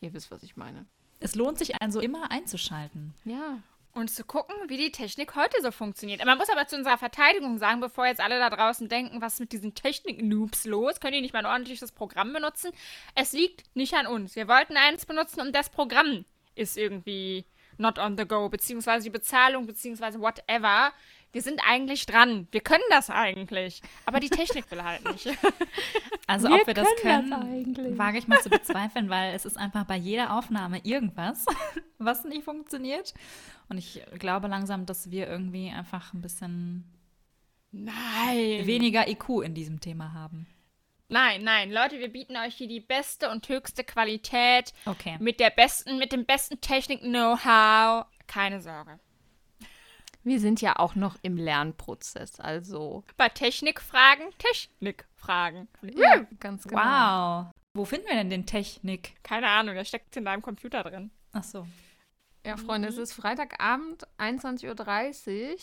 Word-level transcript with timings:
Ihr 0.00 0.14
wisst, 0.14 0.30
was 0.30 0.42
ich 0.42 0.56
meine. 0.56 0.86
Es 1.20 1.34
lohnt 1.34 1.58
sich 1.58 1.80
also 1.80 2.00
immer 2.00 2.30
einzuschalten. 2.30 3.14
Ja. 3.24 3.62
Und 3.92 4.10
zu 4.10 4.24
gucken, 4.24 4.54
wie 4.68 4.76
die 4.76 4.92
Technik 4.92 5.34
heute 5.36 5.60
so 5.62 5.70
funktioniert. 5.70 6.24
Man 6.24 6.36
muss 6.38 6.50
aber 6.50 6.66
zu 6.66 6.76
unserer 6.76 6.98
Verteidigung 6.98 7.58
sagen, 7.58 7.80
bevor 7.80 8.06
jetzt 8.06 8.20
alle 8.20 8.38
da 8.38 8.50
draußen 8.50 8.88
denken, 8.88 9.20
was 9.20 9.34
ist 9.34 9.40
mit 9.40 9.52
diesen 9.52 9.74
Technik-Noobs 9.74 10.66
los? 10.66 11.00
Können 11.00 11.14
die 11.14 11.20
nicht 11.22 11.32
mal 11.32 11.40
ein 11.40 11.50
ordentliches 11.50 11.92
Programm 11.92 12.32
benutzen? 12.32 12.72
Es 13.14 13.32
liegt 13.32 13.64
nicht 13.74 13.94
an 13.94 14.06
uns. 14.06 14.36
Wir 14.36 14.48
wollten 14.48 14.76
eins 14.76 15.06
benutzen 15.06 15.40
und 15.40 15.54
das 15.54 15.70
Programm 15.70 16.24
ist 16.54 16.76
irgendwie 16.76 17.46
not 17.78 17.98
on 17.98 18.16
the 18.16 18.26
go, 18.26 18.48
beziehungsweise 18.48 19.04
die 19.04 19.10
Bezahlung, 19.10 19.66
beziehungsweise 19.66 20.20
whatever. 20.20 20.92
Wir 21.36 21.42
sind 21.42 21.60
eigentlich 21.68 22.06
dran. 22.06 22.48
Wir 22.50 22.62
können 22.62 22.82
das 22.88 23.10
eigentlich. 23.10 23.82
Aber 24.06 24.20
die 24.20 24.30
Technik 24.30 24.70
will 24.70 24.82
halt 24.82 25.04
nicht. 25.12 25.26
Also 26.26 26.48
Wir 26.48 26.54
ob 26.56 26.66
wir 26.66 26.72
das 26.72 26.88
können 27.02 27.30
das 27.30 27.38
können, 27.40 27.52
eigentlich. 27.52 27.98
wage 27.98 28.16
ich 28.18 28.26
mal 28.26 28.40
zu 28.40 28.48
bezweifeln, 28.48 29.10
weil 29.10 29.34
es 29.34 29.44
ist 29.44 29.58
einfach 29.58 29.84
bei 29.84 29.96
jeder 29.96 30.36
Aufnahme 30.36 30.80
irgendwas, 30.82 31.44
was 31.98 32.24
nicht 32.24 32.42
funktioniert. 32.42 33.12
Und 33.68 33.76
ich 33.76 34.00
glaube 34.18 34.48
langsam, 34.48 34.86
dass 34.86 35.10
wir 35.10 35.28
irgendwie 35.28 35.70
einfach 35.70 36.14
ein 36.14 36.22
bisschen 36.22 36.90
Nein. 37.70 38.66
weniger 38.66 39.06
IQ 39.06 39.42
in 39.44 39.54
diesem 39.54 39.78
Thema 39.80 40.14
haben. 40.14 40.46
Nein, 41.08 41.44
nein, 41.44 41.70
Leute, 41.70 42.00
wir 42.00 42.08
bieten 42.08 42.36
euch 42.38 42.54
hier 42.56 42.66
die 42.68 42.80
beste 42.80 43.28
und 43.30 43.46
höchste 43.48 43.84
Qualität 43.84 44.72
Okay. 44.86 45.18
mit 45.20 45.38
der 45.38 45.50
besten, 45.50 45.98
mit 45.98 46.12
dem 46.12 46.24
besten 46.24 46.60
Technik-Know-how. 46.62 48.06
Keine 48.26 48.62
Sorge. 48.62 48.98
Wir 50.26 50.40
sind 50.40 50.60
ja 50.60 50.74
auch 50.74 50.96
noch 50.96 51.16
im 51.22 51.36
Lernprozess. 51.36 52.40
Also. 52.40 53.04
Bei 53.16 53.28
Technikfragen, 53.28 54.26
Technikfragen. 54.38 55.68
Ja, 55.82 56.26
ganz 56.40 56.64
genau. 56.64 56.80
Wow. 56.82 57.46
Wo 57.74 57.84
finden 57.84 58.08
wir 58.08 58.14
denn 58.16 58.30
den 58.30 58.44
Technik? 58.44 59.14
Keine 59.22 59.48
Ahnung, 59.48 59.76
der 59.76 59.84
steckt 59.84 60.16
in 60.16 60.24
deinem 60.24 60.42
Computer 60.42 60.82
drin. 60.82 61.12
Ach 61.32 61.44
so. 61.44 61.64
Ja, 62.44 62.56
Freunde, 62.56 62.88
es 62.88 62.98
ist 62.98 63.12
Freitagabend, 63.12 64.08
21.30 64.18 65.52
Uhr. 65.52 65.58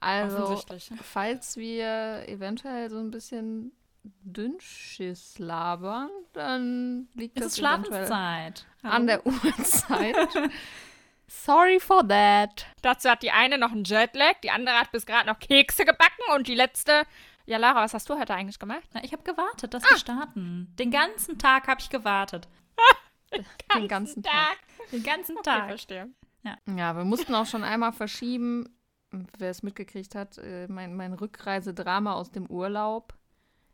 Also, 0.00 0.62
falls 1.02 1.56
wir 1.56 2.28
eventuell 2.28 2.90
so 2.90 2.98
ein 2.98 3.10
bisschen 3.10 3.72
Dünnschiss 4.02 5.38
labern, 5.38 6.10
dann 6.34 7.08
liegt 7.14 7.38
Es 7.38 7.44
das 7.44 7.56
Schlafenszeit. 7.56 8.66
an 8.82 9.06
der 9.06 9.26
Uhrzeit. 9.26 10.16
Sorry 11.32 11.78
for 11.78 12.06
that. 12.08 12.66
Dazu 12.82 13.08
hat 13.08 13.22
die 13.22 13.30
eine 13.30 13.56
noch 13.56 13.70
einen 13.70 13.84
Jetlag, 13.84 14.40
die 14.42 14.50
andere 14.50 14.74
hat 14.80 14.90
bis 14.90 15.06
gerade 15.06 15.28
noch 15.28 15.38
Kekse 15.38 15.84
gebacken 15.84 16.24
und 16.34 16.48
die 16.48 16.56
letzte. 16.56 17.04
Ja, 17.46 17.56
Lara, 17.58 17.82
was 17.82 17.94
hast 17.94 18.08
du 18.10 18.18
heute 18.18 18.34
eigentlich 18.34 18.58
gemacht? 18.58 18.82
Na, 18.94 19.02
ich 19.04 19.12
habe 19.12 19.22
gewartet, 19.22 19.72
Ah. 19.74 19.78
dass 19.78 19.88
wir 19.90 19.96
starten. 19.96 20.74
Den 20.78 20.90
ganzen 20.90 21.38
Tag 21.38 21.68
habe 21.68 21.80
ich 21.80 21.88
gewartet. 21.88 22.48
Den 23.76 23.86
ganzen 23.88 24.22
Tag. 24.24 24.58
Den 24.90 25.02
ganzen 25.04 25.36
Okay, 25.38 25.44
Tag. 25.50 25.68
verstehe. 25.68 26.08
Ja, 26.42 26.96
wir 26.96 27.04
mussten 27.04 27.34
auch 27.34 27.46
schon 27.46 27.62
einmal 27.62 27.92
verschieben, 27.92 28.68
wer 29.38 29.50
es 29.50 29.62
mitgekriegt 29.62 30.14
hat, 30.16 30.38
äh, 30.38 30.66
mein, 30.68 30.96
mein 30.96 31.12
Rückreisedrama 31.12 32.12
aus 32.14 32.32
dem 32.32 32.46
Urlaub. 32.46 33.14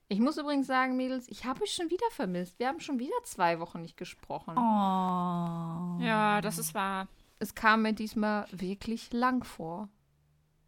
Ich 0.08 0.20
muss 0.20 0.36
übrigens 0.36 0.66
sagen, 0.66 0.96
Mädels, 0.96 1.26
ich 1.28 1.44
habe 1.46 1.60
mich 1.60 1.72
schon 1.72 1.90
wieder 1.90 2.06
vermisst. 2.10 2.58
Wir 2.58 2.68
haben 2.68 2.80
schon 2.80 2.98
wieder 2.98 3.16
zwei 3.24 3.58
Wochen 3.60 3.80
nicht 3.82 3.96
gesprochen. 3.96 4.56
Oh. 4.58 6.02
Ja, 6.04 6.40
das 6.42 6.58
ist 6.58 6.74
wahr. 6.74 7.08
Es 7.38 7.54
kam 7.54 7.82
mir 7.82 7.92
diesmal 7.92 8.46
wirklich 8.50 9.12
lang 9.12 9.44
vor. 9.44 9.88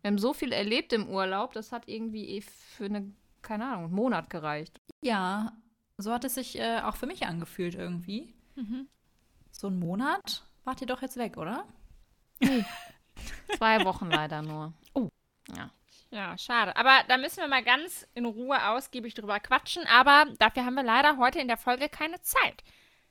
Wir 0.02 0.10
haben 0.10 0.18
so 0.18 0.32
viel 0.32 0.52
erlebt 0.52 0.92
im 0.92 1.08
Urlaub, 1.08 1.52
das 1.52 1.72
hat 1.72 1.88
irgendwie 1.88 2.28
eh 2.28 2.40
für 2.40 2.84
eine, 2.84 3.12
keine 3.42 3.66
Ahnung, 3.66 3.84
einen 3.86 3.94
Monat 3.94 4.30
gereicht. 4.30 4.80
Ja, 5.02 5.52
so 5.96 6.12
hat 6.12 6.24
es 6.24 6.34
sich 6.34 6.58
äh, 6.58 6.80
auch 6.80 6.96
für 6.96 7.06
mich 7.06 7.26
angefühlt 7.26 7.74
irgendwie. 7.74 8.34
Mhm. 8.54 8.88
So 9.50 9.68
ein 9.68 9.78
Monat 9.78 10.44
wart 10.64 10.80
ihr 10.80 10.86
doch 10.86 11.02
jetzt 11.02 11.16
weg, 11.16 11.36
oder? 11.36 11.66
Zwei 13.56 13.84
Wochen 13.84 14.10
leider 14.10 14.42
nur. 14.42 14.72
Oh. 14.94 15.08
Ja. 15.56 15.70
Ja, 16.10 16.38
schade. 16.38 16.74
Aber 16.76 17.02
da 17.08 17.18
müssen 17.18 17.38
wir 17.38 17.48
mal 17.48 17.64
ganz 17.64 18.06
in 18.14 18.24
Ruhe 18.24 18.66
ausgiebig 18.68 19.14
drüber 19.14 19.40
quatschen. 19.40 19.84
Aber 19.86 20.26
dafür 20.38 20.64
haben 20.64 20.74
wir 20.74 20.82
leider 20.82 21.18
heute 21.18 21.38
in 21.38 21.48
der 21.48 21.58
Folge 21.58 21.88
keine 21.88 22.20
Zeit. 22.22 22.64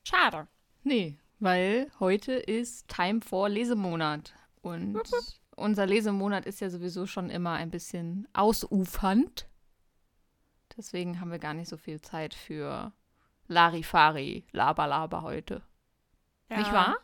Schade. 0.04 0.48
Nee, 0.84 1.18
weil 1.40 1.92
heute 2.00 2.34
ist 2.34 2.88
Time 2.88 3.22
for 3.22 3.50
Lesemonat. 3.50 4.34
Und 4.62 5.00
unser 5.56 5.86
Lesemonat 5.86 6.46
ist 6.46 6.60
ja 6.62 6.70
sowieso 6.70 7.06
schon 7.06 7.30
immer 7.30 7.54
ein 7.54 7.72
bisschen 7.72 8.28
ausufernd. 8.34 9.48
Deswegen 10.76 11.20
haben 11.20 11.32
wir 11.32 11.40
gar 11.40 11.54
nicht 11.54 11.70
so 11.70 11.78
viel 11.78 12.02
Zeit 12.02 12.34
für 12.34 12.92
Larifari, 13.48 14.46
Laber, 14.52 14.88
Laber 14.88 15.22
heute. 15.22 15.64
Nicht 16.50 16.72
wahr? 16.72 16.98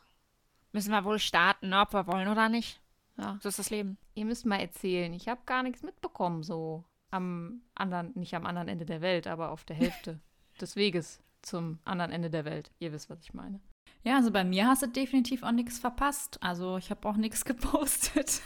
Müssen 0.71 0.91
wir 0.91 1.03
wohl 1.03 1.19
starten, 1.19 1.73
ob 1.73 1.93
wir 1.93 2.07
wollen 2.07 2.27
oder 2.27 2.49
nicht. 2.49 2.81
Ja. 3.17 3.37
So 3.41 3.49
ist 3.49 3.59
das 3.59 3.69
Leben. 3.69 3.97
Ihr 4.15 4.25
müsst 4.25 4.45
mal 4.45 4.59
erzählen. 4.59 5.13
Ich 5.13 5.27
habe 5.27 5.41
gar 5.45 5.63
nichts 5.63 5.83
mitbekommen, 5.83 6.43
so 6.43 6.83
am 7.11 7.61
anderen, 7.75 8.11
nicht 8.15 8.33
am 8.35 8.45
anderen 8.45 8.67
Ende 8.67 8.85
der 8.85 9.01
Welt, 9.01 9.27
aber 9.27 9.51
auf 9.51 9.63
der 9.65 9.75
Hälfte 9.75 10.19
des 10.61 10.75
Weges 10.75 11.21
zum 11.41 11.79
anderen 11.85 12.11
Ende 12.11 12.29
der 12.29 12.45
Welt. 12.45 12.71
Ihr 12.79 12.91
wisst, 12.91 13.09
was 13.09 13.21
ich 13.21 13.33
meine. 13.33 13.59
Ja, 14.03 14.17
also 14.17 14.31
bei 14.31 14.43
mir 14.43 14.67
hast 14.67 14.81
du 14.81 14.87
definitiv 14.87 15.43
auch 15.43 15.51
nichts 15.51 15.79
verpasst. 15.79 16.37
Also 16.41 16.77
ich 16.77 16.89
habe 16.89 17.07
auch 17.07 17.15
nichts 17.15 17.45
gepostet. 17.45 18.41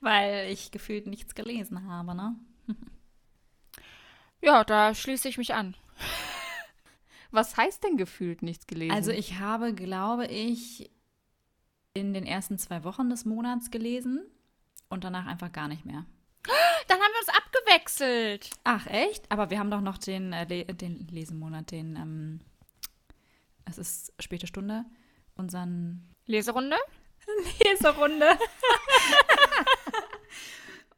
Weil 0.00 0.50
ich 0.50 0.70
gefühlt 0.70 1.06
nichts 1.06 1.34
gelesen 1.34 1.86
habe, 1.86 2.14
ne? 2.14 2.36
Ja, 4.40 4.62
da 4.62 4.94
schließe 4.94 5.26
ich 5.26 5.38
mich 5.38 5.54
an. 5.54 5.74
Was 7.30 7.56
heißt 7.56 7.82
denn 7.82 7.96
gefühlt 7.96 8.42
nichts 8.42 8.66
gelesen? 8.66 8.94
Also 8.94 9.10
ich 9.10 9.38
habe, 9.38 9.72
glaube 9.72 10.26
ich, 10.26 10.90
in 11.94 12.12
den 12.12 12.26
ersten 12.26 12.58
zwei 12.58 12.84
Wochen 12.84 13.08
des 13.08 13.24
Monats 13.24 13.70
gelesen 13.70 14.22
und 14.90 15.02
danach 15.02 15.26
einfach 15.26 15.50
gar 15.50 15.68
nicht 15.68 15.86
mehr. 15.86 16.04
Dann 16.88 16.98
haben 16.98 17.12
wir 17.12 17.20
uns 17.20 17.38
abgewechselt. 17.38 18.50
Ach, 18.64 18.86
echt? 18.86 19.32
Aber 19.32 19.48
wir 19.48 19.58
haben 19.58 19.70
doch 19.70 19.80
noch 19.80 19.96
den, 19.96 20.34
äh, 20.34 20.74
den 20.74 21.08
Lesemonat, 21.08 21.70
den, 21.70 21.96
ähm, 21.96 22.40
es 23.64 23.78
ist 23.78 24.12
späte 24.20 24.46
Stunde, 24.46 24.84
unseren 25.36 26.12
Leserunde? 26.26 26.76
Leserunde. 27.64 28.38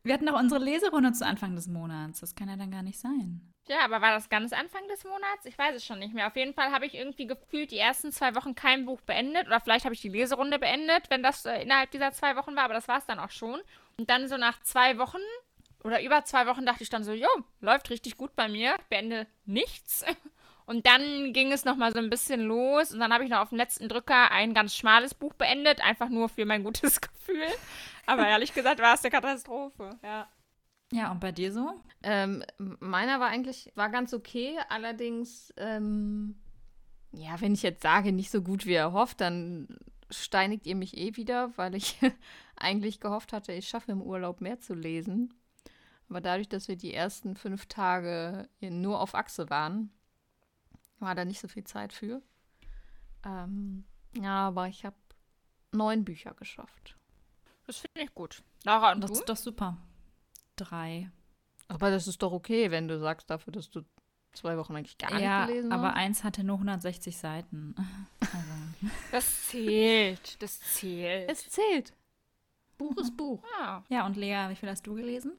wir 0.03 0.15
hatten 0.15 0.27
doch 0.27 0.39
unsere 0.39 0.63
Leserunde 0.63 1.13
zu 1.13 1.25
Anfang 1.25 1.55
des 1.55 1.69
Monats. 1.69 2.21
Das 2.21 2.35
kann 2.35 2.49
ja 2.49 2.57
dann 2.57 2.71
gar 2.71 2.83
nicht 2.83 2.99
sein. 2.99 3.53
Ja, 3.69 3.85
aber 3.85 4.01
war 4.01 4.13
das 4.13 4.29
ganz 4.29 4.53
Anfang 4.53 4.87
des 4.89 5.05
Monats? 5.05 5.45
Ich 5.45 5.59
weiß 5.59 5.75
es 5.75 5.85
schon 5.85 5.99
nicht 5.99 6.15
mehr. 6.15 6.29
Auf 6.29 6.37
jeden 6.37 6.55
Fall 6.55 6.71
habe 6.71 6.87
ich 6.87 6.95
irgendwie 6.95 7.27
gefühlt 7.27 7.73
die 7.73 7.79
ersten 7.79 8.13
zwei 8.13 8.35
Wochen 8.37 8.55
kein 8.55 8.87
Buch 8.87 9.01
beendet. 9.01 9.47
Oder 9.49 9.61
vielleicht 9.61 9.85
habe 9.85 9.95
ich 9.95 10.01
die 10.01 10.09
Leserunde 10.09 10.59
beendet, 10.59 11.11
wenn 11.11 11.23
das 11.23 11.45
äh, 11.45 11.63
innerhalb 11.63 11.91
dieser 11.91 12.13
zwei 12.13 12.37
Wochen 12.37 12.55
war. 12.55 12.65
Aber 12.65 12.75
das 12.75 12.87
war 12.87 12.99
es 12.99 13.07
dann 13.07 13.19
auch 13.19 13.31
schon. 13.31 13.61
Und 13.99 14.09
dann 14.11 14.29
so 14.29 14.37
nach 14.37 14.63
zwei 14.63 14.99
Wochen 14.99 15.19
oder 15.83 16.03
über 16.03 16.25
zwei 16.25 16.47
Wochen 16.47 16.67
dachte 16.67 16.83
ich 16.83 16.91
dann 16.91 17.05
so, 17.05 17.13
jo, 17.13 17.29
läuft 17.61 17.91
richtig 17.91 18.17
gut 18.17 18.35
bei 18.37 18.49
mir. 18.49 18.77
Beende 18.89 19.27
nichts. 19.45 20.05
Und 20.67 20.87
dann 20.87 21.33
ging 21.33 21.53
es 21.53 21.65
nochmal 21.65 21.93
so 21.93 21.99
ein 21.99 22.11
bisschen 22.11 22.41
los. 22.41 22.93
Und 22.93 22.99
dann 22.99 23.13
habe 23.13 23.25
ich 23.25 23.31
noch 23.31 23.39
auf 23.39 23.51
dem 23.51 23.59
letzten 23.59 23.89
Drücker 23.89 24.33
ein 24.33 24.53
ganz 24.53 24.75
schmales 24.75 25.15
Buch 25.15 25.33
beendet. 25.35 25.81
Einfach 25.81 26.09
nur 26.09 26.29
für 26.29 26.45
mein 26.45 26.65
gutes 26.65 27.01
Gefühl. 27.01 27.47
Aber 28.05 28.27
ehrlich 28.27 28.53
gesagt 28.53 28.81
war 28.81 28.95
es 28.95 29.05
eine 29.05 29.11
Katastrophe. 29.13 29.91
Ja. 30.03 30.29
Ja, 30.93 31.11
und 31.11 31.21
bei 31.21 31.33
dir 31.33 31.53
so? 31.53 31.73
Ähm, 32.03 32.45
meiner 32.59 33.19
war 33.19 33.29
eigentlich, 33.29 33.73
war 33.75 33.91
ganz 33.91 34.15
okay, 34.15 34.57
allerdings, 34.69 35.53
ähm, 35.57 36.37
ja, 37.13 37.41
wenn 37.41 37.55
ich 37.55 37.63
jetzt 37.63 37.83
sage, 37.83 38.13
nicht 38.13 38.31
so 38.31 38.41
gut 38.41 38.67
wie 38.67 38.75
erhofft, 38.75 39.21
dann 39.21 39.67
steinigt 40.11 40.67
ihr 40.67 40.77
mich 40.77 40.97
eh 40.97 41.17
wieder, 41.17 41.57
weil 41.57 41.75
ich 41.75 41.99
eigentlich 42.57 43.01
gehofft 43.01 43.33
hatte, 43.33 43.53
ich 43.53 43.69
schaffe 43.69 43.91
im 43.91 44.03
Urlaub 44.03 44.41
mehr 44.41 44.61
zu 44.61 44.75
lesen. 44.75 45.35
Aber 46.09 46.21
dadurch, 46.21 46.49
dass 46.49 46.69
wir 46.69 46.77
die 46.77 46.95
ersten 46.95 47.35
fünf 47.35 47.67
Tage 47.67 48.49
nur 48.61 49.01
auf 49.01 49.17
Achse 49.17 49.51
waren, 49.51 49.91
war 50.99 51.15
da 51.15 51.25
nicht 51.25 51.41
so 51.41 51.49
viel 51.49 51.65
Zeit 51.65 51.93
für. 51.93 52.23
Ähm, 53.25 53.85
ja, 54.21 54.49
aber 54.49 54.69
ich 54.69 54.85
habe 54.85 54.97
neun 55.73 56.05
Bücher 56.05 56.35
geschafft. 56.35 56.97
Das 57.67 57.79
finde 57.79 58.03
ich 58.03 58.15
gut. 58.15 58.43
Laura 58.65 58.93
und 58.93 59.01
Das 59.03 59.13
du? 59.13 59.19
ist 59.19 59.29
doch 59.29 59.37
super. 59.37 59.77
drei. 60.57 61.11
Aber 61.69 61.91
das 61.91 62.07
ist 62.07 62.23
doch 62.23 62.33
okay, 62.33 62.71
wenn 62.71 62.87
du 62.89 62.99
sagst 62.99 63.29
dafür, 63.29 63.53
dass 63.53 63.69
du 63.71 63.83
zwei 64.33 64.57
Wochen 64.57 64.77
eigentlich 64.77 64.99
gar 64.99 65.19
ja, 65.19 65.41
nicht 65.41 65.49
gelesen 65.49 65.73
aber 65.73 65.89
hast. 65.89 65.97
eins 65.97 66.25
hatte 66.25 66.45
nur 66.45 66.57
160 66.57 67.17
Seiten. 67.17 67.75
Also, 68.21 68.93
Das 69.13 69.47
zählt. 69.49 70.41
Das 70.43 70.61
zählt. 70.61 71.31
Es 71.31 71.49
zählt. 71.49 71.95
Buch 72.77 72.97
ist 72.99 73.17
Buch. 73.17 73.43
Ja. 73.61 73.85
ja, 73.89 74.05
und 74.07 74.17
Lea, 74.17 74.47
wie 74.51 74.57
viel 74.57 74.69
hast 74.69 74.87
du 74.87 74.95
gelesen? 74.95 75.33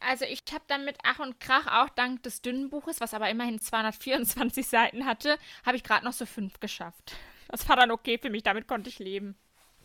Also 0.00 0.24
ich 0.24 0.42
habe 0.52 0.64
dann 0.68 0.84
mit 0.84 0.96
Ach 1.02 1.18
und 1.18 1.40
Krach 1.40 1.66
auch 1.66 1.88
dank 1.90 2.22
des 2.22 2.42
dünnen 2.42 2.70
Buches, 2.70 3.00
was 3.00 3.14
aber 3.14 3.28
immerhin 3.30 3.60
224 3.60 4.66
Seiten 4.68 5.04
hatte, 5.04 5.38
habe 5.64 5.76
ich 5.76 5.84
gerade 5.84 6.04
noch 6.04 6.12
so 6.12 6.26
fünf 6.26 6.60
geschafft. 6.60 7.16
Das 7.48 7.68
war 7.68 7.76
dann 7.76 7.90
okay 7.90 8.18
für 8.18 8.30
mich, 8.30 8.42
damit 8.42 8.68
konnte 8.68 8.90
ich 8.90 8.98
leben. 8.98 9.36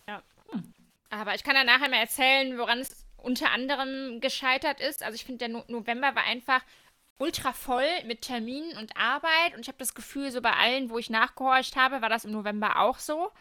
Ja. 0.07 0.21
Aber 1.09 1.35
ich 1.35 1.43
kann 1.43 1.55
dann 1.55 1.65
nachher 1.65 1.89
mal 1.89 1.97
erzählen, 1.97 2.57
woran 2.57 2.79
es 2.79 3.05
unter 3.17 3.51
anderem 3.51 4.19
gescheitert 4.19 4.81
ist. 4.81 5.01
Also 5.01 5.15
ich 5.15 5.25
finde, 5.25 5.39
der 5.39 5.49
no 5.49 5.63
November 5.67 6.15
war 6.15 6.23
einfach 6.23 6.61
ultra 7.19 7.53
voll 7.53 7.87
mit 8.05 8.21
Terminen 8.21 8.77
und 8.77 8.97
Arbeit 8.97 9.53
und 9.55 9.61
ich 9.61 9.67
habe 9.67 9.77
das 9.77 9.93
Gefühl, 9.93 10.31
so 10.31 10.41
bei 10.41 10.51
allen, 10.51 10.89
wo 10.89 10.97
ich 10.97 11.09
nachgehorcht 11.09 11.75
habe, 11.75 12.01
war 12.01 12.09
das 12.09 12.25
im 12.25 12.31
November 12.31 12.79
auch 12.79 12.99
so. 12.99 13.31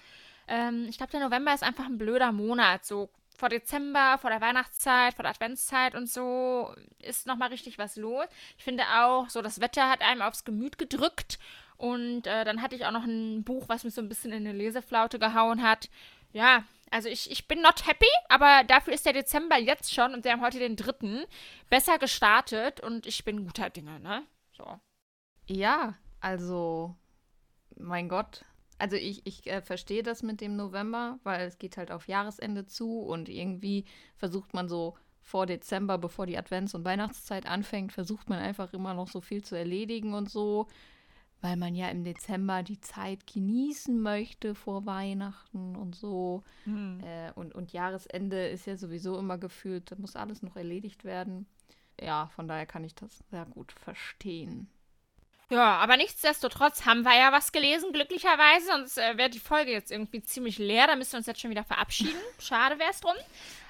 Ähm, 0.47 0.87
ich 0.89 0.99
glaube, 0.99 1.13
der 1.13 1.21
November 1.21 1.53
ist 1.55 1.63
einfach 1.63 1.87
ein 1.87 1.99
blöder 1.99 2.33
Monat. 2.33 2.85
So 2.85 3.11
vor 3.37 3.49
Dezember, 3.49 4.19
vor 4.19 4.31
der 4.31 4.41
Weihnachtszeit, 4.41 5.15
vor 5.15 5.23
der 5.23 5.31
Adventszeit 5.31 5.95
und 5.95 6.09
so 6.09 6.75
ist 6.99 7.27
nochmal 7.27 7.49
richtig 7.49 7.79
was 7.79 7.97
los. 7.97 8.27
Ich 8.57 8.65
finde 8.65 8.85
auch, 8.95 9.29
so 9.29 9.43
das 9.43 9.61
Wetter 9.61 9.89
hat 9.91 10.03
einem 10.03 10.23
aufs 10.23 10.45
Gemüt 10.45 10.79
gedrückt. 10.79 11.39
Und 11.77 12.29
äh, 12.29 12.45
dann 12.45 12.63
hatte 12.63 12.77
ich 12.77 12.87
auch 12.87 12.93
noch 12.93 13.05
ein 13.05 13.43
Buch, 13.43 13.69
was 13.69 13.83
mich 13.83 13.95
so 13.95 14.01
ein 14.01 14.09
bisschen 14.09 14.31
in 14.31 14.47
eine 14.47 14.57
Leseflaute 14.57 15.19
gehauen 15.19 15.63
hat. 15.63 15.89
Ja, 16.33 16.65
also 16.93 17.09
ich, 17.09 17.31
ich 17.31 17.49
bin 17.49 17.61
not 17.63 17.87
happy, 17.87 18.07
aber 18.29 18.65
dafür 18.65 18.93
ist 18.93 19.07
der 19.07 19.15
Dezember 19.15 19.59
jetzt 19.59 19.93
schon 19.93 20.15
und 20.15 20.25
wir 20.25 20.33
haben 20.33 20.43
heute 20.43 20.59
den 20.59 20.77
dritten 20.77 21.25
besser 21.71 21.99
gestartet 21.99 22.81
und 22.81 23.07
ich 23.07 23.25
bin 23.25 23.45
guter 23.45 23.71
Dinge, 23.71 23.99
ne? 23.99 24.23
So. 24.53 24.79
Ja, 25.47 25.95
also, 26.21 26.95
mein 27.77 28.09
Gott. 28.09 28.45
Also 28.79 28.97
ich, 28.97 29.27
ich 29.27 29.47
äh, 29.47 29.63
verstehe 29.63 30.03
das 30.03 30.23
mit 30.23 30.41
dem 30.41 30.57
November, 30.57 31.19
weil 31.23 31.47
es 31.47 31.59
geht 31.59 31.77
halt 31.77 31.93
auf 31.93 32.09
Jahresende 32.09 32.67
zu 32.67 33.01
und 33.01 33.29
irgendwie 33.29 33.85
versucht 34.17 34.55
man 34.55 34.69
so 34.69 34.95
vor 35.21 35.47
Dezember, 35.47 35.99
bevor 35.99 36.27
die 36.27 36.37
Advents- 36.39 36.75
und 36.75 36.85
Weihnachtszeit 36.85 37.47
anfängt, 37.47 37.93
versucht 37.93 38.29
man 38.29 38.41
einfach 38.41 38.73
immer 38.73 38.93
noch 38.95 39.09
so 39.09 39.21
viel 39.21 39.43
zu 39.45 39.55
erledigen 39.57 40.15
und 40.15 40.29
so, 40.31 40.67
weil 41.41 41.57
man 41.57 41.75
ja 41.75 41.89
im 41.89 42.05
Dezember 42.05 42.63
die 42.63 42.81
Zeit 42.81 43.27
genießen 43.33 44.01
möchte 44.01 44.55
vor 44.55 44.85
Weihnachten 44.87 45.77
und 45.77 45.95
so. 45.95 46.43
Äh, 47.03 47.33
und, 47.35 47.55
und 47.55 47.73
Jahresende 47.73 48.49
ist 48.49 48.67
ja 48.67 48.77
sowieso 48.77 49.19
immer 49.19 49.39
gefühlt, 49.39 49.91
da 49.93 49.97
muss 49.97 50.17
alles 50.17 50.43
noch 50.43 50.57
erledigt 50.57 51.05
werden. 51.05 51.47
Ja, 52.01 52.27
von 52.29 52.49
daher 52.49 52.67
kann 52.67 52.85
ich 52.85 52.95
das 52.95 53.23
sehr 53.31 53.47
gut 53.47 53.73
verstehen. 53.73 54.69
Ja, 55.53 55.77
aber 55.77 55.99
nichtsdestotrotz 55.99 56.87
haben 56.87 57.03
wir 57.03 57.15
ja 57.15 57.31
was 57.31 57.53
gelesen, 57.53 57.93
glücklicherweise. 57.93 58.69
Sonst 58.69 58.97
äh, 58.97 59.19
wäre 59.19 59.29
die 59.29 59.39
Folge 59.39 59.71
jetzt 59.71 59.93
irgendwie 59.93 60.23
ziemlich 60.23 60.57
leer. 60.57 60.87
Da 60.87 60.97
müssen 60.97 61.13
wir 61.13 61.19
uns 61.19 61.27
jetzt 61.27 61.43
schon 61.43 61.51
wieder 61.51 61.63
verabschieden. 61.63 62.19
Schade 62.39 62.79
wäre 62.79 62.91
es 62.91 63.01
drum. 63.01 63.13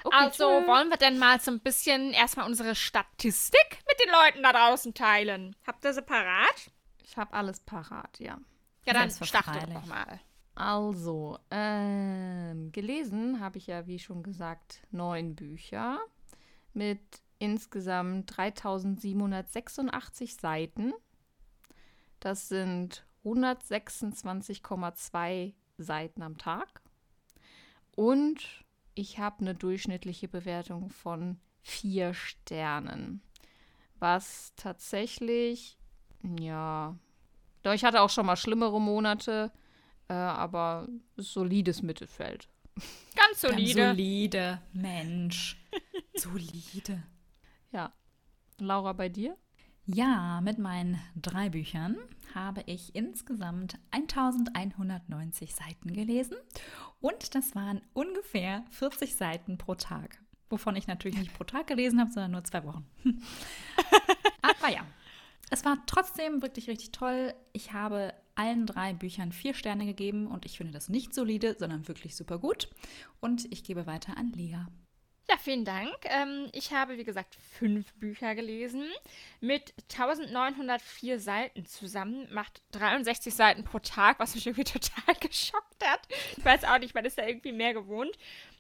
Okay, 0.05 0.17
also 0.17 0.61
tschö. 0.61 0.67
wollen 0.69 0.91
wir 0.91 0.97
denn 0.97 1.19
mal 1.19 1.41
so 1.41 1.51
ein 1.51 1.59
bisschen 1.59 2.13
erstmal 2.13 2.47
unsere 2.47 2.77
Statistik 2.77 3.79
mit 3.89 3.99
den 4.01 4.13
Leuten 4.13 4.45
da 4.45 4.53
draußen 4.53 4.95
teilen. 4.95 5.57
Habt 5.67 5.85
ihr 5.85 5.93
sie 5.93 6.03
parat? 6.03 6.71
Ich 7.03 7.17
habe 7.17 7.33
alles 7.33 7.59
parat, 7.59 8.17
ja. 8.21 8.39
Ja, 8.85 8.93
dann 8.93 9.11
starte 9.11 9.67
doch 9.73 9.87
mal. 9.87 10.21
Also, 10.55 11.41
ähm, 11.51 12.71
gelesen 12.71 13.41
habe 13.41 13.59
ich 13.59 13.67
ja, 13.67 13.89
wie 13.89 13.99
schon 13.99 14.23
gesagt, 14.23 14.83
neun 14.93 15.35
Bücher 15.35 15.99
mit 16.75 17.01
insgesamt 17.41 18.37
3786 18.37 20.37
Seiten. 20.37 20.93
Das 22.23 22.49
sind 22.49 23.05
126,2 23.25 25.53
Seiten 25.77 26.23
am 26.23 26.39
Tag. 26.39 26.81
Und 27.97 28.65
ich 28.95 29.19
habe 29.19 29.41
eine 29.41 29.57
durchschnittliche 29.57 30.29
Bewertung 30.29 30.89
von 30.89 31.41
vier 31.63 32.15
Sternen. 32.15 33.23
Was 33.99 34.53
tatsächlich, 34.55 35.77
ja, 36.39 36.97
doch 37.65 37.73
ich 37.73 37.83
hatte 37.83 38.03
auch 38.03 38.11
schon 38.11 38.27
mal 38.27 38.37
schlimmere 38.37 38.81
Monate, 38.81 39.51
äh, 40.09 40.13
aber 40.13 40.87
solides 41.17 41.83
Mittelfeld. 41.83 42.49
Ganz 42.77 42.87
Ganz 43.17 43.41
solide. 43.41 43.89
solide. 43.89 44.63
Mensch. 44.73 45.61
solide. 46.15 47.03
Ja. 47.73 47.93
Laura, 48.59 48.93
bei 48.93 49.09
dir? 49.09 49.37
Ja, 49.87 50.41
mit 50.43 50.59
meinen 50.59 51.01
drei 51.17 51.49
Büchern 51.51 51.97
habe 52.35 52.63
ich 52.67 52.95
insgesamt 52.95 53.79
1190 53.91 55.55
Seiten 55.55 55.93
gelesen 55.93 56.37
und 57.01 57.35
das 57.35 57.57
waren 57.57 57.83
ungefähr 57.93 58.65
40 58.71 59.17
Seiten 59.17 59.59
pro 59.59 59.75
Tag. 59.75 60.23
Wovon 60.51 60.77
ich 60.77 60.87
natürlich 60.87 61.19
nicht 61.19 61.35
pro 61.35 61.43
Tag 61.43 61.67
gelesen 61.67 61.99
habe, 61.99 62.13
sondern 62.13 62.31
nur 62.31 62.45
zwei 62.45 62.65
Wochen. 62.65 62.87
Aber 64.43 64.73
ja, 64.73 64.87
es 65.51 65.65
war 65.65 65.79
trotzdem 65.87 66.43
wirklich 66.43 66.69
richtig 66.69 66.93
toll. 66.93 67.35
Ich 67.53 67.73
habe 67.73 68.15
allen 68.37 68.67
drei 68.67 68.95
Büchern 68.95 69.33
vier 69.33 69.53
Sterne 69.53 69.85
gegeben 69.85 70.29
und 70.29 70.47
ich 70.47 70.59
finde 70.59 70.73
das 70.73 70.89
nicht 70.91 71.13
solide, 71.13 71.57
sondern 71.59 71.89
wirklich 71.89 72.15
super 72.15 72.39
gut. 72.39 72.69
Und 73.21 73.53
ich 73.53 73.65
gebe 73.65 73.87
weiter 73.87 74.17
an 74.17 74.31
Lea. 74.31 74.67
Ja, 75.31 75.37
vielen 75.39 75.65
Dank. 75.65 75.95
Ähm, 76.05 76.49
ich 76.53 76.73
habe, 76.73 76.99
wie 76.99 77.05
gesagt, 77.05 77.37
fünf 77.59 77.93
Bücher 77.95 78.35
gelesen 78.35 78.85
mit 79.41 79.73
1904 79.93 81.19
Seiten 81.21 81.65
zusammen. 81.65 82.29
Macht 82.33 82.61
63 82.73 83.33
Seiten 83.35 83.65
pro 83.65 83.79
Tag, 83.79 84.19
was 84.19 84.35
mich 84.35 84.47
irgendwie 84.47 84.65
total 84.81 85.15
geschockt 85.21 85.85
hat. 85.87 86.01
Ich 86.37 86.45
weiß 86.45 86.65
auch 86.65 86.79
nicht, 86.79 86.95
man 86.95 87.05
ist 87.05 87.19
da 87.19 87.27
irgendwie 87.27 87.53
mehr 87.53 87.73
gewohnt. 87.73 88.11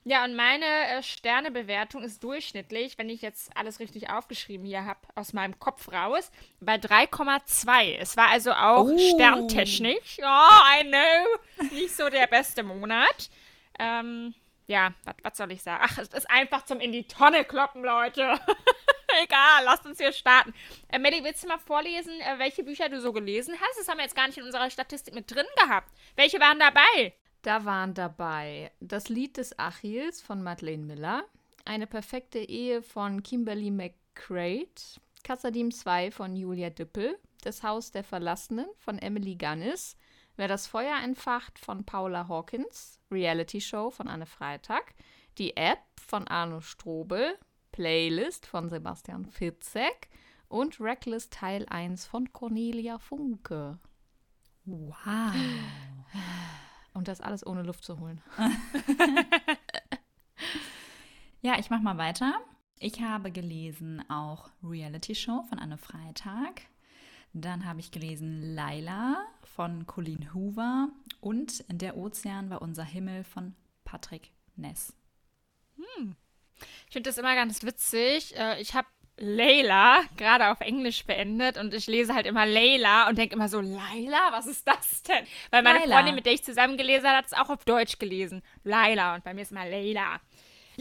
Ja, 0.04 0.24
und 0.24 0.34
meine 0.34 0.64
äh, 0.64 1.02
Sternebewertung 1.02 2.02
ist 2.02 2.24
durchschnittlich, 2.24 2.96
wenn 2.98 3.08
ich 3.10 3.22
jetzt 3.22 3.56
alles 3.56 3.78
richtig 3.78 4.10
aufgeschrieben 4.10 4.64
hier 4.66 4.84
habe, 4.84 5.00
aus 5.14 5.32
meinem 5.32 5.58
Kopf 5.58 5.92
raus, 5.92 6.30
bei 6.60 6.76
3,2. 6.76 7.96
Es 7.98 8.16
war 8.16 8.28
also 8.30 8.52
auch 8.52 8.86
Oh. 8.88 8.98
sterntechnisch. 9.14 10.18
Oh, 10.20 10.80
I 10.80 10.84
know. 10.88 11.68
Nicht 11.72 11.94
so 11.94 12.08
der 12.08 12.26
beste 12.28 12.62
Monat. 12.62 13.30
Ähm, 13.78 14.34
ja, 14.72 14.94
was 15.22 15.36
soll 15.36 15.52
ich 15.52 15.62
sagen? 15.62 15.84
Ach, 15.86 15.98
es 15.98 16.08
ist 16.08 16.30
einfach 16.30 16.64
zum 16.64 16.80
in 16.80 16.92
die 16.92 17.06
Tonne 17.06 17.44
kloppen, 17.44 17.84
Leute. 17.84 18.22
Egal, 19.22 19.64
lasst 19.64 19.84
uns 19.84 19.98
hier 19.98 20.12
starten. 20.12 20.54
Äh, 20.88 20.98
Melly, 20.98 21.22
willst 21.22 21.44
du 21.44 21.48
mal 21.48 21.58
vorlesen, 21.58 22.18
äh, 22.20 22.38
welche 22.38 22.64
Bücher 22.64 22.88
du 22.88 22.98
so 22.98 23.12
gelesen 23.12 23.54
hast? 23.60 23.78
Das 23.78 23.88
haben 23.88 23.98
wir 23.98 24.04
jetzt 24.04 24.16
gar 24.16 24.26
nicht 24.26 24.38
in 24.38 24.44
unserer 24.44 24.70
Statistik 24.70 25.14
mit 25.14 25.30
drin 25.30 25.44
gehabt. 25.62 25.92
Welche 26.16 26.40
waren 26.40 26.58
dabei? 26.58 27.12
Da 27.42 27.66
waren 27.66 27.92
dabei 27.92 28.72
Das 28.80 29.10
Lied 29.10 29.36
des 29.36 29.58
Achilles 29.58 30.22
von 30.22 30.42
Madeleine 30.42 30.84
Miller, 30.84 31.24
Eine 31.66 31.86
perfekte 31.86 32.38
Ehe 32.38 32.82
von 32.82 33.22
Kimberly 33.22 33.70
McCrae, 33.70 34.66
Kassadim 35.22 35.70
2 35.70 36.10
von 36.10 36.34
Julia 36.34 36.70
Dippel, 36.70 37.18
Das 37.42 37.62
Haus 37.62 37.90
der 37.90 38.04
Verlassenen 38.04 38.66
von 38.78 38.98
Emily 38.98 39.34
Gannis, 39.34 39.96
Wer 40.36 40.48
das 40.48 40.66
Feuer 40.66 40.96
entfacht 41.04 41.58
von 41.58 41.84
Paula 41.84 42.26
Hawkins, 42.28 43.01
Reality 43.12 43.60
Show 43.60 43.90
von 43.90 44.08
Anne 44.08 44.26
Freitag, 44.26 44.94
Die 45.38 45.56
App 45.56 45.78
von 46.00 46.26
Arno 46.26 46.60
Strobel, 46.60 47.38
Playlist 47.70 48.46
von 48.46 48.68
Sebastian 48.68 49.26
Fitzek 49.26 50.08
und 50.48 50.80
Reckless 50.80 51.30
Teil 51.30 51.66
1 51.68 52.06
von 52.06 52.32
Cornelia 52.32 52.98
Funke. 52.98 53.78
Wow. 54.64 55.34
Und 56.94 57.08
das 57.08 57.20
alles 57.20 57.46
ohne 57.46 57.62
Luft 57.62 57.84
zu 57.84 57.98
holen. 57.98 58.22
Ja, 61.44 61.58
ich 61.58 61.70
mache 61.70 61.82
mal 61.82 61.98
weiter. 61.98 62.40
Ich 62.78 63.00
habe 63.00 63.32
gelesen 63.32 64.08
auch 64.08 64.48
Reality 64.62 65.12
Show 65.16 65.42
von 65.48 65.58
Anne 65.58 65.76
Freitag. 65.76 66.62
Dann 67.32 67.64
habe 67.64 67.80
ich 67.80 67.90
gelesen 67.90 68.54
Laila 68.54 69.24
von 69.56 69.86
Colleen 69.86 70.34
Hoover 70.34 70.88
und 71.20 71.64
Der 71.68 71.96
Ozean 71.96 72.50
war 72.50 72.60
unser 72.62 72.84
Himmel 72.84 73.24
von 73.24 73.54
Patrick 73.84 74.30
Ness. 74.56 74.94
Ich 76.86 76.92
finde 76.92 77.08
das 77.08 77.18
immer 77.18 77.34
ganz 77.34 77.62
witzig. 77.62 78.36
Äh, 78.36 78.60
Ich 78.60 78.74
habe 78.74 78.86
Layla 79.18 80.02
gerade 80.16 80.48
auf 80.50 80.60
Englisch 80.60 81.04
beendet 81.04 81.58
und 81.58 81.74
ich 81.74 81.86
lese 81.86 82.14
halt 82.14 82.26
immer 82.26 82.46
Layla 82.46 83.08
und 83.08 83.18
denke 83.18 83.34
immer 83.34 83.48
so, 83.48 83.60
Laila, 83.60 84.32
was 84.32 84.46
ist 84.46 84.66
das 84.66 85.02
denn? 85.02 85.24
Weil 85.50 85.62
meine 85.62 85.80
Laila. 85.80 85.96
Freundin, 85.96 86.14
mit 86.14 86.26
der 86.26 86.32
ich 86.32 86.42
zusammen 86.42 86.76
gelesen 86.76 87.06
habe, 87.06 87.18
hat 87.18 87.26
es 87.26 87.32
auch 87.34 87.50
auf 87.50 87.64
Deutsch 87.64 87.98
gelesen. 87.98 88.42
Laila 88.64 89.14
und 89.14 89.24
bei 89.24 89.34
mir 89.34 89.42
ist 89.42 89.52
immer 89.52 89.66
Layla. 89.68 90.20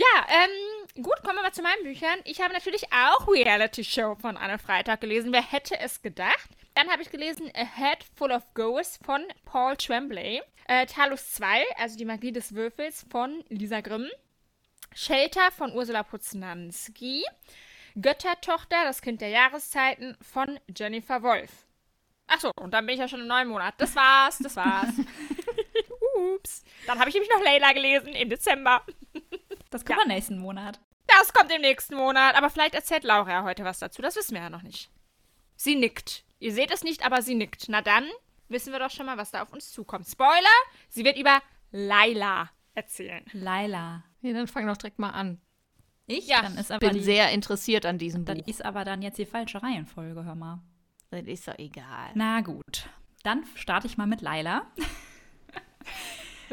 Ja, 0.02 0.26
ähm, 0.30 1.04
gut, 1.04 1.22
kommen 1.24 1.38
wir 1.38 1.44
mal 1.44 1.52
zu 1.52 1.62
meinen 1.62 1.84
Büchern. 1.84 2.22
Ich 2.24 2.42
habe 2.42 2.54
natürlich 2.54 2.86
auch 2.92 3.28
Reality 3.28 3.84
Show 3.84 4.16
von 4.16 4.36
Anne 4.36 4.58
Freitag 4.58 5.00
gelesen. 5.00 5.32
Wer 5.32 5.44
hätte 5.44 5.80
es 5.80 6.02
gedacht? 6.02 6.50
Dann 6.74 6.90
habe 6.90 7.04
ich 7.04 7.12
gelesen 7.12 7.52
A 7.54 7.60
Head 7.60 8.04
Full 8.16 8.32
of 8.32 8.42
Ghosts 8.56 9.00
von 9.06 9.22
Paul 9.46 9.76
Tremblay. 9.76 10.42
Äh, 10.68 10.88
Talus 10.88 11.34
2, 11.34 11.66
also 11.78 12.00
die 12.00 12.06
Magie 12.06 12.32
des 12.32 12.56
Würfels 12.56 13.06
von 13.12 13.44
Lisa 13.50 13.82
Grimm. 13.82 14.10
Shelter 14.96 15.52
von 15.52 15.72
Ursula 15.72 16.02
Puznanski. 16.02 17.24
Göttertochter, 17.94 18.84
das 18.84 19.04
Kind 19.04 19.22
der 19.22 19.30
Jahreszeiten 19.30 20.18
von 20.20 20.60
Jennifer 20.76 21.22
Wolf. 21.22 21.52
Achso, 22.26 22.50
und 22.60 22.74
dann 22.74 22.88
bin 22.88 22.96
ich 22.96 23.02
ja 23.02 23.08
schon 23.08 23.22
im 23.22 23.28
neuen 23.28 23.50
Monat. 23.50 23.76
Das 23.78 23.96
war's, 23.96 24.40
das 24.40 24.56
war's. 24.56 24.96
Ups. 26.16 26.64
Dann 26.88 26.98
habe 26.98 27.10
ich 27.10 27.14
nämlich 27.14 27.32
noch 27.32 27.44
Layla 27.44 27.74
gelesen 27.74 28.16
im 28.16 28.30
Dezember. 28.30 28.84
Das 29.72 29.84
kommt 29.84 29.98
Ja. 29.98 30.04
im 30.04 30.10
nächsten 30.10 30.38
Monat. 30.38 30.80
Das 31.08 31.34
kommt 31.34 31.52
im 31.52 31.62
nächsten 31.62 31.96
Monat. 31.96 32.36
Aber 32.36 32.50
vielleicht 32.52 32.76
erzählt 32.76 33.04
Laura 33.04 33.30
ja 33.32 33.44
heute 33.44 33.64
was 33.66 33.80
dazu. 33.80 34.02
Das 34.04 34.16
wissen 34.16 34.36
wir 34.36 34.42
ja 34.42 34.50
noch 34.52 34.62
nicht. 34.62 34.92
Sie 35.56 35.76
nickt. 35.76 36.24
Ihr 36.40 36.54
seht 36.54 36.72
es 36.72 36.84
nicht, 36.84 37.04
aber 37.06 37.22
sie 37.24 37.36
nickt. 37.36 37.66
Na 37.70 37.82
dann 37.82 38.06
wissen 38.50 38.72
wir 38.72 38.80
doch 38.80 38.92
schon 38.92 39.06
mal, 39.08 39.18
was 39.18 39.32
da 39.32 39.42
auf 39.42 39.52
uns 39.52 39.72
zukommt. 39.72 40.08
Spoiler: 40.08 40.30
Sie 40.90 41.04
wird 41.04 41.18
über 41.18 41.42
Laila 41.72 42.50
erzählen. 42.76 43.26
Laila. 43.34 44.04
Ja, 44.22 44.34
dann 44.34 44.48
fang 44.48 44.68
doch 44.68 44.78
direkt 44.78 45.00
mal 45.00 45.10
an. 45.12 45.42
Ich? 46.08 46.28
Ja, 46.28 46.42
dann 46.42 46.58
ist 46.58 46.72
aber 46.72 46.80
Bin 46.88 46.98
die, 46.98 47.04
sehr 47.04 47.32
interessiert 47.32 47.86
an 47.86 47.98
diesem 47.98 48.26
dann 48.26 48.40
Buch. 48.40 48.48
ist 48.48 48.64
aber 48.66 48.84
dann 48.86 49.02
jetzt 49.02 49.18
die 49.18 49.26
falsche 49.26 49.62
Reihenfolge, 49.64 50.24
hör 50.26 50.36
mal. 50.36 50.60
Das 51.10 51.24
ist 51.24 51.48
doch 51.48 51.58
egal. 51.58 52.12
Na 52.16 52.42
gut. 52.42 52.90
Dann 53.24 53.46
starte 53.56 53.88
ich 53.88 53.98
mal 53.98 54.08
mit 54.08 54.22
Laila. 54.22 54.66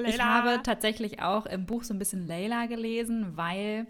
Ich 0.07 0.17
Layla. 0.17 0.25
habe 0.25 0.63
tatsächlich 0.63 1.21
auch 1.23 1.47
im 1.47 1.67
Buch 1.67 1.85
so 1.85 1.95
ein 1.95 1.99
bisschen 1.99 2.27
Layla 2.27 2.67
gelesen, 2.67 3.37
weil 3.37 3.87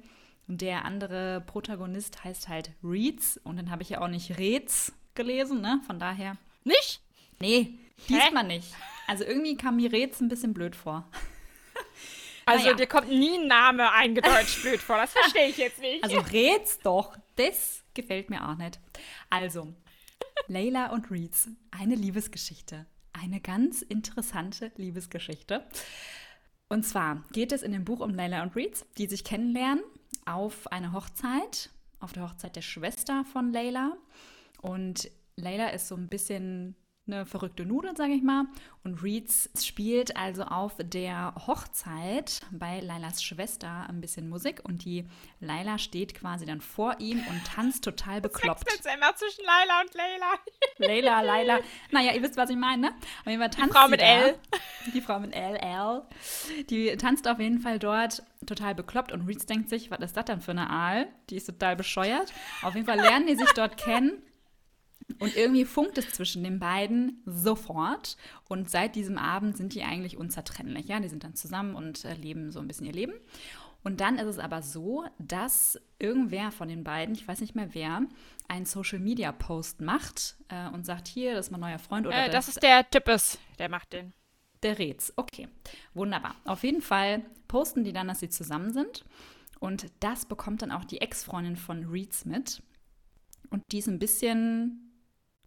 der 0.46 0.84
andere 0.84 1.42
Protagonist 1.46 2.24
heißt 2.24 2.48
halt 2.48 2.70
Reeds 2.82 3.38
und 3.44 3.56
dann 3.56 3.70
habe 3.70 3.82
ich 3.82 3.90
ja 3.90 4.00
auch 4.00 4.08
nicht 4.08 4.38
Reds 4.38 4.92
gelesen, 5.14 5.60
ne? 5.60 5.80
Von 5.86 5.98
daher. 5.98 6.36
Nicht? 6.64 7.00
Nee, 7.40 7.78
man 8.32 8.46
nicht. 8.46 8.74
Also 9.06 9.24
irgendwie 9.24 9.56
kam 9.56 9.76
mir 9.76 9.92
Reds 9.92 10.20
ein 10.20 10.28
bisschen 10.28 10.54
blöd 10.54 10.74
vor. 10.76 11.08
Also 12.46 12.64
Naja. 12.64 12.76
dir 12.76 12.86
kommt 12.86 13.10
nie 13.10 13.36
ein 13.38 13.46
Name 13.46 13.92
eingedeutscht 13.92 14.62
blöd 14.62 14.80
vor. 14.80 14.96
Das 14.96 15.12
verstehe 15.12 15.48
ich 15.48 15.58
jetzt 15.58 15.80
nicht. 15.80 16.02
Also 16.02 16.18
Reds 16.20 16.78
doch, 16.78 17.14
das 17.36 17.82
gefällt 17.92 18.30
mir 18.30 18.48
auch 18.48 18.54
nicht. 18.56 18.80
Also, 19.28 19.74
Layla 20.46 20.86
und 20.92 21.10
Reeds, 21.10 21.50
eine 21.70 21.94
Liebesgeschichte. 21.94 22.86
Eine 23.12 23.40
ganz 23.40 23.82
interessante 23.82 24.72
Liebesgeschichte. 24.76 25.64
Und 26.68 26.84
zwar 26.84 27.24
geht 27.32 27.52
es 27.52 27.62
in 27.62 27.72
dem 27.72 27.84
Buch 27.84 28.00
um 28.00 28.14
Layla 28.14 28.42
und 28.42 28.54
Reeds, 28.54 28.86
die 28.98 29.06
sich 29.06 29.24
kennenlernen 29.24 29.82
auf 30.26 30.70
einer 30.70 30.92
Hochzeit, 30.92 31.70
auf 32.00 32.12
der 32.12 32.24
Hochzeit 32.24 32.56
der 32.56 32.62
Schwester 32.62 33.24
von 33.24 33.52
Layla. 33.52 33.96
Und 34.60 35.10
Layla 35.36 35.68
ist 35.68 35.88
so 35.88 35.94
ein 35.94 36.08
bisschen 36.08 36.76
eine 37.08 37.26
verrückte 37.26 37.64
Nudel, 37.66 37.96
sage 37.96 38.12
ich 38.12 38.22
mal. 38.22 38.44
Und 38.84 39.02
Reeds 39.02 39.50
spielt 39.62 40.16
also 40.16 40.44
auf 40.44 40.74
der 40.78 41.34
Hochzeit 41.46 42.40
bei 42.50 42.80
Laylas 42.80 43.22
Schwester 43.22 43.86
ein 43.88 44.00
bisschen 44.00 44.28
Musik. 44.28 44.60
Und 44.64 44.84
die 44.84 45.06
Layla 45.40 45.78
steht 45.78 46.14
quasi 46.14 46.46
dann 46.46 46.60
vor 46.60 46.96
ihm 47.00 47.18
und 47.28 47.44
tanzt 47.44 47.84
total 47.84 48.20
bekloppt. 48.20 48.66
Wechselt 48.66 48.94
immer 48.94 49.14
zwischen 49.16 49.44
Laila 49.44 49.80
und 49.80 49.94
Layla. 49.94 50.34
Layla, 50.78 51.20
Layla. 51.22 51.60
Naja, 51.90 52.12
ihr 52.12 52.22
wisst, 52.22 52.36
was 52.36 52.50
ich 52.50 52.56
meine, 52.56 52.88
ne? 52.88 52.94
Auf 53.20 53.26
jeden 53.26 53.40
Fall 53.40 53.50
tanzt 53.50 53.76
Frau 53.76 53.86
sie 53.86 53.90
mit. 53.90 54.02
L. 54.02 54.38
Die 54.94 55.00
Frau 55.00 55.18
mit 55.18 55.34
L, 55.34 55.56
L. 55.56 56.02
Die 56.70 56.96
tanzt 56.96 57.26
auf 57.26 57.40
jeden 57.40 57.60
Fall 57.60 57.78
dort 57.78 58.22
total 58.46 58.74
bekloppt 58.74 59.12
und 59.12 59.26
Reeds 59.26 59.46
denkt 59.46 59.68
sich, 59.68 59.90
was 59.90 59.98
ist 60.00 60.16
das 60.16 60.26
denn 60.26 60.40
für 60.40 60.52
eine 60.52 60.70
Aal? 60.70 61.08
Die 61.30 61.36
ist 61.36 61.46
total 61.46 61.76
bescheuert. 61.76 62.32
Auf 62.62 62.74
jeden 62.74 62.86
Fall 62.86 63.00
lernen 63.00 63.26
die 63.26 63.36
sich 63.36 63.50
dort 63.52 63.76
kennen. 63.76 64.22
Und 65.18 65.36
irgendwie 65.36 65.64
funkt 65.64 65.98
es 65.98 66.10
zwischen 66.10 66.44
den 66.44 66.58
beiden 66.58 67.22
sofort. 67.24 68.16
Und 68.48 68.70
seit 68.70 68.94
diesem 68.94 69.18
Abend 69.18 69.56
sind 69.56 69.74
die 69.74 69.82
eigentlich 69.82 70.16
unzertrennlich. 70.16 70.86
Ja, 70.86 71.00
die 71.00 71.08
sind 71.08 71.24
dann 71.24 71.34
zusammen 71.34 71.74
und 71.74 72.04
äh, 72.04 72.14
leben 72.14 72.50
so 72.52 72.60
ein 72.60 72.68
bisschen 72.68 72.86
ihr 72.86 72.92
Leben. 72.92 73.14
Und 73.82 74.00
dann 74.00 74.18
ist 74.18 74.26
es 74.26 74.38
aber 74.38 74.60
so, 74.60 75.04
dass 75.18 75.80
irgendwer 75.98 76.50
von 76.52 76.68
den 76.68 76.84
beiden, 76.84 77.14
ich 77.14 77.26
weiß 77.26 77.40
nicht 77.40 77.54
mehr 77.54 77.74
wer, 77.74 78.02
einen 78.48 78.66
Social 78.66 78.98
Media 78.98 79.32
Post 79.32 79.80
macht 79.80 80.36
äh, 80.48 80.68
und 80.68 80.84
sagt: 80.84 81.08
Hier, 81.08 81.34
das 81.34 81.46
ist 81.46 81.52
mein 81.52 81.60
neuer 81.60 81.78
Freund 81.78 82.06
oder 82.06 82.26
Äh, 82.26 82.30
das 82.30 82.48
ist 82.48 82.62
der 82.62 82.88
Tippes. 82.88 83.38
Der 83.58 83.68
macht 83.68 83.92
den. 83.92 84.12
der 84.62 84.78
Räts. 84.78 85.12
Okay, 85.16 85.48
wunderbar. 85.94 86.34
Auf 86.44 86.64
jeden 86.64 86.82
Fall 86.82 87.24
posten 87.46 87.84
die 87.84 87.92
dann, 87.92 88.08
dass 88.08 88.20
sie 88.20 88.28
zusammen 88.28 88.72
sind. 88.72 89.04
Und 89.60 89.86
das 90.00 90.26
bekommt 90.26 90.62
dann 90.62 90.70
auch 90.70 90.84
die 90.84 91.00
Ex-Freundin 91.00 91.56
von 91.56 91.84
Reeds 91.84 92.24
mit. 92.24 92.62
Und 93.50 93.62
die 93.72 93.78
ist 93.78 93.88
ein 93.88 93.98
bisschen 93.98 94.87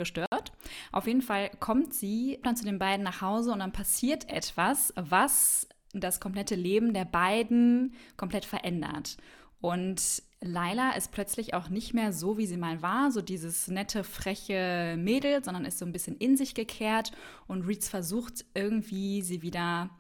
gestört. 0.01 0.51
Auf 0.91 1.05
jeden 1.05 1.22
Fall 1.22 1.51
kommt 1.60 1.93
sie 1.93 2.39
dann 2.43 2.55
zu 2.55 2.65
den 2.65 2.79
beiden 2.79 3.03
nach 3.03 3.22
Hause 3.22 3.51
und 3.51 3.60
dann 3.60 3.72
passiert 3.72 4.27
etwas, 4.29 4.93
was 4.96 5.67
das 5.93 6.20
komplette 6.20 6.55
Leben 6.55 6.93
der 6.93 7.05
beiden 7.05 7.93
komplett 8.17 8.46
verändert. 8.46 9.17
Und 9.60 10.24
Laila 10.41 10.93
ist 10.93 11.12
plötzlich 11.12 11.53
auch 11.53 11.70
nicht 11.70 11.93
mehr 11.93 12.13
so, 12.13 12.39
wie 12.39 12.48
sie 12.48 12.58
mal 12.58 12.81
war, 12.81 13.12
so 13.12 13.22
dieses 13.22 13.67
nette, 13.67 14.03
freche 14.03 14.96
Mädel, 14.98 15.43
sondern 15.43 15.65
ist 15.65 15.77
so 15.77 15.86
ein 15.86 15.91
bisschen 15.91 16.17
in 16.17 16.36
sich 16.36 16.55
gekehrt 16.55 17.12
und 17.48 17.67
Reeds 17.67 17.88
versucht 17.88 18.46
irgendwie, 18.55 19.22
sie 19.22 19.43
wieder 19.43 19.91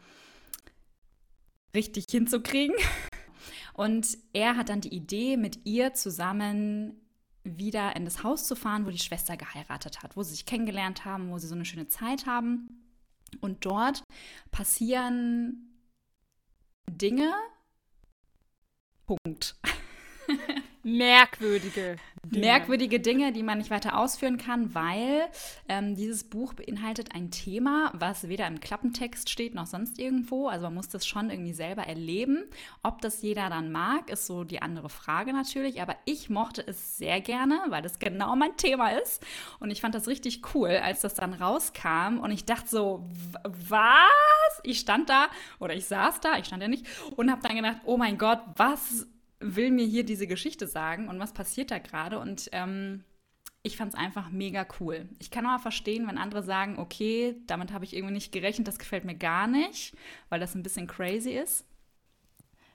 richtig 1.75 2.07
hinzukriegen. 2.09 2.75
Und 3.73 4.17
er 4.33 4.57
hat 4.57 4.69
dann 4.69 4.81
die 4.81 4.95
Idee, 4.95 5.37
mit 5.37 5.65
ihr 5.65 5.93
zusammen 5.93 6.99
wieder 7.43 7.95
in 7.95 8.05
das 8.05 8.23
Haus 8.23 8.47
zu 8.47 8.55
fahren, 8.55 8.85
wo 8.85 8.91
die 8.91 8.99
Schwester 8.99 9.37
geheiratet 9.37 10.03
hat, 10.03 10.15
wo 10.15 10.23
sie 10.23 10.31
sich 10.31 10.45
kennengelernt 10.45 11.05
haben, 11.05 11.31
wo 11.31 11.37
sie 11.37 11.47
so 11.47 11.55
eine 11.55 11.65
schöne 11.65 11.87
Zeit 11.87 12.25
haben. 12.25 12.85
Und 13.39 13.65
dort 13.65 14.03
passieren 14.51 15.77
Dinge. 16.89 17.33
Punkt. 19.05 19.55
Merkwürdige. 20.83 21.97
Dinge. 22.23 22.45
Merkwürdige 22.45 22.99
Dinge, 22.99 23.31
die 23.31 23.41
man 23.41 23.57
nicht 23.57 23.71
weiter 23.71 23.97
ausführen 23.97 24.37
kann, 24.37 24.75
weil 24.75 25.27
ähm, 25.67 25.95
dieses 25.95 26.23
Buch 26.23 26.53
beinhaltet 26.53 27.15
ein 27.15 27.31
Thema, 27.31 27.91
was 27.95 28.27
weder 28.27 28.45
im 28.47 28.59
Klappentext 28.59 29.29
steht 29.29 29.55
noch 29.55 29.65
sonst 29.65 29.97
irgendwo. 29.97 30.47
Also 30.47 30.65
man 30.65 30.75
muss 30.75 30.89
das 30.89 31.07
schon 31.07 31.31
irgendwie 31.31 31.53
selber 31.53 31.83
erleben. 31.83 32.45
Ob 32.83 33.01
das 33.01 33.21
jeder 33.23 33.49
dann 33.49 33.71
mag, 33.71 34.09
ist 34.11 34.27
so 34.27 34.43
die 34.43 34.61
andere 34.61 34.89
Frage 34.89 35.33
natürlich. 35.33 35.81
Aber 35.81 35.95
ich 36.05 36.29
mochte 36.29 36.65
es 36.65 36.97
sehr 36.97 37.21
gerne, 37.21 37.59
weil 37.69 37.81
das 37.81 37.97
genau 37.97 38.35
mein 38.35 38.55
Thema 38.55 38.89
ist. 38.89 39.25
Und 39.59 39.71
ich 39.71 39.81
fand 39.81 39.95
das 39.95 40.07
richtig 40.07 40.41
cool, 40.53 40.69
als 40.69 41.01
das 41.01 41.15
dann 41.15 41.33
rauskam. 41.33 42.19
Und 42.21 42.31
ich 42.31 42.45
dachte 42.45 42.69
so, 42.69 43.09
was? 43.43 43.81
Ich 44.63 44.79
stand 44.79 45.09
da 45.09 45.27
oder 45.59 45.73
ich 45.73 45.85
saß 45.85 46.19
da, 46.21 46.37
ich 46.37 46.45
stand 46.45 46.61
ja 46.61 46.67
nicht, 46.67 46.85
und 47.15 47.31
habe 47.31 47.41
dann 47.41 47.55
gedacht, 47.55 47.77
oh 47.85 47.97
mein 47.97 48.17
Gott, 48.17 48.41
was 48.55 49.07
will 49.41 49.71
mir 49.71 49.85
hier 49.85 50.03
diese 50.03 50.27
Geschichte 50.27 50.67
sagen 50.67 51.09
und 51.09 51.19
was 51.19 51.33
passiert 51.33 51.71
da 51.71 51.79
gerade? 51.79 52.19
Und 52.19 52.49
ähm, 52.51 53.03
ich 53.63 53.77
fand 53.77 53.93
es 53.93 53.99
einfach 53.99 54.29
mega 54.29 54.65
cool. 54.79 55.07
Ich 55.19 55.29
kann 55.31 55.45
aber 55.45 55.61
verstehen, 55.61 56.07
wenn 56.07 56.17
andere 56.17 56.43
sagen, 56.43 56.79
okay, 56.79 57.35
damit 57.47 57.71
habe 57.71 57.85
ich 57.85 57.95
irgendwie 57.95 58.13
nicht 58.13 58.31
gerechnet, 58.31 58.67
das 58.67 58.79
gefällt 58.79 59.05
mir 59.05 59.15
gar 59.15 59.47
nicht, 59.47 59.93
weil 60.29 60.39
das 60.39 60.55
ein 60.55 60.63
bisschen 60.63 60.87
crazy 60.87 61.31
ist. 61.31 61.65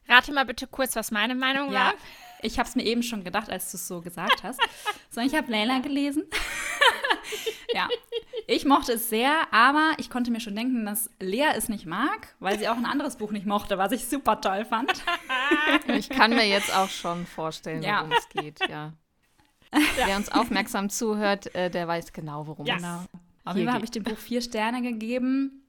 Rate 0.09 0.33
mal 0.33 0.45
bitte 0.47 0.69
kurz, 0.69 0.95
was 0.95 1.11
meine 1.11 1.35
Meinung 1.35 1.73
Ja, 1.73 1.87
war. 1.87 1.95
ich 2.43 2.59
habe 2.61 2.69
es 2.69 2.77
mir 2.77 2.85
eben 2.85 3.03
schon 3.03 3.25
gedacht, 3.25 3.51
als 3.51 3.73
du 3.73 3.77
es 3.77 3.89
so 3.89 4.01
gesagt 4.01 4.43
hast. 4.43 4.61
So, 5.11 5.23
ich 5.23 5.35
habe 5.35 5.51
Layla 5.51 5.79
gelesen. 5.79 6.25
ja, 7.73 7.89
ich 8.47 8.65
mochte 8.65 8.93
es 8.93 9.09
sehr, 9.09 9.33
aber 9.53 9.93
ich 9.99 10.09
konnte 10.11 10.31
mir 10.31 10.41
schon 10.41 10.55
denken, 10.57 10.87
dass 10.87 11.11
Lea 11.21 11.49
es 11.57 11.69
nicht 11.69 11.87
mag, 11.87 12.35
weil 12.41 12.59
sie 12.59 12.69
auch 12.69 12.77
ein 12.77 12.87
anderes 12.87 13.17
Buch 13.17 13.33
nicht 13.33 13.47
mochte, 13.47 13.79
was 13.79 13.93
ich 13.93 14.07
super 14.07 14.41
toll 14.41 14.65
fand. 14.65 14.93
Ich 15.89 16.09
kann 16.09 16.31
mir 16.31 16.47
jetzt 16.49 16.75
auch 16.75 16.89
schon 16.89 17.25
vorstellen, 17.27 17.83
Ja. 17.83 17.99
worum 18.01 18.13
es 18.13 18.29
geht, 18.29 18.59
ja. 18.69 18.93
Wer 20.07 20.17
uns 20.17 20.31
aufmerksam 20.33 20.89
zuhört, 20.91 21.55
äh, 21.55 21.71
der 21.71 21.87
weiß 21.87 22.13
genau, 22.13 22.47
worum 22.47 22.67
Ja. 22.67 22.77
es 22.77 22.83
Genau. 22.83 23.05
Auf 23.45 23.55
jeden 23.57 23.67
Fall 23.69 23.75
habe 23.75 23.87
geht. 23.87 23.97
ich 23.97 24.03
dem 24.03 24.03
Buch 24.03 24.19
vier 24.19 24.41
Sterne 24.43 24.83
gegeben. 24.83 25.63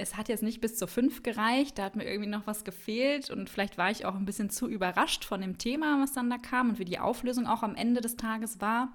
Es 0.00 0.16
hat 0.16 0.28
jetzt 0.28 0.42
nicht 0.42 0.60
bis 0.60 0.76
zur 0.76 0.88
fünf 0.88 1.22
gereicht, 1.22 1.78
da 1.78 1.84
hat 1.84 1.94
mir 1.96 2.04
irgendwie 2.04 2.28
noch 2.30 2.46
was 2.46 2.64
gefehlt 2.64 3.30
und 3.30 3.48
vielleicht 3.50 3.78
war 3.78 3.90
ich 3.90 4.04
auch 4.06 4.14
ein 4.14 4.24
bisschen 4.24 4.50
zu 4.50 4.68
überrascht 4.68 5.24
von 5.24 5.40
dem 5.40 5.58
Thema, 5.58 6.00
was 6.02 6.12
dann 6.12 6.30
da 6.30 6.38
kam 6.38 6.70
und 6.70 6.78
wie 6.78 6.84
die 6.84 6.98
Auflösung 6.98 7.46
auch 7.46 7.62
am 7.62 7.74
Ende 7.76 8.00
des 8.00 8.16
Tages 8.16 8.60
war. 8.60 8.92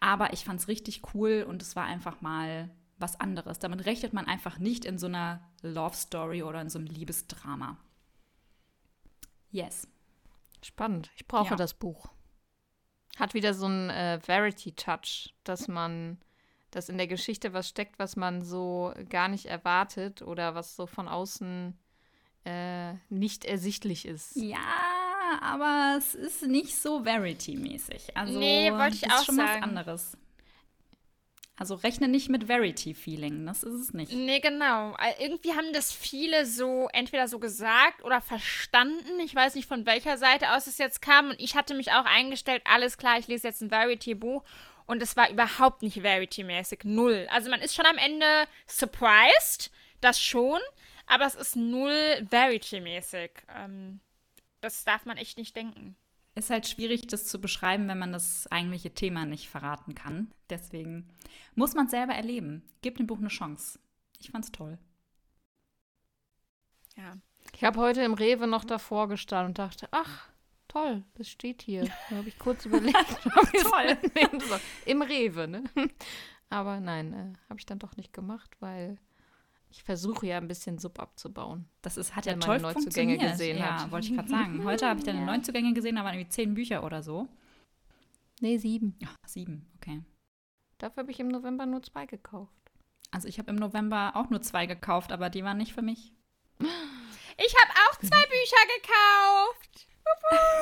Aber 0.00 0.32
ich 0.32 0.44
fand 0.44 0.60
es 0.60 0.68
richtig 0.68 1.02
cool 1.14 1.44
und 1.48 1.62
es 1.62 1.76
war 1.76 1.84
einfach 1.84 2.20
mal 2.20 2.70
was 2.98 3.20
anderes. 3.20 3.58
Damit 3.58 3.84
rechnet 3.86 4.12
man 4.14 4.26
einfach 4.26 4.58
nicht 4.58 4.84
in 4.84 4.98
so 4.98 5.06
einer 5.06 5.40
Love 5.62 5.94
Story 5.96 6.42
oder 6.42 6.60
in 6.62 6.70
so 6.70 6.78
einem 6.78 6.88
Liebesdrama. 6.88 7.76
Yes. 9.50 9.86
Spannend. 10.62 11.10
Ich 11.16 11.26
brauche 11.26 11.50
Ja. 11.50 11.56
das 11.56 11.74
Buch. 11.74 12.08
Hat 13.18 13.34
wieder 13.34 13.54
so 13.54 13.66
einen 13.66 13.90
äh, 13.90 14.20
Verity-Touch, 14.20 15.34
dass 15.44 15.68
man, 15.68 16.18
dass 16.76 16.88
in 16.90 16.98
der 16.98 17.06
Geschichte 17.06 17.52
was 17.54 17.68
steckt, 17.68 17.98
was 17.98 18.16
man 18.16 18.42
so 18.42 18.92
gar 19.08 19.28
nicht 19.28 19.46
erwartet 19.46 20.20
oder 20.22 20.54
was 20.54 20.76
so 20.76 20.86
von 20.86 21.08
außen 21.08 21.76
äh, 22.44 22.92
nicht 23.08 23.44
ersichtlich 23.46 24.06
ist. 24.06 24.36
Ja, 24.36 24.58
aber 25.40 25.96
es 25.98 26.14
ist 26.14 26.42
nicht 26.42 26.76
so 26.76 27.04
Verity-mäßig. 27.04 28.16
Also 28.16 28.38
Nee, 28.38 28.70
wollte 28.72 28.94
ich 28.96 29.00
das 29.00 29.12
ist 29.12 29.18
auch 29.20 29.24
schon 29.24 29.38
was 29.38 29.46
sagen. 29.48 29.62
anderes. 29.64 30.16
Also 31.58 31.74
rechne 31.76 32.06
nicht 32.08 32.28
mit 32.28 32.44
Verity-Feeling, 32.48 33.46
das 33.46 33.62
ist 33.62 33.72
es 33.80 33.94
nicht. 33.94 34.12
Nee, 34.12 34.40
genau. 34.40 34.94
Äh, 34.98 35.24
Irgendwie 35.24 35.52
haben 35.54 35.72
das 35.72 35.90
viele 35.90 36.44
so 36.44 36.88
entweder 36.92 37.28
so 37.28 37.38
gesagt 37.38 38.04
oder 38.04 38.20
verstanden. 38.20 39.18
Ich 39.24 39.34
weiß 39.34 39.54
nicht, 39.54 39.66
von 39.66 39.86
welcher 39.86 40.18
Seite 40.18 40.52
aus 40.52 40.66
es 40.66 40.76
jetzt 40.76 41.00
kam. 41.00 41.30
Und 41.30 41.40
ich 41.40 41.56
hatte 41.56 41.72
mich 41.72 41.92
auch 41.92 42.04
eingestellt, 42.04 42.62
alles 42.66 42.98
klar, 42.98 43.18
ich 43.18 43.26
lese 43.28 43.48
jetzt 43.48 43.62
ein 43.62 43.70
Verity-Buch. 43.70 44.44
Und 44.86 45.02
es 45.02 45.16
war 45.16 45.30
überhaupt 45.30 45.82
nicht 45.82 46.02
Verity-mäßig. 46.02 46.84
Null. 46.84 47.26
Also 47.30 47.50
man 47.50 47.60
ist 47.60 47.74
schon 47.74 47.86
am 47.86 47.98
Ende 47.98 48.46
surprised, 48.68 49.70
das 50.00 50.20
schon. 50.20 50.60
Aber 51.06 51.26
es 51.26 51.34
ist 51.34 51.56
null 51.56 52.26
Verity-mäßig. 52.30 53.30
Ähm, 53.54 54.00
das 54.60 54.84
darf 54.84 55.04
man 55.04 55.16
echt 55.16 55.38
nicht 55.38 55.54
denken. 55.56 55.96
Ist 56.34 56.50
halt 56.50 56.66
schwierig, 56.68 57.06
das 57.06 57.26
zu 57.26 57.40
beschreiben, 57.40 57.88
wenn 57.88 57.98
man 57.98 58.12
das 58.12 58.46
eigentliche 58.48 58.92
Thema 58.92 59.24
nicht 59.24 59.48
verraten 59.48 59.94
kann. 59.94 60.32
Deswegen 60.50 61.08
muss 61.54 61.74
man 61.74 61.86
es 61.86 61.92
selber 61.92 62.14
erleben. 62.14 62.62
Gib 62.82 62.98
dem 62.98 63.06
Buch 63.06 63.18
eine 63.18 63.28
Chance. 63.28 63.78
Ich 64.20 64.30
fand's 64.30 64.52
toll. 64.52 64.78
Ja. 66.96 67.16
Ich 67.54 67.64
habe 67.64 67.80
heute 67.80 68.02
im 68.02 68.14
Rewe 68.14 68.46
noch 68.46 68.64
davor 68.64 69.08
gestanden 69.08 69.48
und 69.48 69.58
dachte, 69.58 69.88
ach, 69.92 70.28
toll, 70.68 71.04
das 71.14 71.28
steht 71.28 71.62
hier. 71.62 71.84
Da 72.10 72.16
habe 72.16 72.28
ich 72.28 72.38
kurz 72.38 72.64
überlegt, 72.66 72.96
ob 73.36 73.54
ich 73.54 73.62
Toll. 73.62 73.98
mitnehmen 74.02 74.40
soll. 74.40 74.60
Im 74.84 75.02
Rewe, 75.02 75.48
ne? 75.48 75.64
Aber 76.48 76.80
nein, 76.80 77.12
äh, 77.12 77.48
habe 77.48 77.58
ich 77.58 77.66
dann 77.66 77.78
doch 77.78 77.96
nicht 77.96 78.12
gemacht, 78.12 78.50
weil 78.60 78.98
ich 79.70 79.82
versuche 79.82 80.26
ja 80.26 80.38
ein 80.38 80.48
bisschen 80.48 80.78
Sub 80.78 81.00
abzubauen. 81.00 81.68
Das 81.82 81.96
ist, 81.96 82.14
hat 82.14 82.26
ja 82.26 82.34
toll 82.34 82.60
Neuzugänge 82.60 83.18
gesehen 83.18 83.58
ja, 83.58 83.82
hat. 83.82 83.90
wollte 83.90 84.08
ich 84.08 84.14
gerade 84.14 84.28
sagen. 84.28 84.64
Heute 84.64 84.88
habe 84.88 85.00
ich 85.00 85.04
deine 85.04 85.20
Ja. 85.26 85.26
Neuzugänge 85.26 85.74
gesehen, 85.74 85.96
da 85.96 86.04
waren 86.04 86.14
irgendwie 86.14 86.30
zehn 86.30 86.54
Bücher 86.54 86.84
oder 86.84 87.02
so. 87.02 87.28
Nee, 88.40 88.58
sieben. 88.58 88.96
Ja, 89.00 89.08
sieben, 89.26 89.66
okay. 89.76 90.02
Dafür 90.78 91.02
habe 91.02 91.10
ich 91.10 91.20
im 91.20 91.28
November 91.28 91.66
nur 91.66 91.82
zwei 91.82 92.06
gekauft. 92.06 92.52
Also 93.10 93.28
ich 93.28 93.38
habe 93.38 93.50
im 93.50 93.56
November 93.56 94.12
auch 94.14 94.30
nur 94.30 94.42
zwei 94.42 94.66
gekauft, 94.66 95.10
aber 95.10 95.30
die 95.30 95.42
waren 95.42 95.58
nicht 95.58 95.72
für 95.72 95.82
mich. 95.82 96.12
Ich 97.38 97.54
habe 97.54 97.70
auch 97.70 97.98
zwei 97.98 98.26
Bücher 98.28 98.62
gekauft. 98.80 99.88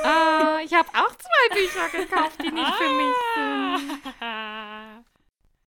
Ah, 0.04 0.58
ich 0.62 0.72
habe 0.74 0.88
auch 0.90 1.14
zwei 1.16 1.54
Bücher 1.54 1.88
gekauft, 1.88 2.42
die 2.42 2.50
nicht 2.50 2.74
für 2.74 2.92
mich 2.92 3.14
sind. 3.34 4.02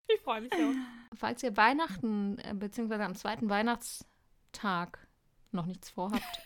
Ich 0.07 0.21
freue 0.21 0.41
mich 0.41 0.53
so. 0.53 0.73
Falls 1.15 1.43
ihr 1.43 1.57
Weihnachten, 1.57 2.37
äh, 2.39 2.53
beziehungsweise 2.53 3.03
am 3.03 3.15
zweiten 3.15 3.49
Weihnachtstag 3.49 5.07
noch 5.51 5.65
nichts 5.65 5.89
vorhabt, 5.89 6.41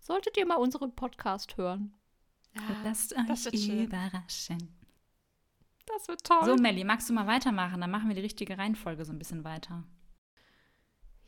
solltet 0.00 0.36
ihr 0.36 0.46
mal 0.46 0.56
unseren 0.56 0.94
Podcast 0.94 1.56
hören. 1.56 1.94
Lasst 2.84 3.14
das 3.28 3.46
euch 3.46 3.66
schön. 3.66 3.84
überraschen. 3.84 4.74
Das 5.86 6.08
wird 6.08 6.24
toll. 6.24 6.44
So, 6.44 6.56
Melli, 6.56 6.84
magst 6.84 7.08
du 7.08 7.12
mal 7.12 7.26
weitermachen? 7.26 7.80
Dann 7.80 7.90
machen 7.90 8.08
wir 8.08 8.14
die 8.16 8.22
richtige 8.22 8.58
Reihenfolge 8.58 9.04
so 9.04 9.12
ein 9.12 9.18
bisschen 9.18 9.44
weiter. 9.44 9.84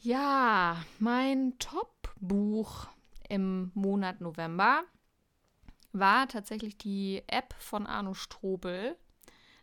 Ja, 0.00 0.82
mein 0.98 1.58
Top-Buch 1.58 2.86
im 3.28 3.70
Monat 3.74 4.20
November 4.20 4.84
war 5.92 6.28
tatsächlich 6.28 6.78
die 6.78 7.22
App 7.26 7.54
von 7.58 7.86
Arno 7.86 8.14
Strobel. 8.14 8.96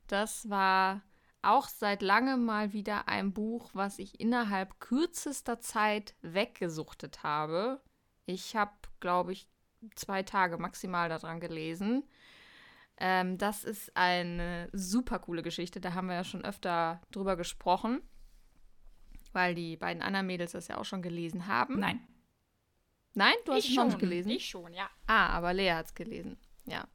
Das 0.08 0.50
war 0.50 1.02
auch 1.42 1.68
seit 1.68 2.02
langem 2.02 2.46
mal 2.46 2.74
wieder 2.74 3.08
ein 3.08 3.34
Buch, 3.34 3.70
was 3.74 4.00
ich 4.00 4.20
innerhalb 4.20 4.80
kürzester 4.80 5.60
Zeit 5.60 6.16
weggesuchtet 6.22 7.24
habe. 7.24 7.82
Ich 8.26 8.56
habe, 8.56 8.72
glaube 9.00 9.34
ich, 9.34 9.48
zwei 9.96 10.24
Tage 10.24 10.58
maximal 10.58 11.10
daran 11.10 11.40
gelesen. 11.40 12.04
Ähm, 12.98 13.38
das 13.38 13.64
ist 13.64 13.96
eine 13.96 14.70
super 14.72 15.20
coole 15.20 15.44
Geschichte. 15.44 15.80
Da 15.80 15.94
haben 15.94 16.08
wir 16.08 16.16
ja 16.16 16.24
schon 16.24 16.44
öfter 16.44 17.02
drüber 17.12 17.36
gesprochen 17.36 18.02
weil 19.36 19.54
die 19.54 19.76
beiden 19.76 20.02
anderen 20.02 20.26
Mädels 20.26 20.54
das 20.54 20.70
ja 20.70 20.78
auch 20.78 20.86
schon 20.86 21.02
gelesen 21.02 21.46
haben. 21.46 21.80
Nein. 21.80 22.00
Nein, 23.16 23.34
du 23.46 23.54
hast 23.54 23.60
ich 23.60 23.70
es 23.70 23.76
schon. 23.76 23.88
nicht 23.88 24.00
gelesen. 24.00 24.30
Ich 24.30 24.48
schon, 24.48 24.74
ja. 24.74 24.90
Ah, 25.08 25.30
aber 25.30 25.54
Lea 25.54 25.72
hat 25.72 25.88
es 25.88 25.96
gelesen. 25.96 26.38
Ja. 26.66 26.86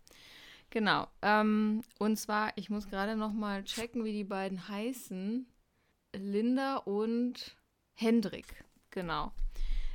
Genau. 0.71 1.09
Ähm, 1.23 1.83
und 1.99 2.17
zwar, 2.17 2.57
ich 2.57 2.71
muss 2.71 2.89
gerade 2.89 3.17
noch 3.17 3.33
mal 3.33 3.65
checken, 3.65 4.05
wie 4.05 4.13
die 4.13 4.25
beiden 4.25 4.69
heißen. 4.69 5.47
Linda 6.15 6.77
und 6.77 7.57
Hendrik. 7.95 8.65
Genau. 8.91 9.33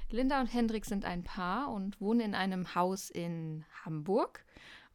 Linda 0.09 0.39
und 0.41 0.47
Hendrik 0.47 0.85
sind 0.85 1.05
ein 1.05 1.23
Paar 1.23 1.71
und 1.71 1.99
wohnen 2.01 2.19
in 2.19 2.35
einem 2.35 2.75
Haus 2.75 3.09
in 3.09 3.65
Hamburg. 3.83 4.45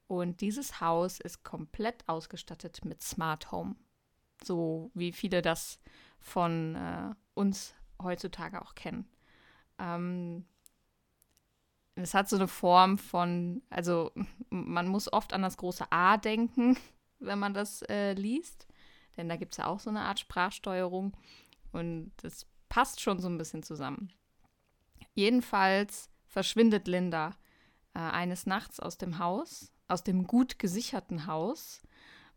Und 0.06 0.40
dieses 0.40 0.80
Haus 0.80 1.20
ist 1.20 1.44
komplett 1.44 2.08
ausgestattet 2.08 2.84
mit 2.84 3.02
Smart 3.02 3.52
Home. 3.52 3.76
So 4.42 4.90
wie 4.94 5.12
viele 5.12 5.42
das 5.42 5.80
von 6.18 6.74
äh, 6.74 7.14
uns 7.34 7.74
heutzutage 8.02 8.60
auch 8.60 8.74
kennen. 8.74 9.08
Ähm, 9.78 10.44
es 11.96 12.14
hat 12.14 12.28
so 12.28 12.36
eine 12.36 12.48
Form 12.48 12.98
von, 12.98 13.62
also 13.70 14.12
man 14.50 14.88
muss 14.88 15.12
oft 15.12 15.32
an 15.32 15.42
das 15.42 15.56
große 15.56 15.90
A 15.90 16.16
denken, 16.16 16.76
wenn 17.18 17.38
man 17.38 17.54
das 17.54 17.82
äh, 17.82 18.12
liest. 18.12 18.66
Denn 19.16 19.28
da 19.28 19.36
gibt 19.36 19.52
es 19.52 19.58
ja 19.58 19.66
auch 19.66 19.80
so 19.80 19.90
eine 19.90 20.02
Art 20.02 20.20
Sprachsteuerung. 20.20 21.16
Und 21.72 22.12
das 22.18 22.46
passt 22.68 23.00
schon 23.00 23.20
so 23.20 23.28
ein 23.28 23.38
bisschen 23.38 23.62
zusammen. 23.62 24.12
Jedenfalls 25.14 26.08
verschwindet 26.26 26.88
Linda 26.88 27.36
äh, 27.94 27.98
eines 27.98 28.46
Nachts 28.46 28.80
aus 28.80 28.96
dem 28.96 29.18
Haus, 29.18 29.72
aus 29.88 30.04
dem 30.04 30.26
gut 30.26 30.58
gesicherten 30.58 31.26
Haus. 31.26 31.82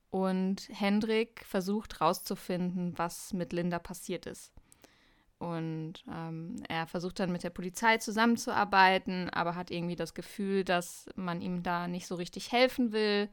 Und 0.10 0.70
Hendrik 0.72 1.46
versucht 1.46 2.02
rauszufinden, 2.02 2.98
was 2.98 3.34
mit 3.34 3.54
Linda 3.54 3.80
passiert 3.80 4.26
ist. 4.26 4.54
Und 5.43 6.06
ähm, 6.10 6.56
er 6.69 6.88
versucht 6.88 7.19
dann 7.19 7.34
mit 7.34 7.43
der 7.43 7.49
Polizei 7.49 7.97
zusammenzuarbeiten, 7.97 9.29
aber 9.29 9.56
hat 9.56 9.71
irgendwie 9.71 9.97
das 9.97 10.13
Gefühl, 10.13 10.63
dass 10.63 11.10
man 11.17 11.41
ihm 11.41 11.63
da 11.63 11.89
nicht 11.89 12.08
so 12.08 12.15
richtig 12.15 12.53
helfen 12.53 12.93
will. 12.93 13.27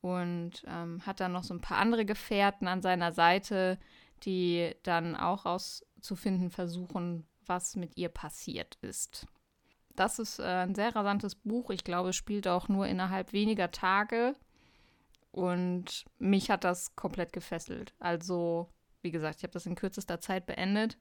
Und 0.00 0.64
ähm, 0.66 1.06
hat 1.06 1.20
dann 1.20 1.30
noch 1.30 1.44
so 1.44 1.54
ein 1.54 1.60
paar 1.60 1.78
andere 1.78 2.04
Gefährten 2.04 2.66
an 2.66 2.82
seiner 2.82 3.12
Seite, 3.12 3.78
die 4.24 4.74
dann 4.82 5.14
auch 5.14 5.46
rauszufinden 5.46 6.50
versuchen, 6.50 7.24
was 7.46 7.76
mit 7.76 7.96
ihr 7.96 8.08
passiert 8.08 8.76
ist. 8.82 9.26
Das 9.94 10.18
ist 10.18 10.40
äh, 10.40 10.42
ein 10.42 10.74
sehr 10.74 10.94
rasantes 10.96 11.36
Buch. 11.36 11.70
Ich 11.70 11.84
glaube, 11.84 12.08
es 12.08 12.16
spielt 12.16 12.48
auch 12.48 12.68
nur 12.68 12.88
innerhalb 12.88 13.32
weniger 13.32 13.70
Tage. 13.70 14.34
Und 15.30 16.04
mich 16.18 16.50
hat 16.50 16.64
das 16.64 16.96
komplett 16.96 17.32
gefesselt. 17.32 17.94
Also, 18.00 18.68
wie 19.02 19.12
gesagt, 19.12 19.36
ich 19.38 19.42
habe 19.44 19.52
das 19.52 19.66
in 19.66 19.76
kürzester 19.76 20.20
Zeit 20.20 20.46
beendet. 20.46 20.98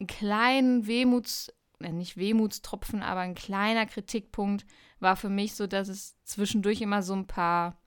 Ein 0.00 0.06
kleinen 0.06 0.86
Wehmuts, 0.86 1.52
äh, 1.80 1.92
nicht 1.92 2.16
Wehmutstropfen, 2.16 3.02
aber 3.02 3.20
ein 3.20 3.34
kleiner 3.34 3.86
Kritikpunkt 3.86 4.64
war 5.00 5.16
für 5.16 5.28
mich 5.28 5.54
so, 5.54 5.66
dass 5.66 5.88
es 5.88 6.16
zwischendurch 6.24 6.80
immer 6.80 7.02
so 7.02 7.14
ein 7.14 7.26
paar 7.26 7.78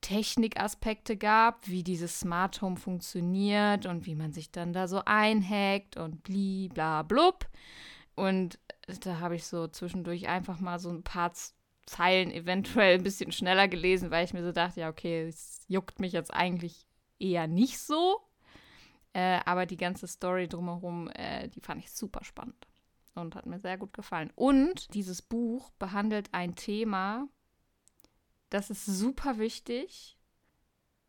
Technikaspekte 0.00 1.16
gab, 1.16 1.68
wie 1.68 1.82
dieses 1.82 2.20
Smart 2.20 2.62
Home 2.62 2.76
funktioniert 2.76 3.86
und 3.86 4.06
wie 4.06 4.14
man 4.14 4.32
sich 4.32 4.50
dann 4.50 4.72
da 4.72 4.88
so 4.88 5.02
einhackt 5.04 5.96
und 5.96 6.22
bli 6.22 6.68
blub. 6.68 7.46
Und 8.14 8.58
da 9.02 9.20
habe 9.20 9.36
ich 9.36 9.44
so 9.44 9.68
zwischendurch 9.68 10.28
einfach 10.28 10.58
mal 10.58 10.78
so 10.78 10.90
ein 10.90 11.02
paar 11.02 11.32
Zeilen 11.86 12.30
eventuell 12.30 12.94
ein 12.98 13.02
bisschen 13.02 13.32
schneller 13.32 13.68
gelesen, 13.68 14.10
weil 14.10 14.24
ich 14.24 14.32
mir 14.32 14.42
so 14.42 14.52
dachte, 14.52 14.80
ja, 14.80 14.88
okay, 14.88 15.26
es 15.26 15.60
juckt 15.68 16.00
mich 16.00 16.12
jetzt 16.12 16.32
eigentlich 16.32 16.86
eher 17.18 17.46
nicht 17.46 17.78
so. 17.78 18.20
Äh, 19.12 19.40
aber 19.44 19.66
die 19.66 19.76
ganze 19.76 20.06
Story 20.06 20.48
drumherum, 20.48 21.08
äh, 21.14 21.48
die 21.48 21.60
fand 21.60 21.82
ich 21.82 21.90
super 21.90 22.24
spannend 22.24 22.66
und 23.14 23.34
hat 23.34 23.46
mir 23.46 23.58
sehr 23.58 23.76
gut 23.76 23.92
gefallen. 23.92 24.32
Und 24.36 24.94
dieses 24.94 25.20
Buch 25.22 25.70
behandelt 25.78 26.28
ein 26.32 26.54
Thema, 26.54 27.28
das 28.50 28.70
ist 28.70 28.86
super 28.86 29.38
wichtig, 29.38 30.16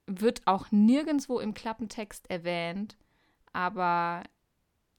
wird 0.07 0.45
auch 0.45 0.71
nirgendwo 0.71 1.39
im 1.39 1.53
Klappentext 1.53 2.29
erwähnt, 2.29 2.97
aber 3.53 4.23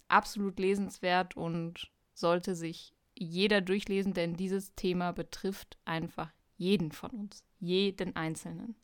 absolut 0.09 0.59
lesenswert 0.59 1.37
und 1.37 1.91
sollte 2.15 2.55
sich 2.55 2.95
jeder 3.15 3.61
durchlesen, 3.61 4.15
denn 4.15 4.37
dieses 4.37 4.75
Thema 4.75 5.13
betrifft 5.13 5.79
einfach 5.85 6.33
jeden 6.57 6.93
von 6.93 7.11
uns, 7.11 7.45
jeden 7.59 8.17
Einzelnen. 8.17 8.75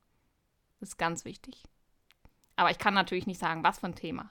Das 0.81 0.91
ist 0.91 0.97
ganz 0.97 1.25
wichtig. 1.25 1.65
Aber 2.59 2.73
ich 2.73 2.79
kann 2.79 2.93
natürlich 2.93 3.29
nicht 3.29 3.39
sagen, 3.39 3.63
was 3.63 3.79
für 3.79 3.87
ein 3.87 3.95
Thema. 3.95 4.31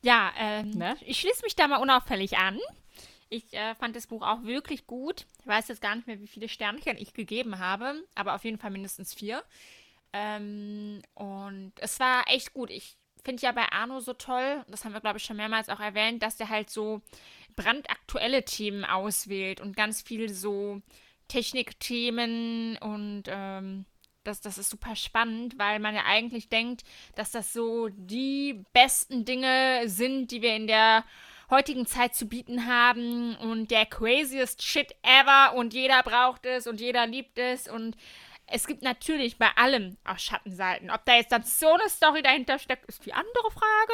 Ja, 0.00 0.32
ähm, 0.38 0.70
Ne? 0.70 0.96
ich 1.02 1.20
schließe 1.20 1.42
mich 1.44 1.54
da 1.54 1.68
mal 1.68 1.76
unauffällig 1.76 2.38
an. 2.38 2.58
Ich 3.28 3.52
äh, 3.52 3.74
fand 3.74 3.94
das 3.94 4.06
Buch 4.06 4.22
auch 4.22 4.42
wirklich 4.44 4.86
gut. 4.86 5.26
Ich 5.40 5.46
weiß 5.46 5.68
jetzt 5.68 5.82
gar 5.82 5.94
nicht 5.94 6.06
mehr, 6.06 6.20
wie 6.20 6.26
viele 6.26 6.48
Sternchen 6.48 6.96
ich 6.96 7.12
gegeben 7.12 7.58
habe, 7.58 8.02
aber 8.14 8.34
auf 8.34 8.44
jeden 8.44 8.58
Fall 8.58 8.70
mindestens 8.70 9.12
vier. 9.12 9.44
Ähm, 10.14 11.02
und 11.14 11.72
es 11.76 12.00
war 12.00 12.24
echt 12.28 12.54
gut. 12.54 12.70
Ich 12.70 12.96
finde 13.22 13.42
ja 13.42 13.52
bei 13.52 13.70
Arno 13.70 14.00
so 14.00 14.14
toll, 14.14 14.64
das 14.68 14.84
haben 14.84 14.94
wir, 14.94 15.00
glaube 15.00 15.18
ich, 15.18 15.24
schon 15.24 15.36
mehrmals 15.36 15.68
auch 15.68 15.80
erwähnt, 15.80 16.22
dass 16.22 16.36
der 16.36 16.48
halt 16.48 16.70
so 16.70 17.02
brandaktuelle 17.56 18.44
Themen 18.44 18.84
auswählt 18.86 19.60
und 19.60 19.76
ganz 19.76 20.00
viel 20.00 20.30
so 20.32 20.80
Technikthemen 21.28 22.76
und 22.78 23.24
ähm, 23.28 23.84
das, 24.24 24.40
das 24.40 24.58
ist 24.58 24.70
super 24.70 24.96
spannend, 24.96 25.58
weil 25.58 25.78
man 25.78 25.94
ja 25.94 26.02
eigentlich 26.06 26.48
denkt, 26.48 26.82
dass 27.14 27.30
das 27.30 27.52
so 27.52 27.88
die 27.88 28.64
besten 28.72 29.24
Dinge 29.24 29.88
sind, 29.88 30.30
die 30.30 30.42
wir 30.42 30.54
in 30.54 30.66
der 30.66 31.04
heutigen 31.50 31.86
Zeit 31.86 32.14
zu 32.14 32.26
bieten 32.26 32.66
haben 32.66 33.36
und 33.36 33.70
der 33.70 33.84
craziest 33.84 34.62
shit 34.62 34.94
ever 35.02 35.54
und 35.54 35.74
jeder 35.74 36.02
braucht 36.02 36.46
es 36.46 36.66
und 36.66 36.80
jeder 36.80 37.06
liebt 37.06 37.38
es 37.38 37.68
und 37.68 37.96
es 38.46 38.66
gibt 38.66 38.82
natürlich 38.82 39.38
bei 39.38 39.50
allem 39.56 39.96
auch 40.04 40.18
Schattenseiten. 40.18 40.90
Ob 40.90 41.04
da 41.04 41.14
jetzt 41.14 41.32
dann 41.32 41.42
so 41.42 41.72
eine 41.72 41.88
Story 41.88 42.22
dahinter 42.22 42.58
steckt, 42.58 42.86
ist 42.86 43.04
die 43.06 43.14
andere 43.14 43.50
Frage. 43.50 43.92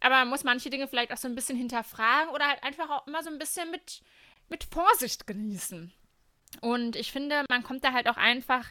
Aber 0.00 0.16
man 0.16 0.28
muss 0.28 0.44
manche 0.44 0.68
Dinge 0.68 0.88
vielleicht 0.88 1.12
auch 1.12 1.16
so 1.16 1.28
ein 1.28 1.34
bisschen 1.34 1.56
hinterfragen 1.56 2.28
oder 2.30 2.46
halt 2.46 2.62
einfach 2.62 2.90
auch 2.90 3.06
immer 3.06 3.22
so 3.22 3.30
ein 3.30 3.38
bisschen 3.38 3.70
mit, 3.70 4.02
mit 4.48 4.64
Vorsicht 4.64 5.26
genießen. 5.26 5.92
Und 6.60 6.96
ich 6.96 7.12
finde, 7.12 7.44
man 7.48 7.62
kommt 7.62 7.84
da 7.84 7.92
halt 7.92 8.08
auch 8.08 8.18
einfach 8.18 8.70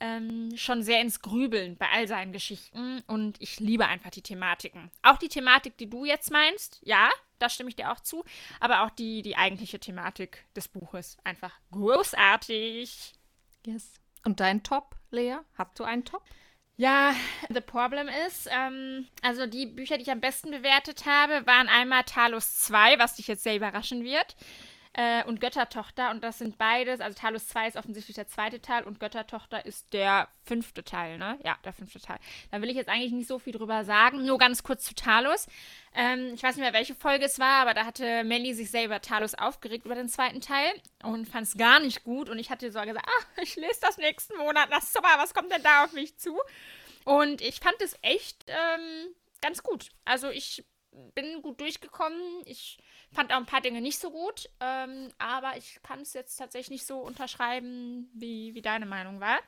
ähm, 0.00 0.56
schon 0.56 0.82
sehr 0.82 1.00
ins 1.00 1.20
Grübeln 1.20 1.76
bei 1.76 1.86
all 1.92 2.08
seinen 2.08 2.32
Geschichten. 2.32 3.02
Und 3.06 3.40
ich 3.40 3.60
liebe 3.60 3.86
einfach 3.86 4.10
die 4.10 4.22
Thematiken. 4.22 4.90
Auch 5.02 5.18
die 5.18 5.28
Thematik, 5.28 5.76
die 5.76 5.88
du 5.88 6.04
jetzt 6.04 6.30
meinst, 6.30 6.80
ja, 6.82 7.10
da 7.38 7.48
stimme 7.48 7.68
ich 7.68 7.76
dir 7.76 7.92
auch 7.92 8.00
zu. 8.00 8.24
Aber 8.58 8.82
auch 8.82 8.90
die, 8.90 9.22
die 9.22 9.36
eigentliche 9.36 9.78
Thematik 9.78 10.44
des 10.56 10.68
Buches. 10.68 11.18
Einfach 11.24 11.52
großartig. 11.70 13.12
Yes. 13.66 13.92
Und 14.24 14.40
dein 14.40 14.62
Top, 14.62 14.96
Lea? 15.10 15.36
Hast 15.56 15.78
du 15.78 15.84
einen 15.84 16.04
Top? 16.04 16.22
Ja, 16.76 17.14
the 17.50 17.60
problem 17.60 18.08
ist, 18.26 18.48
ähm, 18.50 19.06
also 19.20 19.46
die 19.46 19.66
Bücher, 19.66 19.98
die 19.98 20.02
ich 20.02 20.10
am 20.10 20.22
besten 20.22 20.50
bewertet 20.50 21.04
habe, 21.04 21.46
waren 21.46 21.68
einmal 21.68 22.04
Talos 22.04 22.54
2, 22.60 22.98
was 22.98 23.16
dich 23.16 23.28
jetzt 23.28 23.42
sehr 23.42 23.56
überraschen 23.56 24.02
wird 24.02 24.34
äh, 24.92 25.24
und 25.24 25.40
Göttertochter. 25.40 26.10
Und 26.10 26.24
das 26.24 26.38
sind 26.38 26.58
beides. 26.58 27.00
Also 27.00 27.18
Talos 27.18 27.48
2 27.48 27.68
ist 27.68 27.76
offensichtlich 27.76 28.14
der 28.16 28.28
zweite 28.28 28.60
Teil 28.60 28.84
und 28.84 29.00
Göttertochter 29.00 29.64
ist 29.64 29.92
der 29.92 30.28
fünfte 30.44 30.82
Teil, 30.82 31.18
ne? 31.18 31.38
Ja, 31.44 31.56
der 31.64 31.72
fünfte 31.72 32.00
Teil. 32.00 32.18
Da 32.50 32.60
will 32.60 32.70
ich 32.70 32.76
jetzt 32.76 32.88
eigentlich 32.88 33.12
nicht 33.12 33.28
so 33.28 33.38
viel 33.38 33.52
drüber 33.52 33.84
sagen. 33.84 34.24
Nur 34.24 34.38
ganz 34.38 34.62
kurz 34.62 34.84
zu 34.84 34.94
Talos. 34.94 35.46
Ähm, 35.94 36.32
ich 36.34 36.42
weiß 36.42 36.56
nicht 36.56 36.64
mehr, 36.64 36.72
welche 36.72 36.94
Folge 36.94 37.24
es 37.24 37.38
war, 37.38 37.62
aber 37.62 37.74
da 37.74 37.84
hatte 37.84 38.24
Melly 38.24 38.54
sich 38.54 38.70
sehr 38.70 38.84
über 38.84 39.00
Talos 39.00 39.34
aufgeregt, 39.34 39.86
über 39.86 39.94
den 39.94 40.08
zweiten 40.08 40.40
Teil 40.40 40.70
und 41.02 41.26
fand 41.26 41.46
es 41.46 41.56
gar 41.56 41.80
nicht 41.80 42.04
gut. 42.04 42.28
Und 42.28 42.38
ich 42.38 42.50
hatte 42.50 42.70
so 42.72 42.80
gesagt, 42.80 43.06
ah, 43.06 43.40
ich 43.42 43.56
lese 43.56 43.80
das 43.80 43.96
nächsten 43.98 44.36
Monat. 44.38 44.68
Na 44.70 44.80
super, 44.80 45.08
was 45.18 45.34
kommt 45.34 45.52
denn 45.52 45.62
da 45.62 45.84
auf 45.84 45.92
mich 45.92 46.16
zu? 46.18 46.38
Und 47.04 47.40
ich 47.40 47.60
fand 47.60 47.80
es 47.80 47.96
echt 48.02 48.44
ähm, 48.48 49.14
ganz 49.40 49.62
gut. 49.62 49.88
Also 50.04 50.28
ich 50.30 50.64
bin 51.14 51.42
gut 51.42 51.60
durchgekommen. 51.60 52.20
Ich 52.44 52.78
fand 53.12 53.32
auch 53.32 53.36
ein 53.36 53.46
paar 53.46 53.60
Dinge 53.60 53.80
nicht 53.80 53.98
so 53.98 54.10
gut, 54.10 54.48
ähm, 54.60 55.10
aber 55.18 55.56
ich 55.56 55.80
kann 55.82 56.00
es 56.00 56.12
jetzt 56.12 56.36
tatsächlich 56.36 56.70
nicht 56.70 56.86
so 56.86 56.98
unterschreiben, 56.98 58.10
wie, 58.14 58.54
wie 58.54 58.62
deine 58.62 58.86
Meinung 58.86 59.20
war. 59.20 59.38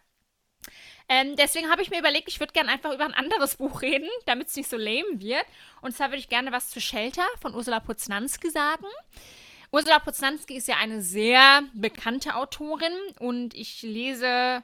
Ähm, 1.09 1.35
deswegen 1.37 1.70
habe 1.70 1.83
ich 1.83 1.90
mir 1.90 1.98
überlegt, 1.98 2.28
ich 2.28 2.38
würde 2.38 2.52
gerne 2.52 2.70
einfach 2.70 2.92
über 2.92 3.05
ein 3.05 3.14
anderes 3.14 3.57
Buch 3.57 3.83
reden, 3.83 4.09
damit 4.26 4.48
es 4.48 4.57
nicht 4.57 4.70
so 4.70 4.76
lame 4.76 5.20
wird. 5.20 5.44
Und 5.81 5.96
zwar 5.96 6.09
würde 6.09 6.18
ich 6.18 6.28
gerne 6.28 6.52
was 6.52 6.70
zu 6.70 6.81
Shelter 6.81 7.26
von 7.40 7.55
Ursula 7.55 7.81
Poznanski 7.81 8.50
sagen. 8.50 8.87
Ursula 9.72 9.98
Poznanski 9.98 10.57
ist 10.57 10.68
ja 10.68 10.76
eine 10.76 11.02
sehr 11.02 11.62
bekannte 11.72 12.37
Autorin 12.37 12.92
und 13.18 13.55
ich 13.55 13.83
lese 13.83 14.62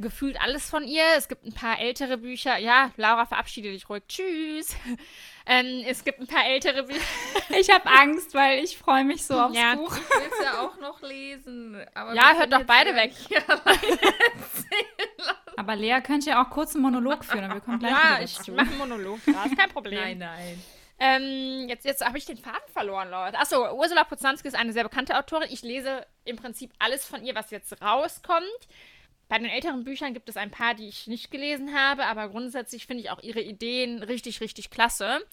gefühlt 0.00 0.40
alles 0.40 0.68
von 0.68 0.84
ihr. 0.84 1.04
Es 1.16 1.28
gibt 1.28 1.44
ein 1.44 1.52
paar 1.52 1.78
ältere 1.78 2.18
Bücher. 2.18 2.58
Ja, 2.58 2.90
Laura, 2.96 3.26
verabschiede 3.26 3.70
dich 3.70 3.88
ruhig. 3.88 4.02
Tschüss. 4.08 4.76
Ähm, 5.46 5.84
es 5.88 6.04
gibt 6.04 6.20
ein 6.20 6.28
paar 6.28 6.46
ältere 6.46 6.84
Bücher. 6.84 7.00
Ich 7.58 7.70
habe 7.70 7.90
Angst, 7.90 8.34
weil 8.34 8.62
ich 8.62 8.78
freue 8.78 9.04
mich 9.04 9.24
so 9.24 9.34
aufs 9.40 9.56
ja. 9.56 9.74
Buch. 9.74 9.96
Ich 9.96 10.20
will 10.20 10.30
es 10.30 10.44
ja 10.44 10.60
auch 10.60 10.78
noch 10.78 11.02
lesen. 11.02 11.74
ja, 12.14 12.34
hört 12.34 12.52
doch 12.52 12.62
beide 12.62 12.94
weg. 12.94 13.12
aber 15.56 15.74
Lea 15.74 16.00
könnte 16.02 16.30
ja 16.30 16.44
auch 16.44 16.50
kurz 16.50 16.74
einen 16.74 16.82
Monolog 16.82 17.24
führen. 17.24 17.52
Wir 17.52 17.60
kommen 17.60 17.80
gleich 17.80 17.90
ja, 17.90 18.20
ich 18.22 18.46
mache 18.48 18.68
einen 18.68 18.78
Monolog. 18.78 19.18
Das 19.26 19.46
ist 19.46 19.58
kein 19.58 19.70
Problem. 19.70 19.98
Nein, 19.98 20.18
nein. 20.18 20.62
Ähm, 21.00 21.68
jetzt 21.68 21.86
jetzt 21.86 22.04
habe 22.04 22.18
ich 22.18 22.26
den 22.26 22.36
Faden 22.36 22.60
verloren, 22.72 23.10
Leute. 23.10 23.38
Achso, 23.38 23.74
Ursula 23.74 24.04
Poznanski 24.04 24.46
ist 24.46 24.54
eine 24.54 24.74
sehr 24.74 24.84
bekannte 24.84 25.18
Autorin. 25.18 25.48
Ich 25.50 25.62
lese 25.62 26.06
im 26.24 26.36
Prinzip 26.36 26.72
alles 26.78 27.06
von 27.06 27.24
ihr, 27.24 27.34
was 27.34 27.50
jetzt 27.50 27.80
rauskommt. 27.82 28.68
Bei 29.30 29.38
den 29.38 29.48
älteren 29.48 29.84
Büchern 29.84 30.12
gibt 30.12 30.28
es 30.28 30.36
ein 30.36 30.50
paar, 30.50 30.74
die 30.74 30.88
ich 30.88 31.06
nicht 31.06 31.30
gelesen 31.30 31.72
habe, 31.72 32.04
aber 32.06 32.28
grundsätzlich 32.28 32.88
finde 32.88 33.04
ich 33.04 33.10
auch 33.10 33.22
ihre 33.22 33.40
Ideen 33.40 34.02
richtig, 34.02 34.40
richtig 34.40 34.70
klasse. 34.70 35.24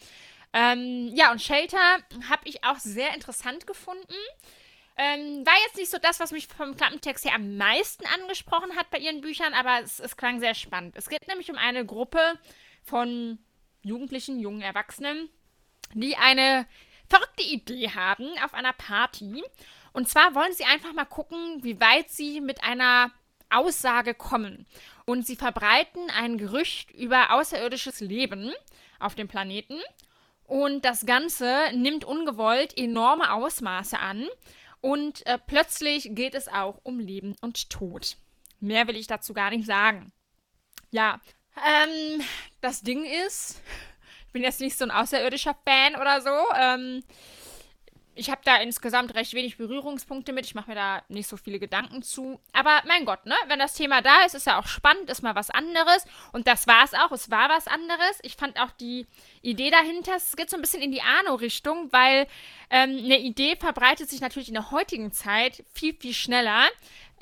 Ähm, 0.54 1.10
ja, 1.16 1.32
und 1.32 1.42
Shelter 1.42 1.80
habe 2.30 2.44
ich 2.44 2.64
auch 2.64 2.78
sehr 2.78 3.16
interessant 3.16 3.66
gefunden. 3.66 4.14
Ähm, 4.98 5.44
war 5.48 5.56
jetzt 5.66 5.78
nicht 5.78 5.90
so 5.90 5.98
das, 5.98 6.20
was 6.20 6.32
mich 6.32 6.46
vom 6.46 6.78
Klappentext 6.78 7.26
her 7.26 7.34
am 7.34 7.58
meisten 7.58 8.06
angesprochen 8.06 8.76
hat 8.76 8.92
bei 8.92 9.00
ihren 9.00 9.22
Büchern, 9.22 9.56
aber 9.56 9.82
es, 9.82 10.00
es 10.00 10.16
klang 10.16 10.40
sehr 10.40 10.54
spannend. 10.54 10.96
Es 10.96 11.10
geht 11.10 11.28
nämlich 11.28 11.50
um 11.50 11.58
eine 11.58 11.84
Gruppe 11.84 12.20
von 12.84 13.40
Jugendlichen, 13.82 14.40
jungen 14.40 14.62
Erwachsenen, 14.62 15.28
die 15.96 16.16
eine 16.18 16.68
verrückte 17.08 17.42
Idee 17.42 17.90
haben 17.90 18.28
auf 18.46 18.54
einer 18.54 18.74
Party. 18.74 19.44
Und 19.92 20.08
zwar 20.08 20.36
wollen 20.36 20.54
sie 20.54 20.66
einfach 20.66 20.94
mal 20.94 21.06
gucken, 21.06 21.64
wie 21.64 21.82
weit 21.82 22.12
sie 22.12 22.42
mit 22.42 22.64
einer 22.64 23.12
Aussage 23.50 24.14
kommen. 24.14 24.66
Und 25.06 25.26
sie 25.26 25.36
verbreiten 25.36 26.10
ein 26.10 26.38
Gerücht 26.38 26.92
über 26.92 27.32
außerirdisches 27.32 28.02
Leben 28.02 28.54
auf 29.00 29.16
dem 29.16 29.28
Planeten. 29.28 29.80
Und 30.44 30.86
das 30.86 31.06
Ganze 31.06 31.72
nimmt 31.74 32.06
ungewollt 32.06 32.78
enorme 32.78 33.34
Ausmaße 33.34 34.00
an. 34.00 34.28
Und 34.82 35.26
äh, 35.26 35.38
plötzlich 35.38 36.10
geht 36.12 36.36
es 36.36 36.48
auch 36.48 36.80
um 36.84 37.00
Leben 37.00 37.36
und 37.42 37.70
Tod. 37.70 38.18
Mehr 38.60 38.88
will 38.88 38.96
ich 38.96 39.08
dazu 39.08 39.34
gar 39.34 39.50
nicht 39.50 39.66
sagen. 39.66 40.12
Ja, 40.92 41.20
ähm, 41.58 42.22
das 42.62 42.82
Ding 42.82 43.06
ist, 43.26 43.62
ich 44.28 44.34
bin 44.34 44.44
jetzt 44.44 44.62
nicht 44.62 44.78
so 44.78 44.86
ein 44.86 44.92
außerirdischer 44.92 45.56
Fan 45.66 45.96
oder 46.00 46.22
so. 46.22 46.36
Ähm, 46.56 47.04
ich 48.18 48.30
habe 48.30 48.42
da 48.44 48.58
insgesamt 48.58 49.16
recht 49.16 49.34
wenig 49.34 49.58
Berührungspunkte 49.58 50.34
mit. 50.34 50.46
Ich 50.46 50.56
mache 50.56 50.70
mir 50.70 50.76
da 50.76 51.04
nicht 51.08 51.28
so 51.28 51.38
viele 51.38 51.60
Gedanken 51.60 52.02
zu. 52.02 52.40
Aber 52.54 52.82
mein 52.88 53.06
Gott, 53.06 53.26
ne? 53.26 53.36
Wenn 53.48 53.60
das 53.60 53.74
Thema 53.74 54.02
da 54.02 54.26
ist, 54.26 54.36
ist 54.36 54.48
ja 54.48 54.60
auch 54.60 54.68
spannend, 54.68 55.10
ist 55.10 55.22
mal 55.22 55.36
was 55.36 55.50
anderes. 55.50 56.06
Und 56.34 56.48
das 56.48 56.68
war 56.68 56.84
es 56.84 56.94
auch. 56.94 57.12
Es 57.12 57.30
war 57.30 57.50
was 57.50 57.68
anderes. 57.68 58.20
Ich 58.24 58.36
fand 58.36 58.60
auch 58.60 58.72
die 58.72 59.06
Idee 59.42 59.70
dahinter, 59.70 60.16
es 60.16 60.36
geht 60.36 60.50
so 60.50 60.58
ein 60.58 60.62
bisschen 60.62 60.82
in 60.82 60.92
die 60.92 61.02
Arno-Richtung, 61.02 61.92
weil 61.92 62.28
ähm, 62.70 62.98
eine 62.98 63.20
Idee 63.20 63.56
verbreitet 63.56 64.10
sich 64.10 64.22
natürlich 64.22 64.50
in 64.50 64.56
der 64.56 64.72
heutigen 64.72 65.12
Zeit 65.12 65.64
viel, 65.74 65.94
viel 65.94 66.14
schneller. 66.14 66.68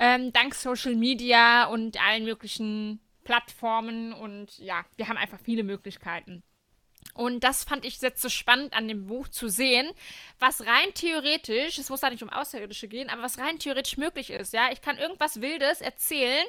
Ähm, 0.00 0.32
dank 0.32 0.54
Social 0.54 0.94
Media 0.94 1.66
und 1.66 2.00
allen 2.02 2.24
möglichen 2.24 3.00
Plattformen. 3.24 4.12
Und 4.12 4.58
ja, 4.58 4.84
wir 4.96 5.08
haben 5.08 5.16
einfach 5.16 5.38
viele 5.40 5.62
Möglichkeiten. 5.62 6.42
Und 7.16 7.44
das 7.44 7.64
fand 7.64 7.84
ich 7.84 8.00
jetzt 8.00 8.20
so 8.20 8.28
spannend 8.28 8.74
an 8.74 8.88
dem 8.88 9.06
Buch 9.06 9.28
zu 9.28 9.48
sehen, 9.48 9.90
was 10.38 10.66
rein 10.66 10.92
theoretisch, 10.94 11.78
es 11.78 11.88
muss 11.88 12.00
da 12.00 12.10
nicht 12.10 12.22
um 12.22 12.30
Außerirdische 12.30 12.88
gehen, 12.88 13.08
aber 13.08 13.22
was 13.22 13.38
rein 13.38 13.58
theoretisch 13.58 13.96
möglich 13.96 14.30
ist. 14.30 14.52
Ja, 14.52 14.70
ich 14.70 14.82
kann 14.82 14.98
irgendwas 14.98 15.40
Wildes 15.40 15.80
erzählen 15.80 16.46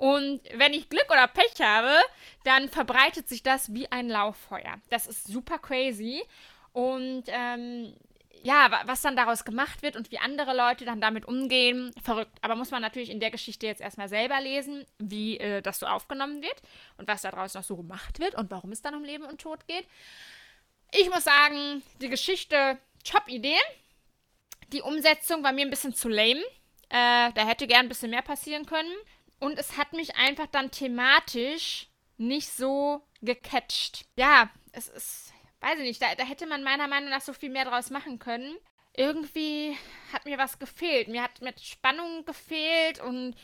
und 0.00 0.40
wenn 0.54 0.72
ich 0.72 0.88
Glück 0.88 1.10
oder 1.10 1.28
Pech 1.28 1.60
habe, 1.60 1.94
dann 2.44 2.70
verbreitet 2.70 3.28
sich 3.28 3.42
das 3.42 3.74
wie 3.74 3.92
ein 3.92 4.08
Lauffeuer. 4.08 4.80
Das 4.88 5.06
ist 5.06 5.26
super 5.26 5.58
crazy. 5.58 6.22
Und 6.72 7.24
ähm, 7.26 7.92
ja, 8.42 8.82
was 8.86 9.02
dann 9.02 9.16
daraus 9.16 9.44
gemacht 9.44 9.82
wird 9.82 9.96
und 9.96 10.10
wie 10.10 10.18
andere 10.18 10.56
Leute 10.56 10.84
dann 10.84 11.00
damit 11.00 11.26
umgehen, 11.26 11.92
verrückt. 12.02 12.36
Aber 12.40 12.56
muss 12.56 12.70
man 12.70 12.82
natürlich 12.82 13.10
in 13.10 13.20
der 13.20 13.30
Geschichte 13.30 13.66
jetzt 13.66 13.80
erstmal 13.80 14.08
selber 14.08 14.40
lesen, 14.40 14.86
wie 14.98 15.38
äh, 15.38 15.62
das 15.62 15.78
so 15.78 15.86
aufgenommen 15.86 16.42
wird 16.42 16.62
und 16.96 17.08
was 17.08 17.22
daraus 17.22 17.54
noch 17.54 17.62
so 17.62 17.76
gemacht 17.76 18.18
wird 18.18 18.34
und 18.34 18.50
warum 18.50 18.72
es 18.72 18.82
dann 18.82 18.94
um 18.94 19.04
Leben 19.04 19.24
und 19.24 19.40
Tod 19.40 19.66
geht. 19.66 19.86
Ich 20.92 21.10
muss 21.10 21.24
sagen, 21.24 21.82
die 22.00 22.08
Geschichte, 22.08 22.78
Top-Idee. 23.04 23.58
Die 24.72 24.82
Umsetzung 24.82 25.42
war 25.42 25.52
mir 25.52 25.66
ein 25.66 25.70
bisschen 25.70 25.94
zu 25.94 26.08
lame. 26.08 26.42
Äh, 26.88 27.32
da 27.32 27.46
hätte 27.46 27.66
gern 27.66 27.86
ein 27.86 27.88
bisschen 27.88 28.10
mehr 28.10 28.22
passieren 28.22 28.66
können. 28.66 28.92
Und 29.38 29.58
es 29.58 29.76
hat 29.76 29.92
mich 29.92 30.16
einfach 30.16 30.46
dann 30.46 30.70
thematisch 30.70 31.88
nicht 32.18 32.48
so 32.48 33.02
gecatcht. 33.22 34.04
Ja, 34.16 34.50
es 34.72 34.88
ist 34.88 35.29
weiß 35.60 35.78
ich 35.78 35.84
nicht, 35.84 36.02
da, 36.02 36.14
da 36.14 36.24
hätte 36.24 36.46
man 36.46 36.62
meiner 36.62 36.88
Meinung 36.88 37.10
nach 37.10 37.20
so 37.20 37.32
viel 37.32 37.50
mehr 37.50 37.64
draus 37.64 37.90
machen 37.90 38.18
können. 38.18 38.56
Irgendwie 38.96 39.76
hat 40.12 40.24
mir 40.24 40.38
was 40.38 40.58
gefehlt. 40.58 41.08
Mir 41.08 41.22
hat 41.22 41.40
mit 41.42 41.60
Spannung 41.60 42.24
gefehlt 42.24 43.00
und 43.00 43.36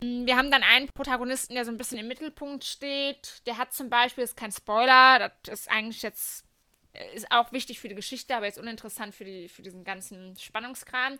mm, 0.00 0.26
wir 0.26 0.36
haben 0.36 0.50
dann 0.50 0.62
einen 0.62 0.88
Protagonisten, 0.88 1.54
der 1.54 1.64
so 1.64 1.70
ein 1.70 1.78
bisschen 1.78 1.98
im 1.98 2.08
Mittelpunkt 2.08 2.64
steht. 2.64 3.42
Der 3.46 3.58
hat 3.58 3.72
zum 3.72 3.90
Beispiel, 3.90 4.24
ist 4.24 4.36
kein 4.36 4.52
Spoiler, 4.52 5.32
das 5.42 5.60
ist 5.60 5.70
eigentlich 5.70 6.02
jetzt, 6.02 6.44
äh, 6.92 7.14
ist 7.14 7.30
auch 7.32 7.52
wichtig 7.52 7.80
für 7.80 7.88
die 7.88 7.94
Geschichte, 7.94 8.36
aber 8.36 8.48
ist 8.48 8.58
uninteressant 8.58 9.14
für, 9.14 9.24
die, 9.24 9.48
für 9.48 9.62
diesen 9.62 9.84
ganzen 9.84 10.36
Spannungskram. 10.36 11.18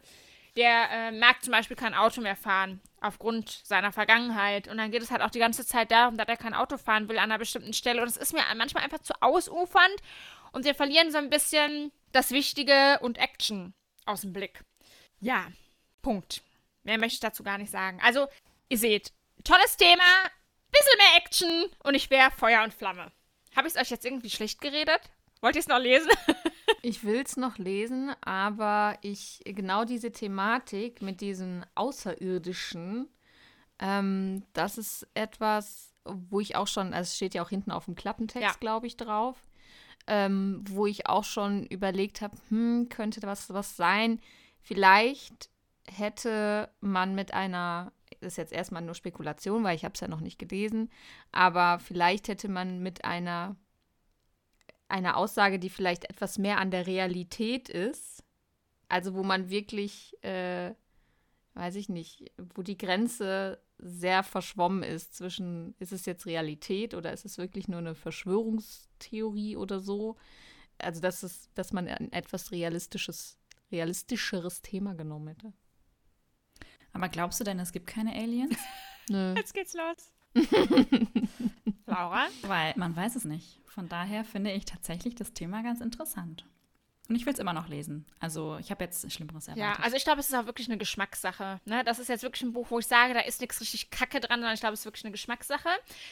Der 0.57 0.91
äh, 0.91 1.13
mag 1.13 1.43
zum 1.43 1.53
Beispiel 1.53 1.77
kein 1.77 1.95
Auto 1.95 2.21
mehr 2.21 2.37
fahren, 2.37 2.81
aufgrund 3.01 3.51
seiner 3.65 3.93
Vergangenheit. 3.93 4.69
Und 4.69 4.79
dann 4.79 4.91
geht 4.91 5.03
es 5.03 5.11
halt 5.11 5.23
auch 5.23 5.31
die 5.31 5.39
ganze 5.39 5.67
Zeit 5.67 5.91
darum, 5.91 6.17
dass 6.17 6.29
er 6.29 6.37
kein 6.37 6.55
Auto 6.55 6.79
fahren 6.79 7.09
will 7.09 7.19
an 7.19 7.25
einer 7.25 7.39
bestimmten 7.39 7.75
Stelle. 7.75 8.01
Und 8.01 8.09
es 8.09 8.17
ist 8.17 8.33
mir 8.33 8.43
manchmal 8.57 8.85
einfach 8.85 9.01
zu 9.01 9.13
ausufernd. 9.21 9.97
Und 10.53 10.65
wir 10.65 10.75
verlieren 10.75 11.11
so 11.11 11.19
ein 11.19 11.29
bisschen 11.29 11.93
das 12.13 12.31
Wichtige 12.31 12.99
und 13.03 13.19
Action 13.19 13.75
aus 14.07 14.23
dem 14.23 14.33
Blick. 14.33 14.65
Ja, 15.21 15.47
Punkt. 16.01 16.43
Mehr 16.85 16.99
möchte 16.99 17.15
ich 17.15 17.21
dazu 17.21 17.43
gar 17.43 17.59
nicht 17.59 17.71
sagen. 17.71 18.01
Also, 18.03 18.29
ihr 18.69 18.79
seht, 18.79 19.13
tolles 19.45 19.77
Thema, 19.77 20.05
bisschen 20.71 20.99
mehr 20.99 21.17
Action 21.19 21.67
und 21.83 21.95
ich 21.95 22.11
wäre 22.11 22.31
Feuer 22.31 22.63
und 22.63 22.73
Flamme. 22.73 23.13
Habe 23.55 23.69
ich 23.69 23.75
es 23.75 23.81
euch 23.81 23.91
jetzt 23.91 24.05
irgendwie 24.05 24.31
schlecht 24.31 24.61
geredet? 24.61 25.01
Wollt 25.41 25.57
ihr 25.57 25.61
es 25.61 25.69
noch 25.69 25.79
lesen? 25.79 26.11
Ich 26.83 27.05
will 27.05 27.23
es 27.25 27.37
noch 27.37 27.59
lesen, 27.59 28.13
aber 28.23 28.97
ich 29.03 29.41
genau 29.45 29.85
diese 29.85 30.13
Thematik 30.13 31.03
mit 31.03 31.21
diesen 31.21 31.65
Außerirdischen, 31.75 33.09
ähm, 33.79 34.43
das 34.53 34.79
ist 34.79 35.07
etwas, 35.15 35.95
wo 36.05 36.41
ich 36.41 36.57
auch 36.57 36.67
schon, 36.67 36.93
also 36.95 37.03
es 37.09 37.17
steht 37.17 37.35
ja 37.35 37.43
auch 37.43 37.51
hinten 37.51 37.71
auf 37.71 37.85
dem 37.87 37.95
Klappentext, 37.95 38.43
Ja. 38.43 38.53
glaube 38.59 38.87
ich, 38.87 38.97
drauf, 38.97 39.37
ähm, 40.07 40.63
wo 40.69 40.87
ich 40.87 41.09
auch 41.09 41.25
schon 41.25 41.67
überlegt 41.67 42.21
habe, 42.21 42.37
hm, 42.49 42.89
könnte 42.89 43.23
was, 43.23 43.53
was 43.53 43.77
sein. 43.77 44.21
Vielleicht 44.61 45.51
hätte 45.89 46.71
man 46.81 47.15
mit 47.15 47.35
einer, 47.35 47.93
das 48.21 48.33
ist 48.35 48.39
jetzt 48.39 48.53
erstmal 48.53 48.83
nur 48.83 48.95
Spekulation, 48.95 49.63
weil 49.65 49.77
ich 49.77 49.85
habe 49.85 49.95
es 49.95 50.01
ja 50.01 50.09
noch 50.09 50.21
nicht 50.21 50.39
gelesen, 50.39 50.91
aber 51.33 51.79
vielleicht 51.79 52.29
hätte 52.29 52.49
man 52.49 52.83
mit 52.83 53.05
einer 53.05 53.57
eine 54.89 55.17
Aussage, 55.17 55.59
die 55.59 55.71
vielleicht 55.71 56.09
etwas 56.09 56.39
mehr 56.39 56.59
an 56.59 56.71
der 56.71 56.87
Realität 56.87 57.69
ist, 57.69 58.23
also 58.89 59.15
wo 59.15 59.23
man 59.23 59.51
wirklich, 59.51 60.17
äh, 60.23 60.75
weiß 61.55 61.75
ich 61.77 61.89
nicht, 61.89 62.31
wo 62.55 62.63
die 62.63 62.79
Grenze 62.79 63.61
sehr 63.79 64.23
verschwommen 64.23 64.83
ist 64.83 65.15
zwischen, 65.15 65.75
ist 65.79 65.93
es 65.93 66.07
jetzt 66.07 66.27
Realität 66.27 66.95
oder 66.95 67.13
ist 67.13 67.25
es 67.25 67.39
wirklich 67.39 67.69
nur 67.69 67.79
eine 67.79 67.95
Verschwörungstheorie 67.95 69.57
oder 69.57 69.81
so? 69.81 70.17
Also 70.79 71.01
dass 71.01 71.23
es, 71.23 71.51
dass 71.55 71.73
man 71.73 71.89
ein 71.89 72.13
etwas 72.13 72.53
realistisches, 72.53 73.39
realistischeres 73.71 74.63
Thema 74.63 74.95
genommen 74.95 75.29
hätte. 75.29 75.53
Aber 76.93 77.09
glaubst 77.09 77.41
du 77.41 77.45
denn, 77.45 77.59
es 77.59 77.73
gibt 77.73 77.87
keine 77.87 78.15
Aliens? 78.15 78.57
Nö. 79.09 79.35
Jetzt 79.37 79.53
geht's 79.53 79.75
los. 79.75 80.13
Laura? 81.87 82.27
Weil 82.43 82.75
man 82.77 82.95
weiß 82.95 83.17
es 83.17 83.25
nicht. 83.25 83.61
Von 83.67 83.89
daher 83.89 84.25
finde 84.25 84.53
ich 84.53 84.65
tatsächlich 84.65 85.15
das 85.15 85.33
Thema 85.33 85.63
ganz 85.63 85.81
interessant. 85.81 86.45
Und 87.09 87.15
ich 87.15 87.25
will 87.25 87.33
es 87.33 87.39
immer 87.39 87.53
noch 87.53 87.69
lesen. 87.69 88.05
Also 88.19 88.57
ich 88.59 88.73
habe 88.73 88.83
jetzt 88.83 89.13
Schlimmeres 89.13 89.47
Ja, 89.47 89.55
erwartet. 89.55 89.85
also 89.85 89.97
ich 89.97 90.03
glaube, 90.03 90.19
es 90.19 90.29
ist 90.29 90.35
auch 90.35 90.47
wirklich 90.47 90.67
eine 90.69 90.77
Geschmackssache. 90.77 91.61
Ne? 91.65 91.85
Das 91.85 92.01
ist 92.01 92.09
jetzt 92.09 92.25
wirklich 92.25 92.43
ein 92.43 92.53
Buch, 92.53 92.67
wo 92.71 92.81
ich 92.81 92.87
sage, 92.89 93.15
da 93.15 93.21
ist 93.21 93.41
nichts 93.41 93.61
richtig 93.61 93.91
Kacke 93.91 94.19
dran, 94.19 94.41
sondern 94.41 94.55
ich 94.55 94.59
glaube, 94.61 94.73
es 94.75 94.81
ist 94.81 94.87
wirklich 94.87 95.05
eine 95.05 95.13
Geschmackssache. 95.13 95.69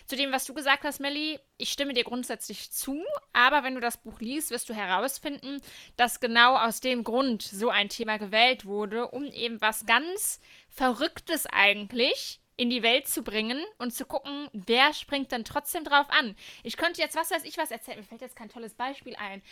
Zu 0.06 0.14
dem, 0.14 0.30
was 0.30 0.44
du 0.44 0.54
gesagt 0.54 0.84
hast, 0.84 1.00
Melli, 1.00 1.40
ich 1.56 1.70
stimme 1.72 1.94
dir 1.94 2.04
grundsätzlich 2.04 2.70
zu, 2.70 3.02
aber 3.32 3.64
wenn 3.64 3.74
du 3.74 3.80
das 3.80 3.96
Buch 3.96 4.20
liest, 4.20 4.52
wirst 4.52 4.68
du 4.68 4.74
herausfinden, 4.74 5.60
dass 5.96 6.20
genau 6.20 6.56
aus 6.58 6.78
dem 6.80 7.02
Grund 7.02 7.42
so 7.42 7.70
ein 7.70 7.88
Thema 7.88 8.18
gewählt 8.18 8.64
wurde, 8.64 9.08
um 9.08 9.24
eben 9.24 9.60
was 9.60 9.87
ganz 9.87 10.38
Verrücktes 10.68 11.46
eigentlich 11.46 12.40
in 12.56 12.70
die 12.70 12.82
Welt 12.82 13.08
zu 13.08 13.22
bringen 13.22 13.62
und 13.78 13.92
zu 13.92 14.04
gucken, 14.04 14.48
wer 14.52 14.92
springt 14.92 15.32
dann 15.32 15.44
trotzdem 15.44 15.84
drauf 15.84 16.06
an. 16.10 16.36
Ich 16.62 16.76
könnte 16.76 17.00
jetzt, 17.00 17.16
was 17.16 17.30
weiß 17.30 17.44
ich 17.44 17.58
was 17.58 17.70
erzählen, 17.70 17.98
mir 17.98 18.04
fällt 18.04 18.20
jetzt 18.20 18.36
kein 18.36 18.48
tolles 18.48 18.74
Beispiel 18.74 19.16
ein. 19.16 19.42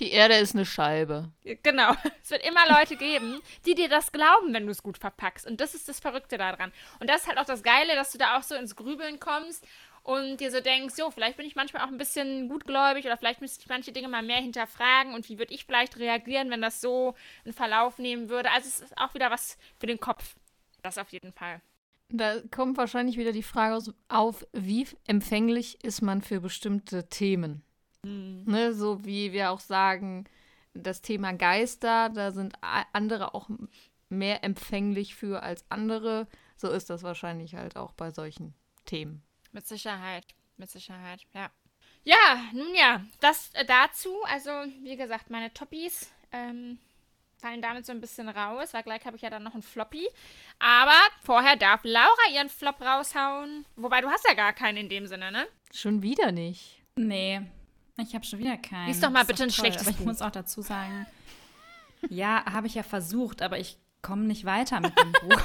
Die 0.00 0.10
Erde 0.10 0.36
ist 0.36 0.54
eine 0.54 0.66
Scheibe. 0.66 1.30
Genau. 1.62 1.92
Es 2.22 2.30
wird 2.30 2.46
immer 2.46 2.68
Leute 2.68 2.96
geben, 2.96 3.40
die 3.64 3.74
dir 3.74 3.88
das 3.88 4.12
glauben, 4.12 4.52
wenn 4.52 4.66
du 4.66 4.72
es 4.72 4.82
gut 4.82 4.98
verpackst. 4.98 5.46
Und 5.46 5.60
das 5.60 5.74
ist 5.74 5.88
das 5.88 5.98
Verrückte 5.98 6.36
daran. 6.36 6.72
Und 7.00 7.08
das 7.08 7.22
ist 7.22 7.28
halt 7.28 7.38
auch 7.38 7.46
das 7.46 7.62
Geile, 7.62 7.94
dass 7.94 8.12
du 8.12 8.18
da 8.18 8.36
auch 8.36 8.42
so 8.42 8.54
ins 8.54 8.76
Grübeln 8.76 9.18
kommst 9.18 9.66
und 10.02 10.38
dir 10.38 10.50
so 10.50 10.60
denkst, 10.60 10.94
jo, 10.98 11.10
vielleicht 11.10 11.36
bin 11.36 11.46
ich 11.46 11.56
manchmal 11.56 11.82
auch 11.84 11.88
ein 11.88 11.98
bisschen 11.98 12.48
gutgläubig 12.48 13.04
oder 13.06 13.16
vielleicht 13.16 13.40
müsste 13.40 13.60
ich 13.62 13.68
manche 13.68 13.92
Dinge 13.92 14.08
mal 14.08 14.22
mehr 14.22 14.40
hinterfragen 14.40 15.14
und 15.14 15.28
wie 15.28 15.38
würde 15.38 15.54
ich 15.54 15.64
vielleicht 15.64 15.98
reagieren, 15.98 16.50
wenn 16.50 16.62
das 16.62 16.80
so 16.80 17.14
einen 17.44 17.54
Verlauf 17.54 17.98
nehmen 17.98 18.28
würde. 18.28 18.50
Also 18.50 18.68
es 18.68 18.80
ist 18.80 18.98
auch 18.98 19.14
wieder 19.14 19.30
was 19.30 19.58
für 19.78 19.86
den 19.86 20.00
Kopf. 20.00 20.36
Das 20.82 20.98
auf 20.98 21.10
jeden 21.10 21.32
Fall. 21.32 21.60
Da 22.10 22.40
kommt 22.50 22.78
wahrscheinlich 22.78 23.18
wieder 23.18 23.32
die 23.32 23.42
Frage 23.42 23.94
auf, 24.08 24.46
wie 24.52 24.86
empfänglich 25.06 25.84
ist 25.84 26.00
man 26.00 26.22
für 26.22 26.40
bestimmte 26.40 27.08
Themen? 27.08 27.62
Ne, 28.02 28.72
so 28.72 29.04
wie 29.04 29.32
wir 29.32 29.50
auch 29.50 29.60
sagen, 29.60 30.24
das 30.72 31.02
Thema 31.02 31.32
Geister, 31.32 32.08
da 32.08 32.30
sind 32.30 32.54
andere 32.92 33.34
auch 33.34 33.50
mehr 34.08 34.44
empfänglich 34.44 35.14
für 35.14 35.42
als 35.42 35.64
andere. 35.68 36.26
So 36.56 36.70
ist 36.70 36.88
das 36.90 37.02
wahrscheinlich 37.02 37.54
halt 37.54 37.76
auch 37.76 37.92
bei 37.92 38.10
solchen 38.10 38.54
Themen. 38.84 39.22
Mit 39.52 39.66
Sicherheit. 39.66 40.24
Mit 40.56 40.70
Sicherheit, 40.70 41.26
ja. 41.34 41.50
Ja, 42.04 42.42
nun 42.52 42.74
ja, 42.74 43.04
das 43.20 43.50
äh, 43.54 43.64
dazu. 43.64 44.10
Also, 44.24 44.50
wie 44.82 44.96
gesagt, 44.96 45.30
meine 45.30 45.52
Toppies 45.52 46.12
ähm, 46.32 46.78
fallen 47.40 47.62
damit 47.62 47.86
so 47.86 47.92
ein 47.92 48.00
bisschen 48.00 48.28
raus, 48.28 48.74
weil 48.74 48.82
gleich 48.82 49.04
habe 49.06 49.16
ich 49.16 49.22
ja 49.22 49.30
dann 49.30 49.42
noch 49.42 49.54
einen 49.54 49.62
Floppy. 49.62 50.06
Aber 50.58 50.98
vorher 51.22 51.56
darf 51.56 51.80
Laura 51.84 52.30
ihren 52.34 52.48
Flop 52.48 52.80
raushauen. 52.80 53.64
Wobei, 53.76 54.00
du 54.00 54.08
hast 54.08 54.26
ja 54.26 54.34
gar 54.34 54.52
keinen 54.52 54.78
in 54.78 54.88
dem 54.88 55.06
Sinne, 55.06 55.30
ne? 55.30 55.46
Schon 55.72 56.02
wieder 56.02 56.32
nicht. 56.32 56.82
Nee, 56.96 57.42
ich 57.96 58.14
habe 58.14 58.24
schon 58.24 58.38
wieder 58.38 58.56
keinen. 58.56 58.88
Lies 58.88 59.00
doch 59.00 59.10
mal 59.10 59.24
bitte 59.24 59.44
ein 59.44 59.48
toll, 59.48 59.58
schlechtes 59.58 59.86
Aber 59.86 59.96
ich 59.96 60.04
muss 60.04 60.22
auch 60.22 60.30
dazu 60.30 60.62
sagen, 60.62 61.06
ja, 62.08 62.44
habe 62.52 62.66
ich 62.66 62.74
ja 62.74 62.82
versucht, 62.82 63.42
aber 63.42 63.58
ich 63.58 63.78
komme 64.02 64.24
nicht 64.24 64.44
weiter 64.44 64.80
mit 64.80 64.98
dem 64.98 65.12
Buch. 65.12 65.42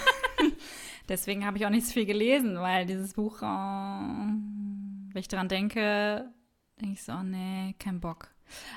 Deswegen 1.09 1.45
habe 1.45 1.57
ich 1.57 1.65
auch 1.65 1.69
nicht 1.69 1.85
so 1.85 1.93
viel 1.93 2.05
gelesen, 2.05 2.59
weil 2.59 2.85
dieses 2.85 3.13
Buch, 3.13 3.41
oh, 3.41 3.45
wenn 3.45 5.19
ich 5.19 5.27
daran 5.27 5.49
denke, 5.49 6.31
denke 6.79 6.93
ich 6.93 7.03
so, 7.03 7.11
oh 7.11 7.23
nee, 7.23 7.75
kein 7.77 7.99
Bock. 7.99 8.29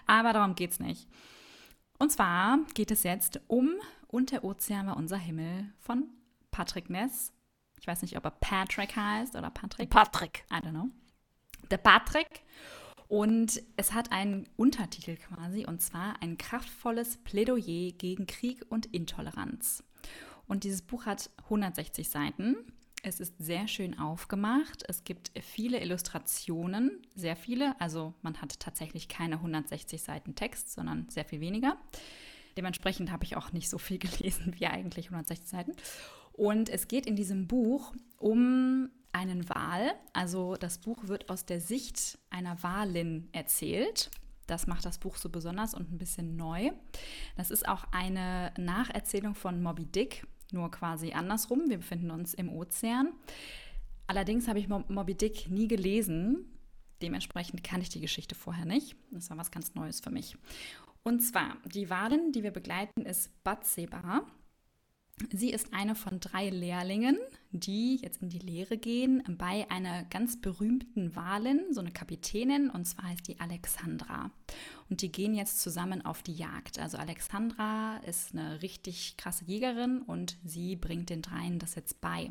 Aber 0.07 0.33
darum 0.33 0.55
geht's 0.55 0.81
nicht. 0.81 1.09
Und 1.99 2.13
zwar 2.13 2.59
geht 2.75 2.91
es 2.91 3.03
jetzt 3.03 3.41
um 3.49 3.71
Und 4.09 4.31
der 4.31 4.45
Ozean 4.45 4.87
war 4.87 4.97
unser 4.97 5.17
Himmel 5.17 5.73
von 5.79 6.05
Patrick 6.51 6.89
Ness. 6.91 7.33
Ich 7.81 7.87
weiß 7.87 8.03
nicht, 8.03 8.17
ob 8.17 8.25
er 8.25 8.31
Patrick 8.31 8.97
heißt 8.97 9.37
oder 9.37 9.51
Patrick. 9.51 9.91
Patrick. 9.91 10.45
I 10.51 10.57
don't 10.57 10.71
know. 10.71 10.89
Der 11.71 11.79
Patrick. 11.79 12.43
Und 13.09 13.63
es 13.77 13.93
hat 13.93 14.11
einen 14.11 14.49
Untertitel 14.57 15.17
quasi, 15.17 15.65
und 15.65 15.81
zwar 15.81 16.21
ein 16.23 16.39
kraftvolles 16.39 17.19
Plädoyer 17.19 17.93
gegen 17.93 18.27
Krieg 18.27 18.65
und 18.69 18.87
Intoleranz. 18.87 19.85
Und 20.49 20.65
dieses 20.65 20.83
Buch 20.83 21.07
hat 21.07 21.31
160 21.45 22.09
Seiten. 22.09 22.57
Es 23.07 23.21
ist 23.21 23.35
sehr 23.38 23.69
schön 23.69 23.97
aufgemacht. 24.01 24.83
Es 24.88 25.05
gibt 25.05 25.31
viele 25.40 25.81
Illustrationen, 25.81 26.90
sehr 27.14 27.37
viele. 27.37 27.81
Also 27.81 28.14
man 28.21 28.42
hat 28.42 28.59
tatsächlich 28.59 29.07
keine 29.07 29.37
160 29.37 30.03
Seiten 30.03 30.35
Text, 30.35 30.73
sondern 30.73 31.09
sehr 31.09 31.25
viel 31.25 31.38
weniger. 31.38 31.77
Dementsprechend 32.57 33.12
habe 33.12 33.23
ich 33.23 33.37
auch 33.37 33.53
nicht 33.53 33.69
so 33.69 33.79
viel 33.79 33.99
gelesen 34.01 34.57
wie 34.59 34.66
eigentlich 34.66 35.07
160 35.07 35.49
Seiten. 35.49 35.73
Und 36.33 36.69
es 36.69 36.88
geht 36.88 37.07
in 37.07 37.14
diesem 37.14 37.47
Buch 37.47 37.95
um 38.19 38.90
einen 39.12 39.49
Wal. 39.49 39.95
Also 40.12 40.57
das 40.57 40.79
Buch 40.79 41.07
wird 41.07 41.31
aus 41.31 41.47
der 41.47 41.61
Sicht 41.61 42.19
einer 42.31 42.61
Walin 42.64 43.29
erzählt. 43.31 44.11
Das 44.49 44.66
macht 44.66 44.85
das 44.85 44.99
Buch 44.99 45.16
so 45.16 45.29
besonders 45.29 45.75
und 45.75 45.92
ein 45.92 45.99
bisschen 45.99 46.35
neu. 46.35 46.73
Das 47.37 47.53
ist 47.53 47.69
auch 47.69 47.85
eine 47.92 48.53
Nacherzählung 48.59 49.37
von 49.37 49.62
Moby 49.62 49.85
Dick, 49.85 50.27
nur 50.53 50.71
quasi 50.71 51.13
andersrum. 51.13 51.69
Wir 51.69 51.79
befinden 51.79 52.11
uns 52.11 52.35
im 52.35 52.49
Ozean. 52.51 53.13
Allerdings 54.07 54.49
habe 54.49 54.59
ich 54.59 54.69
Mo 54.69 54.85
Moby 54.89 55.15
Dick 55.15 55.51
nie 55.51 55.69
gelesen. 55.69 56.59
Dementsprechend 57.03 57.63
kann 57.65 57.81
ich 57.81 57.89
die 57.89 58.01
Geschichte 58.01 58.35
vorher 58.35 58.65
nicht. 58.65 58.97
Das 59.11 59.29
war 59.31 59.37
was 59.37 59.51
ganz 59.51 59.75
Neues 59.75 60.01
für 60.01 60.11
mich. 60.11 60.37
Und 61.03 61.21
zwar, 61.21 61.57
die 61.65 61.91
Walin, 61.91 62.33
die 62.33 62.43
wir 62.43 62.51
begleiten, 62.51 63.03
ist 63.03 63.31
Batseba. 63.45 64.27
Sie 65.33 65.51
ist 65.51 65.73
eine 65.73 65.95
von 65.95 66.21
drei 66.21 66.51
Lehrlingen, 66.51 67.19
die 67.51 67.97
jetzt 67.97 68.21
in 68.21 68.29
die 68.29 68.39
Lehre 68.39 68.77
gehen 68.77 69.23
bei 69.39 69.67
einer 69.71 70.05
ganz 70.05 70.39
berühmten 70.39 71.17
Walin, 71.17 71.61
so 71.71 71.81
eine 71.81 71.91
Kapitänin, 71.91 72.69
und 72.69 72.85
zwar 72.85 73.07
heißt 73.07 73.27
die 73.27 73.41
Alexandra. 73.41 74.31
Und 74.91 75.01
die 75.01 75.11
gehen 75.11 75.35
jetzt 75.35 75.63
zusammen 75.63 76.05
auf 76.05 76.23
die 76.23 76.35
Jagd. 76.35 76.79
Also 76.79 76.99
Alexandra 76.99 77.97
ist 78.07 78.35
eine 78.35 78.61
richtig 78.61 79.17
krasse 79.17 79.47
Jägerin 79.47 80.03
und 80.03 80.37
sie 80.45 80.77
bringt 80.77 81.09
den 81.09 81.23
dreien 81.23 81.59
das 81.59 81.77
jetzt 81.77 82.03
bei. 82.03 82.31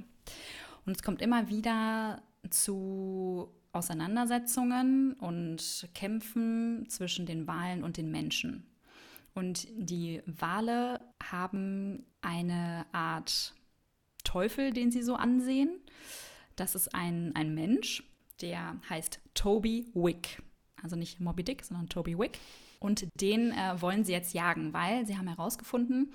Und 0.86 0.96
es 0.96 1.02
kommt 1.02 1.24
immer 1.24 1.50
wieder 1.50 2.22
zu 2.52 3.50
Auseinandersetzungen 3.72 5.14
und 5.14 5.90
Kämpfen 5.96 6.86
zwischen 6.88 7.26
den 7.26 7.48
Walen 7.48 7.84
und 7.84 7.98
den 7.98 8.12
Menschen. 8.12 8.64
Und 9.36 9.68
die 9.70 10.22
Wale 10.26 11.02
haben 11.22 12.06
eine 12.22 12.86
Art 12.94 13.54
Teufel, 14.24 14.72
den 14.72 14.92
sie 14.92 15.04
so 15.04 15.16
ansehen. 15.16 15.80
Das 16.56 16.74
ist 16.74 16.96
ein, 16.96 17.36
ein 17.36 17.54
Mensch, 17.54 18.04
der 18.42 18.80
heißt 18.90 19.20
Toby 19.34 19.92
Wick. 19.94 20.42
Also 20.82 20.96
nicht 20.96 21.20
Moby 21.20 21.44
Dick, 21.44 21.64
sondern 21.64 21.90
Toby 21.90 22.18
Wick. 22.18 22.40
Und 22.80 23.08
den 23.20 23.52
äh, 23.52 23.82
wollen 23.82 24.06
sie 24.06 24.14
jetzt 24.14 24.34
jagen, 24.34 24.74
weil 24.74 25.06
sie 25.06 25.18
haben 25.18 25.28
herausgefunden, 25.28 26.14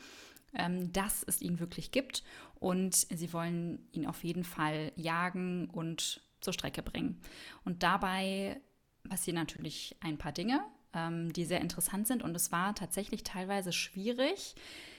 ähm, 0.55 0.91
dass 0.93 1.23
es 1.23 1.43
ihn 1.43 1.61
wirklich 1.61 1.93
gibt. 1.93 2.25
Und 2.59 2.95
sie 2.95 3.33
wollen 3.35 3.87
ihn 3.93 4.07
auf 4.07 4.25
jeden 4.25 4.45
Fall 4.45 4.93
jagen 4.97 5.69
und 5.69 6.23
zur 6.41 6.55
Strecke 6.55 6.83
bringen. 6.83 7.21
Und 7.65 7.83
dabei 7.83 8.61
passieren 9.09 9.37
natürlich 9.37 9.97
ein 10.01 10.17
paar 10.17 10.33
Dinge, 10.33 10.65
ähm, 10.94 11.33
die 11.33 11.44
sehr 11.44 11.61
interessant 11.61 12.07
sind. 12.07 12.22
Und 12.22 12.35
es 12.35 12.53
war 12.53 12.74
tatsächlich 12.74 13.22
teilweise 13.22 13.72
schwierig, 13.72 14.55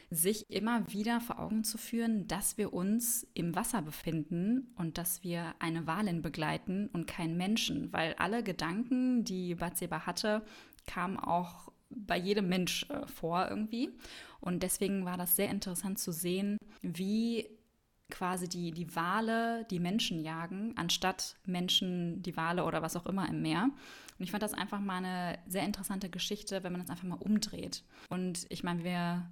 sich 0.09 0.49
immer 0.49 0.91
wieder 0.91 1.21
vor 1.21 1.39
Augen 1.39 1.63
zu 1.63 1.77
führen, 1.77 2.27
dass 2.27 2.57
wir 2.57 2.73
uns 2.73 3.25
im 3.33 3.55
Wasser 3.55 3.81
befinden 3.81 4.73
und 4.75 4.97
dass 4.97 5.23
wir 5.23 5.55
eine 5.59 5.87
Walin 5.87 6.21
begleiten 6.21 6.89
und 6.91 7.07
keinen 7.07 7.37
Menschen, 7.37 7.93
weil 7.93 8.13
alle 8.15 8.43
Gedanken, 8.43 9.23
die 9.23 9.55
Batseba 9.55 10.05
hatte, 10.05 10.43
kamen 10.85 11.17
auch 11.17 11.71
bei 11.89 12.17
jedem 12.17 12.49
Mensch 12.49 12.85
äh, 12.89 13.05
vor 13.07 13.47
irgendwie. 13.49 13.89
Und 14.41 14.63
deswegen 14.63 15.05
war 15.05 15.17
das 15.17 15.35
sehr 15.35 15.49
interessant 15.49 15.99
zu 15.99 16.11
sehen, 16.11 16.57
wie 16.81 17.47
quasi 18.09 18.49
die, 18.49 18.71
die 18.71 18.93
Wale 18.95 19.65
die 19.71 19.79
Menschen 19.79 20.19
jagen, 20.19 20.73
anstatt 20.75 21.37
Menschen 21.45 22.21
die 22.21 22.35
Wale 22.35 22.65
oder 22.65 22.81
was 22.81 22.97
auch 22.97 23.05
immer 23.05 23.29
im 23.29 23.41
Meer. 23.41 23.69
Und 24.21 24.25
ich 24.25 24.31
fand 24.31 24.43
das 24.43 24.53
einfach 24.53 24.79
mal 24.79 25.03
eine 25.03 25.39
sehr 25.47 25.63
interessante 25.63 26.07
Geschichte, 26.07 26.61
wenn 26.61 26.71
man 26.71 26.79
das 26.79 26.91
einfach 26.91 27.07
mal 27.07 27.15
umdreht. 27.15 27.83
Und 28.07 28.45
ich 28.49 28.63
meine, 28.63 28.83
wir 28.83 29.27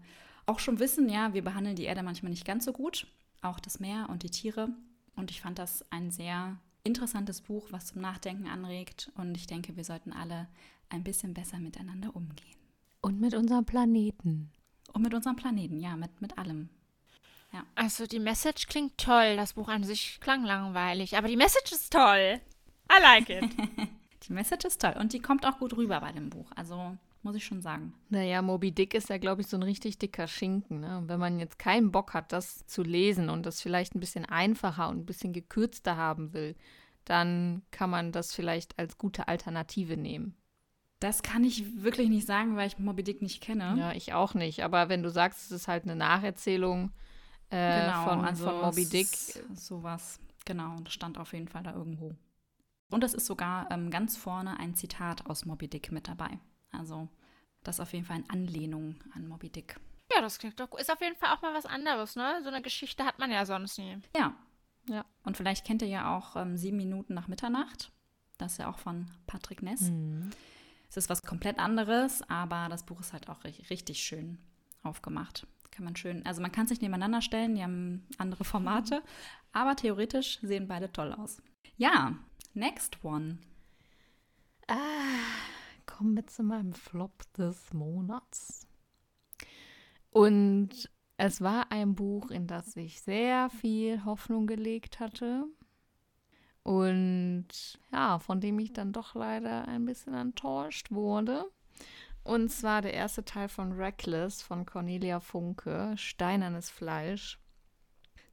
auch 0.47 0.57
schon 0.57 0.79
wissen, 0.79 1.09
ja, 1.09 1.31
wir 1.31 1.43
behandeln 1.43 1.75
die 1.75 1.83
Erde 1.83 2.01
manchmal 2.01 2.31
nicht 2.31 2.43
ganz 2.43 2.65
so 2.65 2.73
gut, 2.73 3.05
auch 3.43 3.59
das 3.59 3.79
Meer 3.79 4.07
und 4.09 4.23
die 4.23 4.31
Tiere. 4.31 4.69
Und 5.15 5.29
ich 5.29 5.41
fand 5.41 5.59
das 5.59 5.85
ein 5.91 6.09
sehr 6.09 6.57
interessantes 6.83 7.41
Buch, 7.41 7.67
was 7.69 7.85
zum 7.85 8.01
Nachdenken 8.01 8.47
anregt. 8.47 9.11
Und 9.13 9.37
ich 9.37 9.45
denke, 9.45 9.77
wir 9.77 9.83
sollten 9.83 10.11
alle 10.11 10.47
ein 10.89 11.03
bisschen 11.03 11.35
besser 11.35 11.59
miteinander 11.59 12.15
umgehen. 12.15 12.57
Und 13.01 13.21
mit 13.21 13.35
unserem 13.35 13.65
Planeten. 13.65 14.49
Und 14.91 15.03
mit 15.03 15.13
unserem 15.13 15.35
Planeten, 15.35 15.79
ja, 15.81 15.97
mit, 15.97 16.19
mit 16.19 16.39
allem. 16.39 16.69
Ja. 17.53 17.63
Also 17.75 18.07
die 18.07 18.17
Message 18.17 18.65
klingt 18.65 18.97
toll. 18.97 19.35
Das 19.35 19.53
Buch 19.53 19.67
an 19.67 19.83
sich 19.83 20.19
klang 20.19 20.45
langweilig, 20.45 21.15
aber 21.15 21.27
die 21.27 21.37
Message 21.37 21.73
ist 21.73 21.93
toll. 21.93 22.41
I 22.91 23.01
like 23.03 23.29
it. 23.29 23.45
die 24.23 24.33
Message 24.33 24.65
ist 24.65 24.81
toll 24.81 24.95
und 24.99 25.13
die 25.13 25.19
kommt 25.19 25.45
auch 25.45 25.59
gut 25.59 25.75
rüber 25.75 25.99
bei 26.01 26.11
dem 26.11 26.29
Buch. 26.29 26.51
Also 26.55 26.97
muss 27.21 27.35
ich 27.35 27.45
schon 27.45 27.61
sagen. 27.61 27.93
Naja, 28.09 28.41
Moby 28.41 28.71
Dick 28.71 28.93
ist 28.93 29.09
ja, 29.09 29.17
glaube 29.17 29.41
ich, 29.41 29.47
so 29.47 29.57
ein 29.57 29.63
richtig 29.63 29.97
dicker 29.97 30.27
Schinken. 30.27 30.79
Ne? 30.79 30.97
Und 30.97 31.09
wenn 31.09 31.19
man 31.19 31.39
jetzt 31.39 31.59
keinen 31.59 31.91
Bock 31.91 32.13
hat, 32.13 32.31
das 32.31 32.65
zu 32.65 32.81
lesen 32.81 33.29
und 33.29 33.45
das 33.45 33.61
vielleicht 33.61 33.93
ein 33.93 33.99
bisschen 33.99 34.25
einfacher 34.25 34.87
und 34.89 34.99
ein 34.99 35.05
bisschen 35.05 35.33
gekürzter 35.33 35.97
haben 35.97 36.33
will, 36.33 36.55
dann 37.03 37.63
kann 37.71 37.89
man 37.89 38.11
das 38.11 38.33
vielleicht 38.33 38.79
als 38.79 38.97
gute 38.97 39.27
Alternative 39.27 39.97
nehmen. 39.97 40.35
Das 40.99 41.23
kann 41.23 41.43
ich 41.43 41.81
wirklich 41.81 42.09
nicht 42.09 42.27
sagen, 42.27 42.55
weil 42.55 42.67
ich 42.67 42.77
Moby 42.77 43.03
Dick 43.03 43.21
nicht 43.21 43.41
kenne. 43.41 43.75
Ja, 43.77 43.93
ich 43.93 44.13
auch 44.13 44.33
nicht. 44.33 44.63
Aber 44.63 44.89
wenn 44.89 45.03
du 45.03 45.09
sagst, 45.09 45.45
es 45.45 45.51
ist 45.51 45.67
halt 45.67 45.83
eine 45.83 45.95
Nacherzählung 45.95 46.91
äh, 47.49 47.85
genau, 47.85 48.03
von, 48.03 48.25
also 48.25 48.45
von 48.45 48.61
Moby 48.61 48.85
Dick. 48.85 49.07
Sowas. 49.55 50.19
Genau, 50.45 50.75
das 50.83 50.93
stand 50.93 51.17
auf 51.17 51.33
jeden 51.33 51.47
Fall 51.47 51.63
da 51.63 51.73
irgendwo. 51.73 52.15
Und 52.89 53.03
es 53.03 53.13
ist 53.13 53.25
sogar 53.25 53.69
ähm, 53.71 53.91
ganz 53.91 54.17
vorne 54.17 54.59
ein 54.59 54.75
Zitat 54.75 55.25
aus 55.27 55.45
Moby 55.45 55.67
Dick 55.67 55.91
mit 55.91 56.07
dabei. 56.07 56.39
Also 56.71 57.07
das 57.63 57.75
ist 57.75 57.79
auf 57.81 57.93
jeden 57.93 58.05
Fall 58.05 58.17
eine 58.17 58.29
Anlehnung 58.29 58.95
an 59.13 59.27
Moby 59.27 59.49
Dick. 59.49 59.79
Ja, 60.13 60.21
das 60.21 60.39
klingt 60.39 60.59
doch 60.59 60.73
Ist 60.77 60.91
auf 60.91 61.01
jeden 61.01 61.15
Fall 61.15 61.35
auch 61.35 61.41
mal 61.41 61.53
was 61.53 61.65
anderes, 61.65 62.15
ne? 62.15 62.39
So 62.43 62.49
eine 62.49 62.61
Geschichte 62.61 63.05
hat 63.05 63.19
man 63.19 63.31
ja 63.31 63.45
sonst 63.45 63.77
nie. 63.77 63.97
Ja. 64.15 64.33
Ja. 64.87 65.05
Und 65.23 65.37
vielleicht 65.37 65.65
kennt 65.65 65.81
ihr 65.81 65.87
ja 65.87 66.17
auch 66.17 66.35
ähm, 66.35 66.57
Sieben 66.57 66.77
Minuten 66.77 67.13
nach 67.13 67.27
Mitternacht. 67.27 67.91
Das 68.37 68.53
ist 68.53 68.57
ja 68.57 68.69
auch 68.69 68.79
von 68.79 69.11
Patrick 69.27 69.61
Ness. 69.61 69.81
Mhm. 69.81 70.31
Es 70.89 70.97
ist 70.97 71.09
was 71.09 71.21
komplett 71.21 71.59
anderes, 71.59 72.27
aber 72.29 72.67
das 72.69 72.83
Buch 72.83 72.99
ist 72.99 73.13
halt 73.13 73.29
auch 73.29 73.43
richtig, 73.43 74.01
schön 74.01 74.39
aufgemacht. 74.81 75.45
Kann 75.69 75.85
man 75.85 75.95
schön, 75.95 76.25
also 76.25 76.41
man 76.41 76.51
kann 76.51 76.65
sich 76.65 76.81
nebeneinander 76.81 77.21
stellen, 77.21 77.53
die 77.53 77.63
haben 77.63 78.07
andere 78.17 78.43
Formate, 78.43 79.03
aber 79.53 79.75
theoretisch 79.75 80.39
sehen 80.41 80.67
beide 80.67 80.91
toll 80.91 81.13
aus. 81.13 81.43
Ja, 81.77 82.15
next 82.53 83.03
one. 83.03 83.39
Ah, 84.67 84.75
kommen 85.85 86.15
wir 86.15 86.27
zu 86.27 86.43
meinem 86.43 86.73
Flop 86.73 87.23
des 87.33 87.73
Monats. 87.73 88.67
Und 90.11 90.89
es 91.17 91.41
war 91.41 91.71
ein 91.71 91.95
Buch, 91.95 92.31
in 92.31 92.47
das 92.47 92.75
ich 92.75 93.01
sehr 93.01 93.49
viel 93.49 94.05
Hoffnung 94.05 94.47
gelegt 94.47 94.99
hatte. 94.99 95.45
Und 96.63 97.47
ja, 97.91 98.19
von 98.19 98.39
dem 98.39 98.59
ich 98.59 98.73
dann 98.73 98.93
doch 98.93 99.15
leider 99.15 99.67
ein 99.67 99.85
bisschen 99.85 100.13
enttäuscht 100.13 100.91
wurde. 100.91 101.45
Und 102.23 102.49
zwar 102.51 102.81
der 102.81 102.93
erste 102.93 103.25
Teil 103.25 103.49
von 103.49 103.71
Reckless 103.71 104.41
von 104.41 104.65
Cornelia 104.65 105.19
Funke, 105.19 105.93
Steinernes 105.97 106.69
Fleisch. 106.69 107.39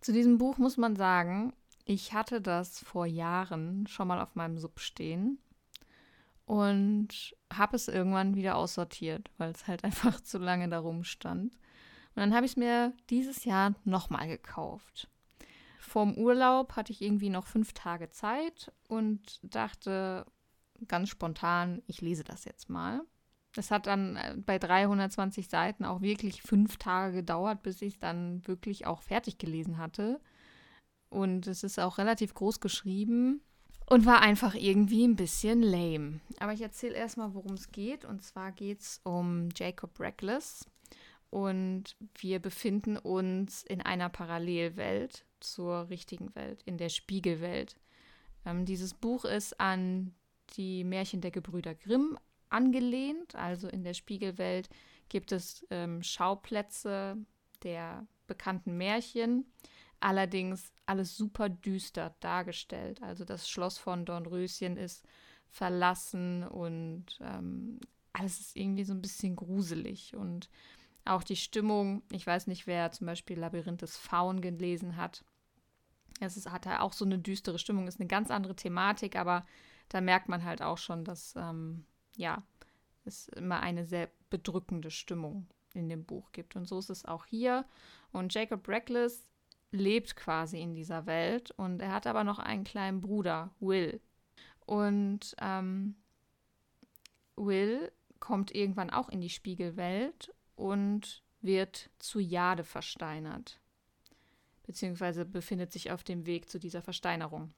Zu 0.00 0.12
diesem 0.12 0.38
Buch 0.38 0.58
muss 0.58 0.76
man 0.76 0.96
sagen, 0.96 1.54
ich 1.86 2.12
hatte 2.12 2.42
das 2.42 2.80
vor 2.80 3.06
Jahren 3.06 3.86
schon 3.86 4.08
mal 4.08 4.20
auf 4.20 4.34
meinem 4.34 4.58
Sub 4.58 4.78
stehen 4.80 5.38
und 6.44 7.34
habe 7.50 7.76
es 7.76 7.88
irgendwann 7.88 8.34
wieder 8.34 8.56
aussortiert, 8.56 9.30
weil 9.38 9.52
es 9.52 9.66
halt 9.66 9.84
einfach 9.84 10.20
zu 10.20 10.36
lange 10.36 10.68
darum 10.68 11.02
stand. 11.02 11.54
Und 11.54 12.20
dann 12.20 12.34
habe 12.34 12.44
ich 12.44 12.52
es 12.52 12.56
mir 12.58 12.92
dieses 13.08 13.44
Jahr 13.44 13.74
nochmal 13.84 14.28
gekauft 14.28 15.08
vorm 15.86 16.14
Urlaub 16.14 16.76
hatte 16.76 16.92
ich 16.92 17.00
irgendwie 17.00 17.30
noch 17.30 17.46
fünf 17.46 17.72
Tage 17.72 18.10
Zeit 18.10 18.72
und 18.88 19.40
dachte 19.42 20.26
ganz 20.88 21.08
spontan, 21.08 21.82
ich 21.86 22.02
lese 22.02 22.24
das 22.24 22.44
jetzt 22.44 22.68
mal. 22.68 23.00
Das 23.54 23.70
hat 23.70 23.86
dann 23.86 24.16
äh, 24.16 24.34
bei 24.36 24.58
320 24.58 25.48
Seiten 25.48 25.86
auch 25.86 26.02
wirklich 26.02 26.42
fünf 26.42 26.76
Tage 26.76 27.16
gedauert, 27.16 27.62
bis 27.62 27.80
ich 27.80 27.94
es 27.94 27.98
dann 27.98 28.46
wirklich 28.46 28.86
auch 28.86 29.00
fertig 29.00 29.38
gelesen 29.38 29.78
hatte. 29.78 30.20
Und 31.08 31.46
es 31.46 31.62
ist 31.62 31.78
auch 31.78 31.98
relativ 31.98 32.34
groß 32.34 32.60
geschrieben 32.60 33.40
und 33.88 34.06
war 34.06 34.20
einfach 34.20 34.54
irgendwie 34.54 35.06
ein 35.06 35.16
bisschen 35.16 35.62
lame. 35.62 36.20
Aber 36.40 36.52
ich 36.52 36.60
erzähle 36.60 36.94
erstmal, 36.94 37.34
worum 37.34 37.54
es 37.54 37.70
geht. 37.70 38.04
Und 38.04 38.22
zwar 38.22 38.52
geht 38.52 38.80
es 38.80 39.00
um 39.04 39.48
Jacob 39.54 39.98
Reckless. 40.00 40.66
Und 41.30 41.96
wir 42.18 42.38
befinden 42.38 42.96
uns 42.96 43.62
in 43.62 43.82
einer 43.82 44.08
Parallelwelt 44.08 45.24
zur 45.40 45.88
richtigen 45.88 46.34
Welt, 46.34 46.62
in 46.64 46.78
der 46.78 46.88
Spiegelwelt. 46.88 47.76
Ähm, 48.44 48.64
dieses 48.64 48.94
Buch 48.94 49.24
ist 49.24 49.60
an 49.60 50.14
die 50.56 50.84
Märchen 50.84 51.20
der 51.20 51.30
Gebrüder 51.30 51.74
Grimm 51.74 52.18
angelehnt. 52.48 53.34
Also 53.34 53.68
in 53.68 53.84
der 53.84 53.94
Spiegelwelt 53.94 54.68
gibt 55.08 55.32
es 55.32 55.66
ähm, 55.70 56.02
Schauplätze 56.02 57.16
der 57.62 58.06
bekannten 58.26 58.76
Märchen, 58.76 59.46
allerdings 60.00 60.72
alles 60.86 61.16
super 61.16 61.48
düster 61.48 62.14
dargestellt. 62.20 63.02
Also 63.02 63.24
das 63.24 63.48
Schloss 63.48 63.78
von 63.78 64.04
Dornröschen 64.04 64.76
ist 64.76 65.04
verlassen 65.48 66.44
und 66.44 67.18
ähm, 67.20 67.80
alles 68.12 68.40
ist 68.40 68.56
irgendwie 68.56 68.84
so 68.84 68.92
ein 68.92 69.02
bisschen 69.02 69.36
gruselig 69.36 70.14
und 70.16 70.48
auch 71.04 71.22
die 71.22 71.36
Stimmung, 71.36 72.02
ich 72.10 72.26
weiß 72.26 72.46
nicht, 72.48 72.66
wer 72.66 72.90
zum 72.90 73.06
Beispiel 73.06 73.38
Labyrinth 73.38 73.82
des 73.82 73.96
Faun 73.96 74.40
gelesen 74.40 74.96
hat. 74.96 75.24
Es 76.20 76.36
ist, 76.36 76.50
hat 76.50 76.66
ja 76.66 76.80
auch 76.80 76.92
so 76.92 77.04
eine 77.04 77.18
düstere 77.18 77.58
Stimmung, 77.58 77.86
ist 77.86 78.00
eine 78.00 78.08
ganz 78.08 78.30
andere 78.30 78.56
Thematik, 78.56 79.16
aber 79.16 79.46
da 79.88 80.00
merkt 80.00 80.28
man 80.28 80.44
halt 80.44 80.62
auch 80.62 80.78
schon, 80.78 81.04
dass, 81.04 81.34
ähm, 81.36 81.84
ja, 82.16 82.42
es 83.04 83.28
immer 83.28 83.60
eine 83.60 83.84
sehr 83.86 84.10
bedrückende 84.30 84.90
Stimmung 84.90 85.46
in 85.74 85.88
dem 85.88 86.04
Buch 86.04 86.32
gibt. 86.32 86.56
Und 86.56 86.66
so 86.66 86.78
ist 86.78 86.90
es 86.90 87.04
auch 87.04 87.26
hier. 87.26 87.64
Und 88.10 88.34
Jacob 88.34 88.66
Reckless 88.66 89.30
lebt 89.70 90.16
quasi 90.16 90.60
in 90.60 90.74
dieser 90.74 91.06
Welt 91.06 91.50
und 91.52 91.80
er 91.80 91.92
hat 91.92 92.06
aber 92.06 92.24
noch 92.24 92.38
einen 92.38 92.64
kleinen 92.64 93.00
Bruder, 93.00 93.50
Will. 93.60 94.00
Und 94.64 95.34
ähm, 95.40 95.96
Will 97.36 97.92
kommt 98.20 98.54
irgendwann 98.54 98.90
auch 98.90 99.08
in 99.08 99.20
die 99.20 99.30
Spiegelwelt 99.30 100.34
und 100.54 101.22
wird 101.40 101.90
zu 101.98 102.18
Jade 102.18 102.64
versteinert, 102.64 103.60
beziehungsweise 104.64 105.24
befindet 105.24 105.72
sich 105.72 105.90
auf 105.90 106.02
dem 106.02 106.26
Weg 106.26 106.48
zu 106.48 106.58
dieser 106.58 106.82
Versteinerung. 106.82 107.52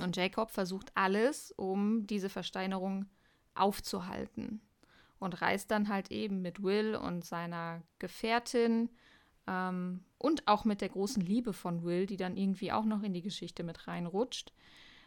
Und 0.00 0.16
Jacob 0.16 0.50
versucht 0.50 0.92
alles, 0.94 1.52
um 1.52 2.06
diese 2.06 2.28
Versteinerung 2.28 3.06
aufzuhalten 3.54 4.60
und 5.18 5.42
reist 5.42 5.70
dann 5.70 5.88
halt 5.88 6.10
eben 6.10 6.40
mit 6.42 6.62
Will 6.62 6.94
und 6.94 7.24
seiner 7.24 7.82
Gefährtin 7.98 8.90
ähm, 9.50 10.04
und 10.18 10.46
auch 10.46 10.64
mit 10.64 10.80
der 10.80 10.88
großen 10.88 11.22
Liebe 11.22 11.52
von 11.52 11.82
Will, 11.82 12.06
die 12.06 12.16
dann 12.16 12.36
irgendwie 12.36 12.72
auch 12.72 12.84
noch 12.84 13.02
in 13.02 13.12
die 13.12 13.22
Geschichte 13.22 13.64
mit 13.64 13.88
reinrutscht, 13.88 14.52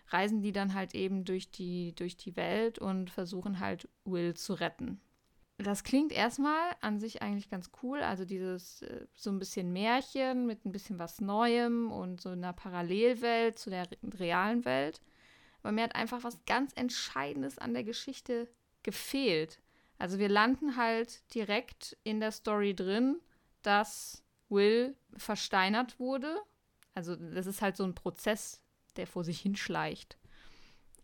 reisen 0.09 0.41
die 0.41 0.51
dann 0.51 0.73
halt 0.73 0.93
eben 0.93 1.23
durch 1.23 1.49
die, 1.49 1.95
durch 1.95 2.17
die 2.17 2.35
Welt 2.35 2.77
und 2.77 3.09
versuchen 3.09 3.59
halt 3.59 3.87
Will 4.05 4.33
zu 4.33 4.53
retten 4.53 4.99
das 5.57 5.83
klingt 5.83 6.11
erstmal 6.11 6.75
an 6.81 6.99
sich 6.99 7.21
eigentlich 7.21 7.49
ganz 7.49 7.71
cool. 7.81 8.01
Also 8.01 8.25
dieses 8.25 8.81
äh, 8.81 9.05
so 9.15 9.29
ein 9.29 9.39
bisschen 9.39 9.71
Märchen 9.71 10.45
mit 10.45 10.65
ein 10.65 10.71
bisschen 10.71 10.99
was 10.99 11.21
Neuem 11.21 11.91
und 11.91 12.21
so 12.21 12.29
einer 12.29 12.53
Parallelwelt 12.53 13.57
zu 13.59 13.69
der 13.69 13.87
realen 14.19 14.65
Welt. 14.65 15.01
Aber 15.61 15.71
mir 15.71 15.83
hat 15.83 15.95
einfach 15.95 16.23
was 16.23 16.43
ganz 16.45 16.73
Entscheidendes 16.75 17.57
an 17.57 17.73
der 17.73 17.83
Geschichte 17.83 18.49
gefehlt. 18.83 19.61
Also 19.97 20.19
wir 20.19 20.29
landen 20.29 20.75
halt 20.75 21.33
direkt 21.33 21.97
in 22.03 22.19
der 22.19 22.31
Story 22.31 22.75
drin, 22.75 23.19
dass 23.61 24.22
Will 24.49 24.95
versteinert 25.15 25.99
wurde. 25.99 26.35
Also 26.93 27.15
das 27.15 27.47
ist 27.47 27.61
halt 27.61 27.77
so 27.77 27.83
ein 27.83 27.95
Prozess, 27.95 28.61
der 28.95 29.07
vor 29.07 29.23
sich 29.23 29.39
hinschleicht. 29.39 30.17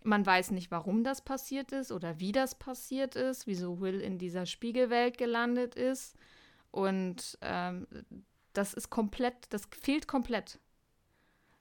Man 0.04 0.26
weiß 0.26 0.52
nicht, 0.52 0.72
warum 0.72 1.04
das 1.04 1.22
passiert 1.22 1.72
ist 1.72 1.92
oder 1.92 2.20
wie 2.20 2.32
das 2.32 2.56
passiert 2.58 3.16
ist, 3.16 3.48
wieso 3.48 3.82
Will 3.82 4.00
in 4.00 4.18
dieser 4.18 4.46
Spiegelwelt 4.46 5.18
gelandet 5.18 5.76
ist. 5.76 6.16
Und 6.72 7.38
ähm, 7.42 7.88
das 8.54 8.74
ist 8.74 8.90
komplett, 8.90 9.36
das 9.50 9.68
fehlt 9.72 10.08
komplett. 10.08 10.60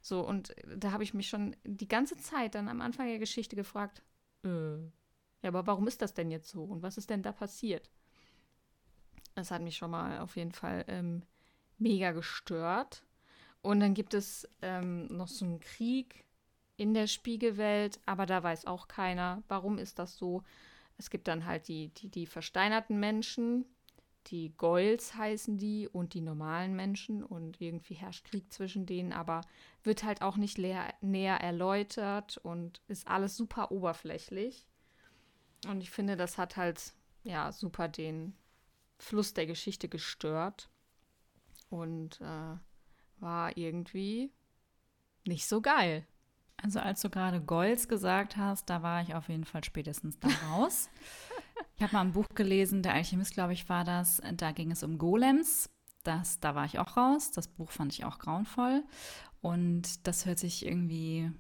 So, 0.01 0.21
und 0.21 0.55
da 0.77 0.93
habe 0.93 1.03
ich 1.03 1.15
mich 1.15 1.29
schon 1.29 1.57
die 1.65 1.89
ganze 1.89 2.17
Zeit 2.17 2.55
dann 2.55 2.69
am 2.69 2.81
Anfang 2.81 3.07
der 3.07 3.19
Geschichte 3.19 3.57
gefragt, 3.57 4.03
äh, 4.45 4.77
ja, 5.43 5.49
aber 5.49 5.67
warum 5.67 5.87
ist 5.87 6.03
das 6.03 6.15
denn 6.15 6.31
jetzt 6.31 6.49
so? 6.49 6.65
Und 6.65 6.83
was 6.83 6.99
ist 6.99 7.11
denn 7.11 7.23
da 7.23 7.33
passiert? 7.33 7.91
Das 9.35 9.51
hat 9.51 9.63
mich 9.63 9.77
schon 9.77 9.91
mal 9.91 10.19
auf 10.21 10.37
jeden 10.37 10.53
Fall 10.53 10.85
ähm, 10.89 11.23
mega 11.79 12.13
gestört. 12.13 13.03
Und 13.63 13.81
dann 13.81 13.95
gibt 13.95 14.15
es 14.15 14.49
ähm, 14.63 15.07
noch 15.07 15.29
so 15.29 15.45
einen 15.45 15.61
Krieg 15.61 16.25
in 16.77 16.95
der 16.95 17.07
Spiegelwelt, 17.07 18.01
aber 18.07 18.25
da 18.25 18.43
weiß 18.43 18.67
auch 18.67 18.89
keiner, 18.89 19.43
warum 19.49 19.79
ist 19.79 19.99
das 19.99 20.17
so. 20.17 20.43
Es 20.97 21.11
gibt 21.11 21.29
dann 21.29 21.45
halt 21.45 21.69
die, 21.69 21.89
die, 21.89 22.09
die 22.09 22.27
versteinerten 22.27 22.99
Menschen, 23.01 23.65
die 24.29 24.53
Goils 24.57 25.15
heißen 25.15 25.59
die 25.59 25.89
und 25.89 26.15
die 26.15 26.21
normalen 26.21 26.77
Menschen 26.77 27.25
und 27.25 27.61
irgendwie 27.61 27.95
herrscht 27.95 28.27
Krieg 28.27 28.53
zwischen 28.53 28.85
denen, 28.85 29.13
aber 29.13 29.41
wird 29.83 30.03
halt 30.03 30.23
auch 30.23 30.37
nicht 30.37 30.59
leer, 30.59 30.95
näher 31.01 31.37
erläutert 31.41 32.37
und 32.39 32.81
ist 32.89 33.09
alles 33.09 33.37
super 33.37 33.71
oberflächlich. 33.73 34.67
Und 35.67 35.81
ich 35.81 35.91
finde, 35.91 36.17
das 36.17 36.39
hat 36.39 36.57
halt 36.57 36.93
ja 37.25 37.51
super 37.53 37.89
den 37.89 38.37
Fluss 38.99 39.35
der 39.35 39.47
Geschichte 39.47 39.89
gestört 39.89 40.69
und 41.69 42.21
äh, 42.21 42.57
war 43.21 43.57
irgendwie 43.57 44.33
nicht 45.27 45.47
so 45.47 45.61
geil. 45.61 46.07
Also 46.57 46.81
als 46.81 47.01
du 47.03 47.11
gerade 47.11 47.41
Golds 47.41 47.89
gesagt 47.89 48.37
hast, 48.37 48.69
da 48.69 48.83
war 48.83 49.03
ich 49.03 49.15
auf 49.15 49.29
jeden 49.29 49.45
Fall 49.45 49.63
spätestens 49.63 50.19
da 50.19 50.29
raus. 50.51 50.89
ich 51.77 51.83
habe 51.83 51.93
mal 51.93 52.01
ein 52.01 52.13
Buch 52.13 52.29
gelesen, 52.35 52.83
der 52.83 52.95
Alchemist, 52.95 53.35
glaube 53.35 53.53
ich, 53.53 53.69
war 53.69 53.85
das. 53.85 54.21
Da 54.35 54.53
ging 54.53 54.73
es 54.73 54.83
um 54.83 54.99
Golems. 54.99 55.71
Das, 56.03 56.41
da 56.41 56.55
war 56.55 56.65
ich 56.65 56.79
auch 56.79 56.97
raus. 56.97 57.31
Das 57.31 57.49
Buch 57.49 57.71
fand 57.71 57.93
ich 57.93 58.05
auch 58.05 58.19
grauenvoll. 58.19 58.83
Und 59.41 60.07
das 60.07 60.27
hört 60.27 60.39
sich 60.39 60.67
irgendwie 60.67 61.31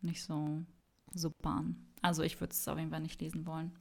nicht 0.00 0.22
so 0.22 0.64
super 1.12 1.50
an. 1.50 1.92
Also 2.00 2.22
ich 2.22 2.40
würde 2.40 2.52
es 2.52 2.66
auf 2.66 2.78
jeden 2.78 2.90
Fall 2.90 3.00
nicht 3.00 3.20
lesen 3.20 3.46
wollen. 3.46 3.78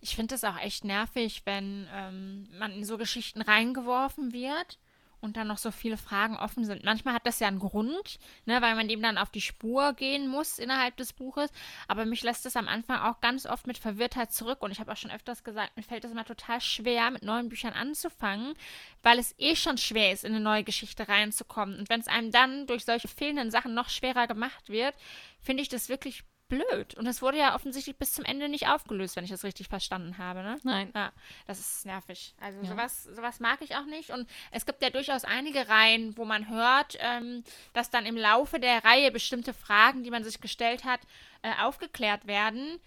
Ich 0.00 0.14
finde 0.14 0.34
es 0.34 0.44
auch 0.44 0.58
echt 0.58 0.84
nervig, 0.84 1.42
wenn 1.44 1.86
ähm, 1.92 2.46
man 2.58 2.72
in 2.72 2.84
so 2.84 2.98
Geschichten 2.98 3.40
reingeworfen 3.40 4.32
wird 4.32 4.78
und 5.20 5.36
dann 5.36 5.46
noch 5.46 5.58
so 5.58 5.70
viele 5.70 5.96
Fragen 5.96 6.36
offen 6.36 6.64
sind. 6.64 6.84
Manchmal 6.84 7.14
hat 7.14 7.26
das 7.26 7.40
ja 7.40 7.48
einen 7.48 7.58
Grund, 7.58 8.18
ne, 8.44 8.60
weil 8.62 8.74
man 8.74 8.88
dem 8.88 9.02
dann 9.02 9.18
auf 9.18 9.30
die 9.30 9.40
Spur 9.40 9.92
gehen 9.94 10.28
muss 10.28 10.58
innerhalb 10.58 10.96
des 10.96 11.12
Buches. 11.12 11.50
Aber 11.88 12.04
mich 12.04 12.22
lässt 12.22 12.44
das 12.44 12.56
am 12.56 12.68
Anfang 12.68 13.00
auch 13.00 13.20
ganz 13.20 13.46
oft 13.46 13.66
mit 13.66 13.78
Verwirrtheit 13.78 14.32
zurück. 14.32 14.62
Und 14.62 14.70
ich 14.70 14.80
habe 14.80 14.92
auch 14.92 14.96
schon 14.96 15.10
öfters 15.10 15.44
gesagt, 15.44 15.76
mir 15.76 15.82
fällt 15.82 16.04
es 16.04 16.12
immer 16.12 16.24
total 16.24 16.60
schwer, 16.60 17.10
mit 17.10 17.22
neuen 17.22 17.48
Büchern 17.48 17.72
anzufangen, 17.72 18.54
weil 19.02 19.18
es 19.18 19.34
eh 19.38 19.56
schon 19.56 19.78
schwer 19.78 20.12
ist, 20.12 20.24
in 20.24 20.34
eine 20.34 20.42
neue 20.42 20.64
Geschichte 20.64 21.08
reinzukommen. 21.08 21.78
Und 21.78 21.88
wenn 21.88 22.00
es 22.00 22.08
einem 22.08 22.30
dann 22.30 22.66
durch 22.66 22.84
solche 22.84 23.08
fehlenden 23.08 23.50
Sachen 23.50 23.74
noch 23.74 23.88
schwerer 23.88 24.26
gemacht 24.26 24.68
wird, 24.68 24.94
finde 25.40 25.62
ich 25.62 25.68
das 25.68 25.88
wirklich 25.88 26.24
blöd. 26.48 26.94
Und 26.94 27.06
es 27.06 27.22
wurde 27.22 27.38
ja 27.38 27.54
offensichtlich 27.54 27.96
bis 27.96 28.12
zum 28.12 28.24
Ende 28.24 28.48
nicht 28.48 28.68
aufgelöst, 28.68 29.16
wenn 29.16 29.24
ich 29.24 29.30
das 29.30 29.44
richtig 29.44 29.68
verstanden 29.68 30.18
habe, 30.18 30.42
ne? 30.42 30.58
Nein. 30.62 30.90
Ja, 30.94 31.12
das 31.46 31.58
ist 31.58 31.86
nervig. 31.86 32.34
Also 32.40 32.60
ja. 32.62 32.68
sowas, 32.68 33.04
sowas 33.04 33.40
mag 33.40 33.60
ich 33.62 33.76
auch 33.76 33.86
nicht. 33.86 34.10
Und 34.10 34.28
es 34.50 34.66
gibt 34.66 34.82
ja 34.82 34.90
durchaus 34.90 35.24
einige 35.24 35.68
Reihen, 35.68 36.16
wo 36.16 36.24
man 36.24 36.48
hört, 36.48 36.96
ähm, 37.00 37.42
dass 37.72 37.90
dann 37.90 38.06
im 38.06 38.16
Laufe 38.16 38.60
der 38.60 38.84
Reihe 38.84 39.10
bestimmte 39.10 39.54
Fragen, 39.54 40.04
die 40.04 40.10
man 40.10 40.24
sich 40.24 40.40
gestellt 40.40 40.84
hat, 40.84 41.00
äh, 41.42 41.52
aufgeklärt 41.62 42.26
werden. 42.26 42.80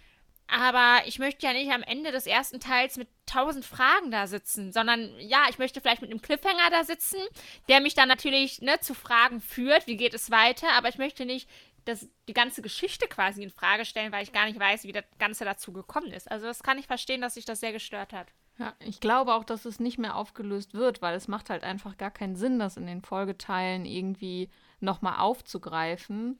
Aber 0.51 1.05
ich 1.05 1.19
möchte 1.19 1.45
ja 1.45 1.53
nicht 1.53 1.71
am 1.71 1.83
Ende 1.83 2.11
des 2.11 2.25
ersten 2.25 2.59
Teils 2.59 2.97
mit 2.97 3.07
tausend 3.27 3.65
Fragen 3.65 4.09
da 4.09 4.25
sitzen, 4.25 4.71
sondern 4.73 5.13
ja, 5.19 5.45
ich 5.49 5.59
möchte 5.59 5.79
vielleicht 5.79 6.01
mit 6.01 6.09
einem 6.09 6.23
Cliffhanger 6.23 6.71
da 6.71 6.83
sitzen, 6.83 7.19
der 7.67 7.81
mich 7.81 7.93
dann 7.93 8.07
natürlich 8.07 8.59
ne, 8.61 8.79
zu 8.79 8.95
Fragen 8.95 9.41
führt, 9.41 9.85
wie 9.85 9.97
geht 9.97 10.15
es 10.15 10.31
weiter, 10.31 10.71
aber 10.71 10.89
ich 10.89 10.97
möchte 10.97 11.25
nicht 11.25 11.47
das, 11.85 12.07
die 12.27 12.33
ganze 12.33 12.61
Geschichte 12.61 13.07
quasi 13.07 13.43
in 13.43 13.49
Frage 13.49 13.85
stellen, 13.85 14.11
weil 14.11 14.23
ich 14.23 14.31
gar 14.31 14.45
nicht 14.45 14.59
weiß, 14.59 14.83
wie 14.83 14.91
das 14.91 15.05
Ganze 15.17 15.45
dazu 15.45 15.71
gekommen 15.71 16.11
ist. 16.11 16.29
Also 16.29 16.45
das 16.45 16.63
kann 16.63 16.77
ich 16.77 16.87
verstehen, 16.87 17.21
dass 17.21 17.35
sich 17.35 17.45
das 17.45 17.59
sehr 17.59 17.71
gestört 17.71 18.13
hat. 18.13 18.27
Ja, 18.57 18.73
ich 18.79 18.99
glaube 18.99 19.33
auch, 19.33 19.45
dass 19.45 19.65
es 19.65 19.79
nicht 19.79 19.97
mehr 19.97 20.15
aufgelöst 20.15 20.73
wird, 20.73 21.01
weil 21.01 21.15
es 21.15 21.29
macht 21.29 21.49
halt 21.49 21.63
einfach 21.63 21.97
gar 21.97 22.11
keinen 22.11 22.35
Sinn, 22.35 22.59
das 22.59 22.75
in 22.75 22.87
den 22.87 23.01
Folgeteilen 23.01 23.85
irgendwie 23.85 24.49
nochmal 24.81 25.19
aufzugreifen. 25.19 26.37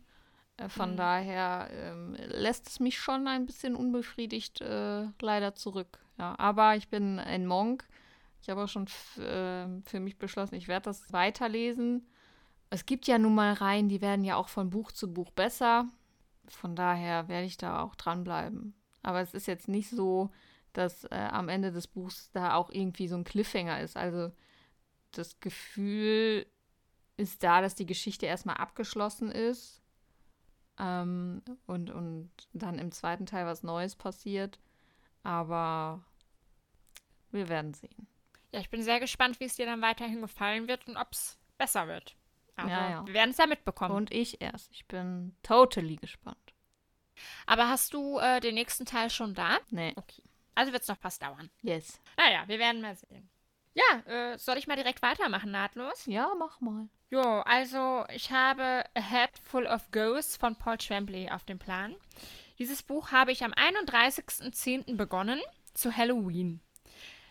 Äh, 0.58 0.68
von 0.68 0.92
mhm. 0.92 0.98
daher 0.98 1.70
ähm, 1.72 2.16
lässt 2.28 2.68
es 2.68 2.80
mich 2.82 3.00
schon 3.00 3.28
ein 3.28 3.46
bisschen 3.46 3.76
unbefriedigt 3.76 4.60
äh, 4.60 5.06
leider 5.22 5.56
zurück. 5.56 6.00
Ja, 6.18 6.36
aber 6.38 6.76
ich 6.76 6.90
bin 6.90 7.20
ein 7.20 7.48
Monk. 7.48 7.88
Ich 8.42 8.50
habe 8.50 8.64
auch 8.64 8.70
schon 8.70 8.86
äh, 9.18 9.82
für 9.86 10.00
mich 10.00 10.18
beschlossen, 10.18 10.56
ich 10.56 10.68
werde 10.68 10.86
das 10.86 11.12
weiterlesen 11.14 12.06
es 12.70 12.86
gibt 12.86 13.07
ja 13.07 13.17
nun 13.17 13.36
mal 13.36 13.53
Reihen, 13.53 13.89
die 13.89 14.01
werden 14.01 14.24
ja 14.24 14.36
auch 14.36 14.49
von 14.49 14.70
Buch 14.70 14.91
zu 14.91 15.11
Buch 15.11 15.32
besser. 15.32 15.88
Von 16.47 16.76
daher 16.76 17.28
werde 17.28 17.45
ich 17.45 17.57
da 17.57 17.82
auch 17.82 17.95
dranbleiben. 17.95 18.76
Aber 19.01 19.22
es 19.22 19.34
ist 19.34 19.47
jetzt 19.47 19.67
nicht 19.67 19.89
so, 19.89 20.30
dass 20.74 21.05
äh, 21.05 21.15
am 21.32 21.49
Ende 21.49 21.72
des 21.72 21.88
Buchs 21.88 22.32
da 22.32 22.53
auch 22.53 22.70
irgendwie 22.70 23.07
so 23.07 23.15
ein 23.15 23.24
Cliffhanger 23.24 23.82
ist. 23.82 23.97
Also 23.97 24.32
das 25.11 25.39
Gefühl 25.39 26.45
ist 27.17 27.43
da, 27.43 27.61
dass 27.61 27.76
die 27.76 27.86
Geschichte 27.86 28.26
erstmal 28.26 28.57
abgeschlossen 28.57 29.32
ist 29.32 29.82
ähm, 30.78 31.41
und, 31.65 31.89
und 31.89 32.32
dann 32.53 32.78
im 32.78 32.91
zweiten 32.91 33.26
Teil 33.26 33.45
was 33.45 33.63
Neues 33.63 33.95
passiert. 33.95 34.59
Aber 35.24 36.03
wir 37.32 37.49
werden 37.49 37.74
sehen. 37.74 38.07
Ja, 38.51 38.59
ich 38.59 38.70
bin 38.70 38.84
sehr 38.84 38.99
gespannt, 38.99 39.39
wie 39.39 39.45
es 39.45 39.55
dir 39.55 39.65
dann 39.65 39.82
weiterhin 39.82 40.22
gefallen 40.22 40.67
wird 40.67 40.88
und 40.88 40.97
ob 40.97 41.11
es 41.11 41.38
besser 41.57 41.88
wird. 41.88 42.15
Aber 42.60 42.72
ja, 42.72 42.89
ja. 42.89 43.07
wir 43.07 43.14
werden 43.14 43.32
es 43.32 43.38
ja 43.38 43.47
mitbekommen. 43.47 43.95
Und 43.95 44.12
ich 44.12 44.41
erst. 44.41 44.72
Ich 44.72 44.86
bin 44.88 45.36
totally 45.43 45.95
gespannt. 45.95 46.38
Aber 47.45 47.68
hast 47.68 47.93
du 47.93 48.18
äh, 48.20 48.39
den 48.39 48.55
nächsten 48.55 48.86
Teil 48.86 49.10
schon 49.10 49.34
da? 49.34 49.57
Nee. 49.70 49.93
Okay. 49.95 50.24
Also 50.55 50.72
wird 50.72 50.84
es 50.84 50.88
noch 50.88 50.97
fast 50.97 51.22
dauern. 51.22 51.49
Yes. 51.62 51.99
Naja, 52.18 52.43
wir 52.47 52.60
werden 52.60 52.82
mal 52.82 52.95
sehen. 52.95 53.30
Ja, 53.74 53.99
äh, 54.12 54.38
soll 54.38 54.57
ich 54.57 54.68
mal 54.68 54.76
direkt 54.76 55.01
weitermachen, 55.01 55.51
nahtlos? 55.51 56.05
Ja, 56.05 56.34
mach 56.38 56.60
mal. 56.60 56.89
Jo, 57.12 57.22
also 57.22 58.05
ich 58.14 58.32
habe 58.32 58.84
A 58.93 59.01
Head 59.01 59.32
Full 59.43 59.66
of 59.66 59.89
Ghosts 59.91 60.38
von 60.38 60.55
Paul 60.55 60.78
Tremblay 60.78 61.30
auf 61.30 61.43
dem 61.43 61.60
Plan. 61.60 61.95
Dieses 62.60 62.84
Buch 62.84 63.12
habe 63.12 63.32
ich 63.32 63.43
am 63.43 63.53
31.10. 63.53 64.95
begonnen, 64.95 65.39
zu 65.74 65.95
Halloween. 65.95 66.62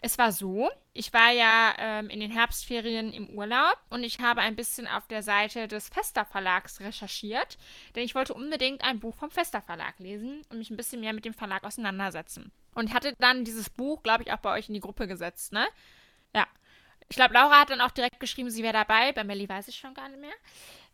Es 0.00 0.18
war 0.18 0.32
so, 0.32 0.70
ich 0.92 1.12
war 1.12 1.30
ja 1.30 1.74
ähm, 1.78 2.10
in 2.10 2.20
den 2.20 2.30
Herbstferien 2.30 3.12
im 3.12 3.30
Urlaub 3.30 3.78
und 3.90 4.04
ich 4.04 4.20
habe 4.20 4.40
ein 4.40 4.56
bisschen 4.56 4.86
auf 4.86 5.06
der 5.08 5.22
Seite 5.22 5.66
des 5.66 5.88
Fester 5.88 6.24
Verlags 6.24 6.80
recherchiert, 6.80 7.58
denn 7.94 8.04
ich 8.04 8.14
wollte 8.14 8.34
unbedingt 8.34 8.82
ein 8.82 9.00
Buch 9.00 9.16
vom 9.16 9.30
Fester 9.30 9.60
Verlag 9.60 9.98
lesen 9.98 10.42
und 10.50 10.58
mich 10.58 10.70
ein 10.70 10.76
bisschen 10.76 11.00
mehr 11.00 11.12
mit 11.12 11.24
dem 11.24 11.34
Verlag 11.34 11.64
auseinandersetzen. 11.64 12.52
Und 12.74 12.94
hatte 12.94 13.14
dann 13.18 13.44
dieses 13.44 13.70
Buch, 13.70 14.02
glaube 14.02 14.22
ich, 14.22 14.32
auch 14.32 14.38
bei 14.38 14.52
euch 14.52 14.68
in 14.68 14.74
die 14.74 14.80
Gruppe 14.80 15.08
gesetzt, 15.08 15.52
ne? 15.52 15.66
Ja. 16.34 16.46
Ich 17.08 17.16
glaube, 17.16 17.34
Laura 17.34 17.60
hat 17.60 17.70
dann 17.70 17.80
auch 17.80 17.90
direkt 17.90 18.20
geschrieben, 18.20 18.50
sie 18.50 18.62
wäre 18.62 18.74
dabei. 18.74 19.12
Bei 19.12 19.24
Melly 19.24 19.48
weiß 19.48 19.68
ich 19.68 19.76
schon 19.76 19.94
gar 19.94 20.08
nicht 20.08 20.20
mehr. 20.20 20.34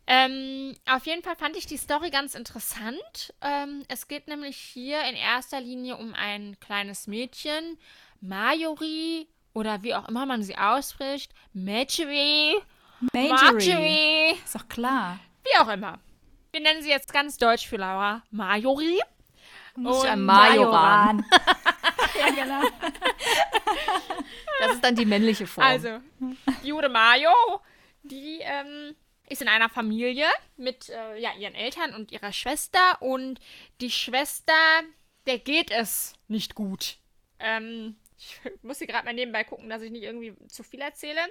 Ähm, 0.07 0.75
auf 0.85 1.05
jeden 1.07 1.23
Fall 1.23 1.35
fand 1.35 1.57
ich 1.57 1.65
die 1.65 1.77
Story 1.77 2.09
ganz 2.11 2.35
interessant. 2.35 3.33
Ähm, 3.41 3.83
es 3.87 4.07
geht 4.07 4.27
nämlich 4.27 4.55
hier 4.57 5.01
in 5.03 5.15
erster 5.15 5.59
Linie 5.59 5.97
um 5.97 6.13
ein 6.13 6.59
kleines 6.59 7.07
Mädchen, 7.07 7.77
Marjorie 8.27 9.27
oder 9.53 9.83
wie 9.83 9.95
auch 9.95 10.07
immer 10.09 10.25
man 10.25 10.43
sie 10.43 10.57
ausspricht, 10.57 11.33
Marjorie, 11.53 12.55
Marjorie. 13.13 14.31
Ist 14.43 14.55
doch 14.55 14.67
klar. 14.67 15.19
Wie 15.43 15.59
auch 15.59 15.69
immer. 15.69 15.99
Wir 16.51 16.61
nennen 16.61 16.81
sie 16.81 16.89
jetzt 16.89 17.11
ganz 17.13 17.37
deutsch 17.37 17.67
für 17.67 17.77
Laura 17.77 18.23
Marjorie. 18.31 19.01
Muss 19.75 20.05
ein 20.05 20.21
Majoran. 20.21 21.25
ja, 22.19 22.29
genau. 22.29 22.61
Das 24.59 24.75
ist 24.75 24.83
dann 24.83 24.95
die 24.95 25.05
männliche 25.05 25.47
Form. 25.47 25.67
Also, 25.67 25.99
Jude 26.63 26.87
Majo, 26.87 27.61
die 28.03 28.39
ähm, 28.41 28.95
ist 29.27 29.41
in 29.41 29.47
einer 29.47 29.69
Familie 29.69 30.27
mit 30.55 30.89
äh, 30.89 31.19
ja, 31.19 31.33
ihren 31.37 31.55
Eltern 31.55 31.93
und 31.93 32.11
ihrer 32.11 32.31
Schwester. 32.31 33.01
Und 33.01 33.39
die 33.81 33.91
Schwester, 33.91 34.53
der 35.27 35.39
geht 35.39 35.71
es 35.71 36.13
nicht 36.27 36.55
gut. 36.55 36.97
Ähm, 37.39 37.97
ich 38.17 38.39
muss 38.63 38.77
hier 38.77 38.87
gerade 38.87 39.05
mal 39.05 39.13
nebenbei 39.13 39.43
gucken, 39.43 39.69
dass 39.69 39.81
ich 39.81 39.91
nicht 39.91 40.03
irgendwie 40.03 40.33
zu 40.47 40.63
viel 40.63 40.81
erzähle. 40.81 41.21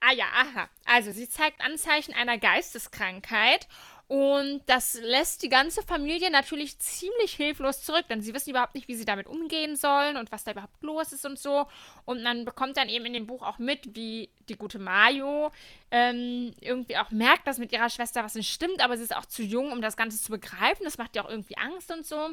Ah 0.00 0.12
ja, 0.12 0.26
aha. 0.34 0.68
Also, 0.84 1.12
sie 1.12 1.28
zeigt 1.28 1.60
Anzeichen 1.60 2.14
einer 2.14 2.38
Geisteskrankheit 2.38 3.66
und 4.08 4.62
das 4.64 4.94
lässt 5.02 5.42
die 5.42 5.50
ganze 5.50 5.82
Familie 5.82 6.30
natürlich 6.30 6.78
ziemlich 6.78 7.34
hilflos 7.34 7.82
zurück, 7.82 8.06
denn 8.08 8.22
sie 8.22 8.32
wissen 8.32 8.50
überhaupt 8.50 8.74
nicht, 8.74 8.88
wie 8.88 8.94
sie 8.94 9.04
damit 9.04 9.26
umgehen 9.26 9.76
sollen 9.76 10.16
und 10.16 10.32
was 10.32 10.44
da 10.44 10.52
überhaupt 10.52 10.82
los 10.82 11.12
ist 11.12 11.26
und 11.26 11.38
so. 11.38 11.66
Und 12.06 12.22
man 12.22 12.46
bekommt 12.46 12.78
dann 12.78 12.88
eben 12.88 13.04
in 13.04 13.12
dem 13.12 13.26
Buch 13.26 13.42
auch 13.42 13.58
mit, 13.58 13.94
wie 13.94 14.30
die 14.48 14.56
gute 14.56 14.78
Mayo 14.78 15.52
ähm, 15.90 16.54
irgendwie 16.62 16.96
auch 16.96 17.10
merkt, 17.10 17.46
dass 17.46 17.58
mit 17.58 17.70
ihrer 17.70 17.90
Schwester 17.90 18.24
was 18.24 18.34
nicht 18.34 18.50
stimmt, 18.50 18.82
aber 18.82 18.96
sie 18.96 19.02
ist 19.02 19.14
auch 19.14 19.26
zu 19.26 19.42
jung, 19.42 19.72
um 19.72 19.82
das 19.82 19.98
Ganze 19.98 20.18
zu 20.18 20.30
begreifen. 20.30 20.84
Das 20.84 20.96
macht 20.96 21.14
ihr 21.14 21.22
auch 21.22 21.30
irgendwie 21.30 21.58
Angst 21.58 21.90
und 21.90 22.06
so. 22.06 22.30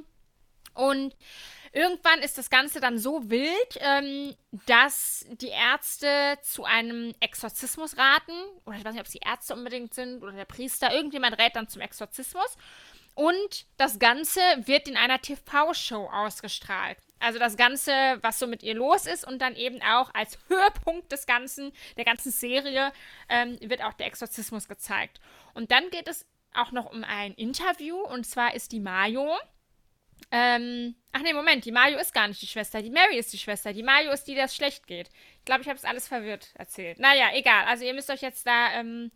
Und 0.76 1.16
irgendwann 1.72 2.20
ist 2.20 2.38
das 2.38 2.50
Ganze 2.50 2.80
dann 2.80 3.00
so 3.00 3.30
wild, 3.30 3.80
ähm, 3.80 4.36
dass 4.66 5.26
die 5.42 5.50
Ärzte 5.50 6.38
zu 6.42 6.64
einem 6.64 7.14
Exorzismus 7.20 7.98
raten. 7.98 8.34
Oder 8.66 8.78
ich 8.78 8.86
weiß 8.86 8.94
nicht, 8.94 9.02
ob 9.02 9.08
es 9.08 9.14
die 9.14 9.26
Ärzte 9.26 9.54
unbedingt 9.56 9.94
sind 9.94 10.22
oder 10.22 10.34
der 10.34 10.46
Priester. 10.46 10.94
Irgendjemand 10.94 11.38
rät 11.40 11.56
dann 11.56 11.68
zum 11.68 11.82
Exorzismus. 11.82 12.58
Und 13.16 13.66
das 13.78 13.98
Ganze 13.98 14.42
wird 14.66 14.88
in 14.88 14.98
einer 14.98 15.22
TV-Show 15.22 16.10
ausgestrahlt. 16.12 16.98
Also 17.20 17.40
das 17.40 17.56
Ganze, 17.56 17.92
was 18.22 18.40
so 18.40 18.46
mit 18.46 18.62
ihr 18.62 18.76
los 18.76 19.06
ist 19.06 19.26
und 19.26 19.40
dann 19.40 19.56
eben 19.56 19.82
auch 19.82 20.14
als 20.14 20.38
Höhepunkt 20.50 21.12
des 21.12 21.26
Ganzen, 21.26 21.72
der 21.96 22.04
ganzen 22.04 22.32
Serie, 22.32 22.92
ähm, 23.30 23.58
wird 23.62 23.82
auch 23.82 23.94
der 23.94 24.08
Exorzismus 24.08 24.68
gezeigt. 24.68 25.22
Und 25.54 25.72
dann 25.72 25.90
geht 25.90 26.10
es 26.10 26.26
auch 26.54 26.72
noch 26.72 26.92
um 26.92 27.04
ein 27.04 27.34
Interview 27.34 27.98
und 27.98 28.26
zwar 28.26 28.54
ist 28.54 28.74
die 28.74 28.80
Mayo. 28.82 29.34
Ähm, 30.32 30.96
ach 31.12 31.22
nee, 31.22 31.34
Moment, 31.34 31.66
die 31.66 31.72
Mayo 31.72 31.98
ist 31.98 32.14
gar 32.14 32.28
nicht 32.28 32.42
die 32.42 32.48
Schwester, 32.48 32.82
die 32.82 32.90
Mary 32.90 33.18
ist 33.18 33.32
die 33.32 33.38
Schwester. 33.38 33.74
Die 33.74 33.84
Mayo 33.84 34.12
ist 34.12 34.26
die, 34.26 34.36
der 34.36 34.46
es 34.46 34.56
schlecht 34.56 34.88
geht. 34.88 35.10
Ich 35.40 35.46
glaube, 35.46 35.62
ich 35.62 35.68
habe 35.68 35.78
es 35.78 35.86
alles 35.86 36.08
verwirrt 36.08 36.50
erzählt. 36.56 37.00
Naja, 37.00 37.30
egal. 37.34 37.66
Also 37.66 37.86
ihr 37.86 37.94
müsst 37.94 38.10
euch 38.10 38.22
jetzt 38.22 38.46
da 38.48 38.74
ähm, 38.74 39.12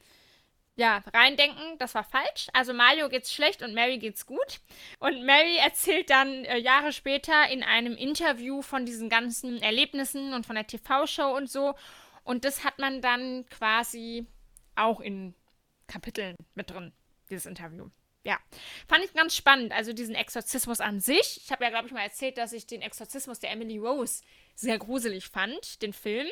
ja, 0.79 1.03
reindenken, 1.13 1.77
das 1.77 1.93
war 1.93 2.05
falsch. 2.05 2.47
Also 2.53 2.73
Mario 2.73 3.09
geht's 3.09 3.33
schlecht 3.33 3.61
und 3.61 3.73
Mary 3.73 3.97
geht's 3.97 4.25
gut. 4.25 4.61
Und 4.99 5.25
Mary 5.25 5.57
erzählt 5.57 6.09
dann 6.09 6.45
äh, 6.45 6.57
Jahre 6.57 6.93
später 6.93 7.49
in 7.49 7.63
einem 7.63 7.97
Interview 7.97 8.61
von 8.61 8.85
diesen 8.85 9.09
ganzen 9.09 9.61
Erlebnissen 9.61 10.33
und 10.33 10.45
von 10.45 10.55
der 10.55 10.67
TV-Show 10.67 11.35
und 11.35 11.49
so. 11.49 11.75
Und 12.23 12.45
das 12.45 12.63
hat 12.63 12.79
man 12.79 13.01
dann 13.01 13.45
quasi 13.47 14.25
auch 14.75 15.01
in 15.01 15.35
Kapiteln 15.87 16.37
mit 16.55 16.69
drin, 16.69 16.93
dieses 17.29 17.45
Interview. 17.45 17.89
Ja, 18.23 18.37
fand 18.87 19.05
ich 19.05 19.13
ganz 19.13 19.35
spannend. 19.35 19.71
Also 19.71 19.93
diesen 19.93 20.15
Exorzismus 20.15 20.81
an 20.81 20.99
sich. 20.99 21.41
Ich 21.43 21.51
habe 21.51 21.63
ja, 21.63 21.69
glaube 21.69 21.87
ich, 21.87 21.93
mal 21.93 22.01
erzählt, 22.01 22.37
dass 22.37 22.53
ich 22.53 22.67
den 22.67 22.81
Exorzismus 22.81 23.39
der 23.39 23.51
Emily 23.51 23.77
Rose 23.77 24.21
sehr 24.55 24.77
gruselig 24.77 25.27
fand, 25.27 25.81
den 25.81 25.93
Film. 25.93 26.27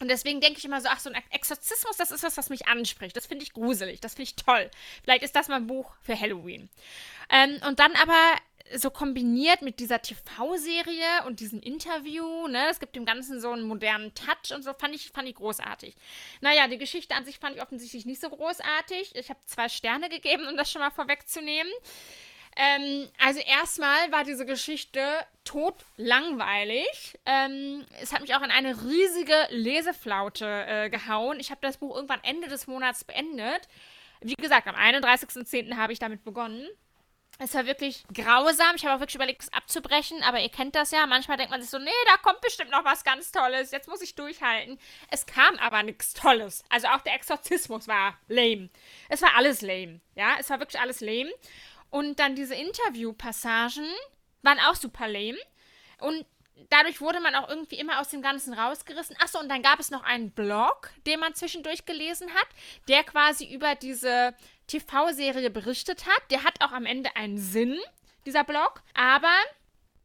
Und 0.00 0.08
deswegen 0.08 0.40
denke 0.40 0.58
ich 0.58 0.64
immer 0.64 0.80
so, 0.80 0.88
ach, 0.90 0.98
so 0.98 1.10
ein 1.10 1.22
Exorzismus, 1.30 1.98
das 1.98 2.10
ist 2.10 2.22
was, 2.22 2.38
was 2.38 2.48
mich 2.48 2.68
anspricht. 2.68 3.14
Das 3.14 3.26
finde 3.26 3.44
ich 3.44 3.52
gruselig, 3.52 4.00
das 4.00 4.14
finde 4.14 4.30
ich 4.30 4.36
toll. 4.36 4.70
Vielleicht 5.04 5.22
ist 5.22 5.36
das 5.36 5.48
mal 5.48 5.56
ein 5.56 5.66
Buch 5.66 5.94
für 6.00 6.18
Halloween. 6.18 6.70
Ähm, 7.28 7.60
und 7.68 7.78
dann 7.78 7.92
aber 7.96 8.34
so 8.76 8.90
kombiniert 8.90 9.62
mit 9.62 9.80
dieser 9.80 10.00
TV-Serie 10.00 11.24
und 11.26 11.40
diesem 11.40 11.60
Interview, 11.60 12.46
ne, 12.48 12.68
es 12.70 12.80
gibt 12.80 12.96
dem 12.96 13.04
Ganzen 13.04 13.40
so 13.40 13.50
einen 13.50 13.62
modernen 13.62 14.14
Touch 14.14 14.54
und 14.54 14.62
so, 14.62 14.72
fand 14.74 14.94
ich, 14.94 15.10
fand 15.10 15.28
ich 15.28 15.34
großartig. 15.34 15.96
Naja, 16.40 16.68
die 16.68 16.78
Geschichte 16.78 17.14
an 17.14 17.24
sich 17.24 17.38
fand 17.38 17.56
ich 17.56 17.62
offensichtlich 17.62 18.06
nicht 18.06 18.20
so 18.20 18.30
großartig. 18.30 19.14
Ich 19.16 19.30
habe 19.30 19.40
zwei 19.46 19.68
Sterne 19.68 20.08
gegeben, 20.08 20.46
um 20.48 20.56
das 20.56 20.70
schon 20.70 20.80
mal 20.80 20.90
vorwegzunehmen. 20.90 21.72
Ähm, 22.56 23.08
also 23.18 23.40
erstmal 23.40 24.10
war 24.10 24.24
diese 24.24 24.44
Geschichte 24.44 25.00
tot 25.44 25.74
langweilig. 25.96 27.18
Ähm, 27.24 27.86
es 28.00 28.12
hat 28.12 28.20
mich 28.22 28.34
auch 28.34 28.42
in 28.42 28.50
eine 28.50 28.82
riesige 28.84 29.36
Leseflaute 29.50 30.64
äh, 30.66 30.90
gehauen. 30.90 31.38
Ich 31.40 31.50
habe 31.50 31.60
das 31.62 31.78
Buch 31.78 31.94
irgendwann 31.94 32.22
Ende 32.22 32.48
des 32.48 32.66
Monats 32.66 33.04
beendet. 33.04 33.68
Wie 34.20 34.34
gesagt, 34.34 34.66
am 34.66 34.74
31.10. 34.74 35.76
habe 35.76 35.92
ich 35.92 35.98
damit 35.98 36.24
begonnen. 36.24 36.68
Es 37.42 37.54
war 37.54 37.64
wirklich 37.64 38.04
grausam. 38.12 38.76
Ich 38.76 38.84
habe 38.84 38.94
auch 38.94 39.00
wirklich 39.00 39.14
überlegt, 39.14 39.42
es 39.42 39.52
abzubrechen, 39.54 40.22
aber 40.22 40.40
ihr 40.40 40.50
kennt 40.50 40.74
das 40.74 40.90
ja. 40.90 41.06
Manchmal 41.06 41.38
denkt 41.38 41.50
man 41.50 41.62
sich 41.62 41.70
so, 41.70 41.78
nee, 41.78 41.90
da 42.04 42.18
kommt 42.18 42.42
bestimmt 42.42 42.70
noch 42.70 42.84
was 42.84 43.02
ganz 43.02 43.32
Tolles. 43.32 43.70
Jetzt 43.70 43.88
muss 43.88 44.02
ich 44.02 44.14
durchhalten. 44.14 44.78
Es 45.10 45.24
kam 45.24 45.56
aber 45.56 45.82
nichts 45.82 46.12
Tolles. 46.12 46.62
Also 46.68 46.88
auch 46.88 47.00
der 47.00 47.14
Exorzismus 47.14 47.88
war 47.88 48.18
lame. 48.28 48.68
Es 49.08 49.22
war 49.22 49.36
alles 49.36 49.62
lame. 49.62 50.02
Ja, 50.16 50.36
es 50.38 50.50
war 50.50 50.60
wirklich 50.60 50.82
alles 50.82 51.00
lame. 51.00 51.32
Und 51.88 52.20
dann 52.20 52.34
diese 52.34 52.54
Interviewpassagen 52.54 53.88
waren 54.42 54.58
auch 54.60 54.74
super 54.74 55.08
lame. 55.08 55.38
Und 55.98 56.26
dadurch 56.68 57.00
wurde 57.00 57.20
man 57.20 57.34
auch 57.34 57.48
irgendwie 57.48 57.78
immer 57.78 58.00
aus 58.00 58.10
dem 58.10 58.20
Ganzen 58.20 58.52
rausgerissen. 58.52 59.16
Achso, 59.18 59.38
und 59.38 59.48
dann 59.48 59.62
gab 59.62 59.80
es 59.80 59.90
noch 59.90 60.02
einen 60.02 60.30
Blog, 60.30 60.90
den 61.06 61.20
man 61.20 61.34
zwischendurch 61.34 61.86
gelesen 61.86 62.28
hat, 62.34 62.48
der 62.86 63.02
quasi 63.02 63.50
über 63.50 63.76
diese 63.76 64.34
TV-Serie 64.70 65.50
berichtet 65.50 66.06
hat. 66.06 66.22
Der 66.30 66.44
hat 66.44 66.62
auch 66.62 66.72
am 66.72 66.86
Ende 66.86 67.16
einen 67.16 67.38
Sinn, 67.38 67.78
dieser 68.26 68.44
Blog. 68.44 68.82
Aber 68.94 69.34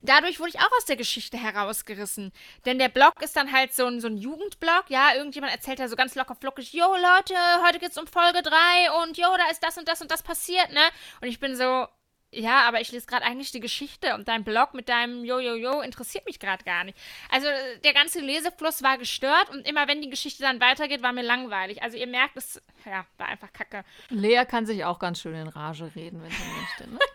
dadurch 0.01 0.39
wurde 0.39 0.49
ich 0.49 0.59
auch 0.59 0.71
aus 0.77 0.85
der 0.85 0.95
Geschichte 0.95 1.37
herausgerissen. 1.37 2.31
Denn 2.65 2.79
der 2.79 2.89
Blog 2.89 3.21
ist 3.21 3.35
dann 3.35 3.51
halt 3.51 3.73
so 3.73 3.85
ein, 3.85 3.99
so 3.99 4.07
ein 4.07 4.17
Jugendblog. 4.17 4.85
Ja, 4.89 5.15
irgendjemand 5.15 5.53
erzählt 5.53 5.79
da 5.79 5.87
so 5.87 5.95
ganz 5.95 6.15
locker 6.15 6.35
flockig, 6.35 6.73
Jo 6.73 6.93
Leute, 6.95 7.35
heute 7.65 7.79
geht's 7.79 7.97
um 7.97 8.07
Folge 8.07 8.41
3 8.41 8.91
und 9.03 9.17
jo, 9.17 9.27
da 9.37 9.49
ist 9.51 9.63
das 9.63 9.77
und 9.77 9.87
das 9.87 10.01
und 10.01 10.11
das 10.11 10.23
passiert, 10.23 10.71
ne? 10.71 10.81
Und 11.21 11.27
ich 11.27 11.39
bin 11.39 11.55
so, 11.55 11.87
ja, 12.35 12.67
aber 12.67 12.81
ich 12.81 12.91
lese 12.91 13.07
gerade 13.07 13.25
eigentlich 13.25 13.51
die 13.51 13.59
Geschichte 13.59 14.13
und 14.15 14.27
dein 14.27 14.43
Blog 14.43 14.73
mit 14.73 14.89
deinem 14.89 15.23
Jojojo 15.23 15.81
interessiert 15.81 16.25
mich 16.25 16.39
gerade 16.39 16.63
gar 16.63 16.83
nicht. 16.83 16.97
Also 17.29 17.47
der 17.83 17.93
ganze 17.93 18.19
Lesefluss 18.19 18.83
war 18.83 18.97
gestört 18.97 19.49
und 19.49 19.67
immer 19.67 19.87
wenn 19.87 20.01
die 20.01 20.09
Geschichte 20.09 20.43
dann 20.43 20.59
weitergeht, 20.59 21.01
war 21.01 21.13
mir 21.13 21.23
langweilig. 21.23 21.81
Also 21.81 21.97
ihr 21.97 22.07
merkt, 22.07 22.37
es 22.37 22.61
ja, 22.85 23.05
war 23.17 23.27
einfach 23.27 23.51
kacke. 23.53 23.83
Lea 24.09 24.43
kann 24.45 24.65
sich 24.65 24.83
auch 24.83 24.99
ganz 24.99 25.21
schön 25.21 25.35
in 25.35 25.47
Rage 25.47 25.91
reden, 25.95 26.21
wenn 26.21 26.31
sie 26.31 26.43
möchte, 26.59 26.89
ne? 26.91 26.99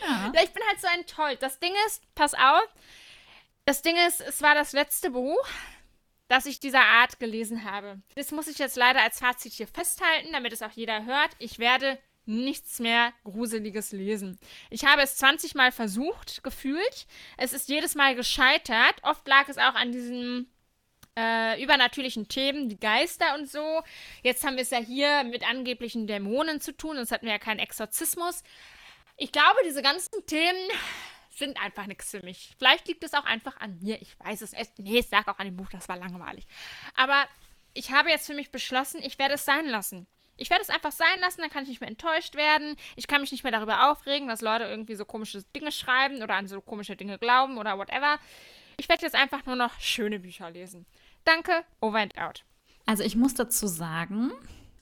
Ja. 0.00 0.32
ja, 0.34 0.42
ich 0.42 0.50
bin 0.50 0.62
halt 0.66 0.80
so 0.80 0.88
enttäuscht. 0.88 1.42
Das 1.42 1.60
Ding 1.60 1.72
ist, 1.86 2.02
pass 2.16 2.34
auf, 2.34 2.64
das 3.66 3.82
Ding 3.82 3.94
ist, 4.08 4.20
es 4.20 4.42
war 4.42 4.56
das 4.56 4.72
letzte 4.72 5.10
Buch, 5.10 5.46
das 6.26 6.46
ich 6.46 6.58
dieser 6.58 6.82
Art 6.82 7.20
gelesen 7.20 7.64
habe. 7.70 8.00
Das 8.16 8.32
muss 8.32 8.48
ich 8.48 8.58
jetzt 8.58 8.76
leider 8.76 9.02
als 9.02 9.20
Fazit 9.20 9.52
hier 9.52 9.68
festhalten, 9.68 10.32
damit 10.32 10.52
es 10.52 10.62
auch 10.62 10.72
jeder 10.72 11.04
hört. 11.04 11.30
Ich 11.38 11.58
werde 11.58 11.98
nichts 12.24 12.78
mehr 12.78 13.12
Gruseliges 13.24 13.92
lesen. 13.92 14.38
Ich 14.70 14.84
habe 14.84 15.02
es 15.02 15.16
20 15.16 15.54
Mal 15.54 15.72
versucht, 15.72 16.42
gefühlt. 16.42 17.06
Es 17.36 17.52
ist 17.52 17.68
jedes 17.68 17.94
Mal 17.94 18.14
gescheitert. 18.14 18.94
Oft 19.02 19.26
lag 19.26 19.48
es 19.48 19.58
auch 19.58 19.74
an 19.74 19.92
diesen 19.92 20.52
äh, 21.16 21.62
übernatürlichen 21.62 22.28
Themen, 22.28 22.68
die 22.68 22.78
Geister 22.78 23.34
und 23.34 23.50
so. 23.50 23.82
Jetzt 24.22 24.44
haben 24.44 24.56
wir 24.56 24.62
es 24.62 24.70
ja 24.70 24.78
hier 24.78 25.24
mit 25.24 25.48
angeblichen 25.48 26.06
Dämonen 26.06 26.60
zu 26.60 26.76
tun, 26.76 26.96
sonst 26.96 27.12
hatten 27.12 27.26
wir 27.26 27.32
ja 27.32 27.38
keinen 27.38 27.58
Exorzismus. 27.58 28.42
Ich 29.16 29.32
glaube, 29.32 29.58
diese 29.64 29.82
ganzen 29.82 30.24
Themen 30.26 30.70
sind 31.30 31.60
einfach 31.62 31.86
nichts 31.86 32.10
für 32.10 32.22
mich. 32.22 32.54
Vielleicht 32.58 32.88
liegt 32.88 33.04
es 33.04 33.14
auch 33.14 33.24
einfach 33.24 33.58
an 33.58 33.78
mir. 33.80 34.00
Ich 34.00 34.18
weiß 34.20 34.42
es 34.42 34.52
nicht. 34.52 34.78
Nee, 34.78 34.98
es 34.98 35.10
lag 35.10 35.26
auch 35.28 35.38
an 35.38 35.46
dem 35.46 35.56
Buch, 35.56 35.68
das 35.70 35.88
war 35.88 35.96
langweilig. 35.96 36.46
Aber 36.94 37.26
ich 37.74 37.90
habe 37.90 38.10
jetzt 38.10 38.26
für 38.26 38.34
mich 38.34 38.50
beschlossen, 38.50 39.00
ich 39.02 39.18
werde 39.18 39.34
es 39.34 39.44
sein 39.44 39.66
lassen. 39.66 40.06
Ich 40.36 40.50
werde 40.50 40.62
es 40.62 40.70
einfach 40.70 40.92
sein 40.92 41.20
lassen, 41.20 41.40
dann 41.40 41.50
kann 41.50 41.62
ich 41.62 41.68
nicht 41.68 41.80
mehr 41.80 41.90
enttäuscht 41.90 42.34
werden. 42.34 42.76
Ich 42.96 43.06
kann 43.06 43.20
mich 43.20 43.32
nicht 43.32 43.44
mehr 43.44 43.52
darüber 43.52 43.90
aufregen, 43.90 44.28
dass 44.28 44.40
Leute 44.40 44.64
irgendwie 44.64 44.94
so 44.94 45.04
komische 45.04 45.42
Dinge 45.54 45.72
schreiben 45.72 46.22
oder 46.22 46.34
an 46.34 46.48
so 46.48 46.60
komische 46.60 46.96
Dinge 46.96 47.18
glauben 47.18 47.58
oder 47.58 47.78
whatever. 47.78 48.18
Ich 48.76 48.88
werde 48.88 49.02
jetzt 49.02 49.14
einfach 49.14 49.44
nur 49.46 49.56
noch 49.56 49.78
schöne 49.78 50.18
Bücher 50.18 50.50
lesen. 50.50 50.86
Danke, 51.24 51.64
over 51.80 51.98
and 51.98 52.18
out. 52.18 52.44
Also 52.86 53.04
ich 53.04 53.14
muss 53.14 53.34
dazu 53.34 53.66
sagen, 53.66 54.32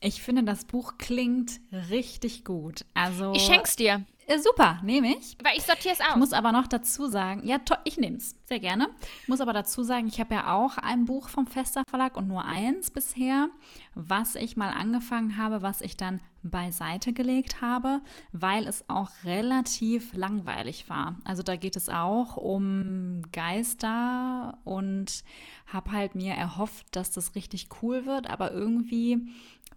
ich 0.01 0.23
finde, 0.23 0.45
das 0.45 0.65
Buch 0.65 0.95
klingt 0.97 1.61
richtig 1.91 2.45
gut. 2.45 2.87
Also 2.95 3.33
ich 3.35 3.43
schenk's 3.43 3.77
dir. 3.77 4.05
Äh, 4.31 4.39
super, 4.39 4.79
nehme 4.85 5.09
ich. 5.09 5.37
Weil 5.43 5.57
ich 5.57 5.65
sortiere 5.65 5.95
es 5.95 6.01
aus. 6.01 6.11
Ich 6.11 6.17
muss 6.17 6.33
aber 6.33 6.53
noch 6.53 6.69
dazu 6.69 7.09
sagen, 7.09 7.45
ja, 7.45 7.59
ich 7.83 7.99
nehme 7.99 8.19
es, 8.19 8.37
sehr 8.45 8.61
gerne. 8.61 8.89
Ich 9.23 9.29
muss 9.29 9.41
aber 9.41 9.53
dazu 9.53 9.83
sagen, 9.83 10.07
ich 10.07 10.21
habe 10.21 10.35
ja 10.35 10.55
auch 10.55 10.79
ein 10.79 11.05
Buch 11.05 11.29
vom 11.29 11.49
Fester 11.49 11.83
Verlag 11.91 12.17
und 12.17 12.29
nur 12.29 12.45
eins 12.45 12.93
bisher, 12.93 13.49
was 13.97 14.37
ich 14.37 14.57
mal 14.57 14.71
angefangen 14.71 15.37
habe, 15.37 15.63
was 15.63 15.81
ich 15.81 15.97
dann 15.97 16.21
beiseite 16.45 17.13
gelegt 17.13 17.61
habe, 17.61 18.03
weil 18.31 18.69
es 18.69 18.89
auch 18.89 19.11
relativ 19.25 20.15
langweilig 20.15 20.89
war. 20.89 21.17
Also 21.25 21.43
da 21.43 21.57
geht 21.57 21.75
es 21.75 21.89
auch 21.89 22.37
um 22.37 23.23
Geister 23.33 24.59
und 24.65 25.25
habe 25.67 25.91
halt 25.91 26.15
mir 26.15 26.35
erhofft, 26.35 26.87
dass 26.93 27.11
das 27.11 27.35
richtig 27.35 27.69
cool 27.83 28.07
wird, 28.07 28.31
aber 28.31 28.53
irgendwie 28.53 29.29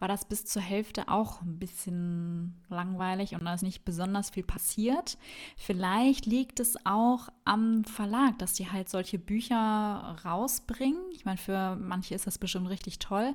war 0.04 0.10
das 0.10 0.26
bis 0.26 0.44
zur 0.44 0.62
Hälfte 0.62 1.08
auch 1.08 1.42
ein 1.44 1.60
bisschen 1.60 2.62
langweilig 2.68 3.36
und 3.36 3.46
da 3.46 3.54
ist 3.54 3.62
nicht 3.62 3.86
besonders 3.86 4.32
viel 4.32 4.44
passiert. 4.44 5.18
Vielleicht 5.56 6.26
liegt 6.26 6.60
es 6.60 6.76
auch 6.86 7.30
am 7.46 7.86
Verlag, 7.86 8.38
dass 8.38 8.52
die 8.52 8.70
halt 8.70 8.90
solche 8.90 9.18
Bücher 9.18 10.18
rausbringen. 10.26 11.00
Ich 11.14 11.24
meine, 11.24 11.38
für 11.38 11.78
manche 11.78 12.16
ist 12.16 12.28
das 12.28 12.38
bestimmt 12.38 12.68
richtig 12.68 13.00
toll, 13.00 13.34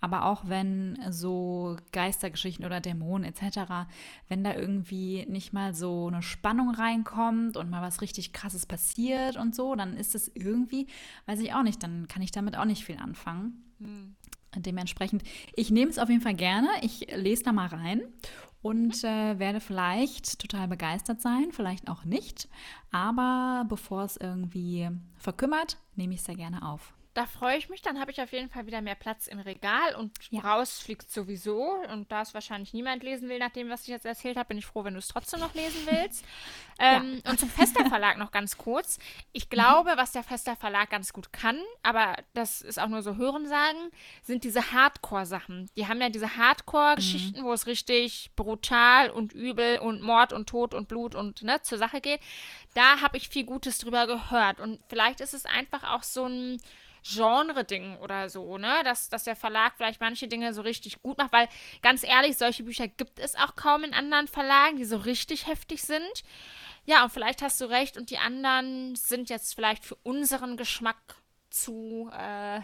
aber 0.00 0.24
auch 0.24 0.48
wenn 0.48 0.98
so 1.10 1.76
Geistergeschichten 1.92 2.66
oder 2.66 2.80
Dämonen 2.80 3.32
etc., 3.32 3.86
wenn 4.26 4.42
da 4.42 4.52
irgendwie 4.52 5.26
nicht 5.28 5.52
mal 5.52 5.74
so 5.74 6.08
eine 6.08 6.22
Spannung 6.22 6.74
reinkommt 6.74 7.56
und 7.56 7.70
mal 7.70 7.82
was 7.82 8.00
richtig 8.00 8.32
krasses 8.32 8.66
passiert 8.66 9.36
und 9.36 9.54
so, 9.54 9.76
dann 9.76 9.96
ist 9.96 10.16
es 10.16 10.28
irgendwie, 10.34 10.88
weiß 11.26 11.38
ich 11.38 11.54
auch 11.54 11.62
nicht, 11.62 11.80
dann 11.84 12.08
kann 12.08 12.20
ich 12.20 12.32
damit 12.32 12.56
auch 12.56 12.64
nicht 12.64 12.84
viel 12.84 12.98
anfangen. 12.98 13.62
Hm. 13.78 14.16
Dementsprechend, 14.56 15.22
ich 15.54 15.70
nehme 15.70 15.90
es 15.90 15.98
auf 15.98 16.08
jeden 16.08 16.22
Fall 16.22 16.34
gerne. 16.34 16.68
Ich 16.82 17.06
lese 17.14 17.44
da 17.44 17.52
mal 17.52 17.68
rein 17.68 18.02
und 18.62 19.04
äh, 19.04 19.38
werde 19.38 19.60
vielleicht 19.60 20.38
total 20.38 20.68
begeistert 20.68 21.20
sein, 21.20 21.48
vielleicht 21.52 21.88
auch 21.88 22.04
nicht. 22.04 22.48
Aber 22.90 23.64
bevor 23.68 24.04
es 24.04 24.16
irgendwie 24.16 24.88
verkümmert, 25.16 25.78
nehme 25.94 26.14
ich 26.14 26.20
es 26.20 26.26
sehr 26.26 26.36
gerne 26.36 26.66
auf. 26.66 26.94
Da 27.20 27.26
freue 27.26 27.58
ich 27.58 27.68
mich. 27.68 27.82
Dann 27.82 28.00
habe 28.00 28.10
ich 28.10 28.22
auf 28.22 28.32
jeden 28.32 28.48
Fall 28.48 28.64
wieder 28.64 28.80
mehr 28.80 28.94
Platz 28.94 29.26
im 29.26 29.40
Regal 29.40 29.94
und 29.94 30.16
Ja. 30.30 30.40
rausfliegt 30.40 31.10
sowieso. 31.12 31.74
Und 31.92 32.10
da 32.10 32.22
es 32.22 32.32
wahrscheinlich 32.32 32.72
niemand 32.72 33.02
lesen 33.02 33.28
will, 33.28 33.38
nach 33.38 33.50
dem, 33.50 33.68
was 33.68 33.82
ich 33.82 33.88
jetzt 33.88 34.06
erzählt 34.06 34.38
habe, 34.38 34.48
bin 34.48 34.56
ich 34.58 34.64
froh, 34.64 34.84
wenn 34.84 34.94
du 34.94 35.00
es 35.00 35.08
trotzdem 35.08 35.40
noch 35.40 35.52
lesen 35.52 35.82
willst. 35.84 36.24
ähm, 36.78 37.20
Und 37.28 37.38
zum 37.38 37.50
Fester 37.50 37.84
Verlag 37.84 38.16
noch 38.16 38.30
ganz 38.30 38.56
kurz. 38.56 38.98
Ich 39.32 39.50
glaube, 39.50 39.92
was 39.96 40.12
der 40.12 40.22
Fester 40.22 40.56
Verlag 40.56 40.88
ganz 40.88 41.12
gut 41.12 41.30
kann, 41.30 41.60
aber 41.82 42.16
das 42.32 42.62
ist 42.62 42.78
auch 42.80 42.88
nur 42.88 43.02
so 43.02 43.16
Hörensagen, 43.16 43.90
sind 44.22 44.42
diese 44.44 44.72
Hardcore-Sachen. 44.72 45.68
Die 45.76 45.88
haben 45.88 46.00
ja 46.00 46.08
diese 46.08 46.38
Hardcore-Geschichten, 46.38 47.44
wo 47.44 47.52
es 47.52 47.66
richtig 47.66 48.30
brutal 48.34 49.10
und 49.10 49.34
übel 49.34 49.78
und 49.80 50.00
Mord 50.00 50.32
und 50.32 50.48
Tod 50.48 50.72
und 50.72 50.88
Blut 50.88 51.14
und 51.14 51.42
ne, 51.42 51.60
zur 51.60 51.76
Sache 51.76 52.00
geht. 52.00 52.20
Da 52.72 53.02
habe 53.02 53.18
ich 53.18 53.28
viel 53.28 53.44
Gutes 53.44 53.76
drüber 53.76 54.06
gehört. 54.06 54.58
Und 54.58 54.80
vielleicht 54.88 55.20
ist 55.20 55.34
es 55.34 55.44
einfach 55.44 55.84
auch 55.84 56.02
so 56.02 56.24
ein 56.24 56.56
Genre-Ding 57.02 57.96
oder 57.98 58.28
so, 58.28 58.58
ne? 58.58 58.82
Dass, 58.84 59.08
dass 59.08 59.24
der 59.24 59.36
Verlag 59.36 59.74
vielleicht 59.76 60.00
manche 60.00 60.28
Dinge 60.28 60.52
so 60.54 60.62
richtig 60.62 61.02
gut 61.02 61.18
macht, 61.18 61.32
weil 61.32 61.48
ganz 61.82 62.04
ehrlich, 62.04 62.36
solche 62.36 62.62
Bücher 62.64 62.88
gibt 62.88 63.18
es 63.18 63.34
auch 63.36 63.56
kaum 63.56 63.84
in 63.84 63.94
anderen 63.94 64.28
Verlagen, 64.28 64.76
die 64.76 64.84
so 64.84 64.96
richtig 64.96 65.46
heftig 65.46 65.82
sind. 65.82 66.22
Ja, 66.84 67.04
und 67.04 67.10
vielleicht 67.10 67.42
hast 67.42 67.60
du 67.60 67.66
recht 67.66 67.96
und 67.96 68.10
die 68.10 68.18
anderen 68.18 68.94
sind 68.96 69.30
jetzt 69.30 69.54
vielleicht 69.54 69.84
für 69.84 69.96
unseren 69.96 70.56
Geschmack 70.56 70.96
zu, 71.50 72.10
äh, 72.12 72.60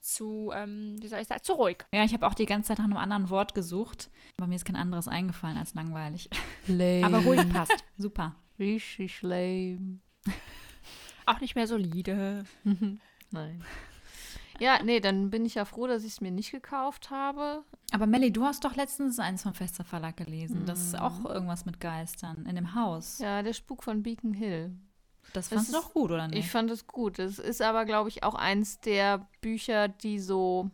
zu, 0.00 0.50
ähm, 0.54 0.96
wie 1.00 1.08
soll 1.08 1.20
ich 1.20 1.28
sagen, 1.28 1.42
zu 1.42 1.52
ruhig. 1.52 1.78
Ja, 1.92 2.04
ich 2.04 2.12
habe 2.12 2.26
auch 2.26 2.34
die 2.34 2.46
ganze 2.46 2.68
Zeit 2.68 2.78
nach 2.78 2.84
einem 2.84 2.96
anderen 2.96 3.30
Wort 3.30 3.54
gesucht, 3.54 4.10
aber 4.38 4.46
mir 4.46 4.56
ist 4.56 4.64
kein 4.64 4.76
anderes 4.76 5.08
eingefallen 5.08 5.56
als 5.56 5.74
langweilig. 5.74 6.28
Lame. 6.66 7.06
Aber 7.06 7.18
ruhig 7.18 7.48
passt. 7.52 7.84
Super. 7.98 8.34
Richtig 8.58 9.22
lame. 9.22 10.00
Auch 11.26 11.40
nicht 11.40 11.54
mehr 11.54 11.66
solide. 11.66 12.44
Nein. 13.30 13.64
Ja, 14.58 14.82
nee, 14.82 15.00
dann 15.00 15.30
bin 15.30 15.46
ich 15.46 15.54
ja 15.54 15.64
froh, 15.64 15.86
dass 15.86 16.04
ich 16.04 16.12
es 16.12 16.20
mir 16.20 16.30
nicht 16.30 16.50
gekauft 16.50 17.10
habe. 17.10 17.64
Aber 17.92 18.06
Melly, 18.06 18.30
du 18.30 18.44
hast 18.44 18.64
doch 18.64 18.76
letztens 18.76 19.18
eins 19.18 19.42
vom 19.42 19.54
Fester 19.54 19.84
Verlag 19.84 20.18
gelesen. 20.18 20.66
Das 20.66 20.80
ist 20.80 20.98
auch 20.98 21.24
irgendwas 21.24 21.64
mit 21.64 21.80
Geistern 21.80 22.44
in 22.46 22.56
dem 22.56 22.74
Haus. 22.74 23.18
Ja, 23.20 23.42
der 23.42 23.54
Spuk 23.54 23.82
von 23.82 24.02
Beacon 24.02 24.34
Hill. 24.34 24.76
Das 25.32 25.48
fandst 25.48 25.70
du 25.70 25.72
doch 25.72 25.94
gut, 25.94 26.10
oder 26.10 26.28
nicht? 26.28 26.40
Ich 26.40 26.50
fand 26.50 26.70
es 26.70 26.86
gut. 26.86 27.18
Es 27.18 27.38
ist 27.38 27.62
aber, 27.62 27.86
glaube 27.86 28.10
ich, 28.10 28.22
auch 28.22 28.34
eins 28.34 28.80
der 28.80 29.28
Bücher, 29.40 29.88
die 29.88 30.18
so, 30.18 30.70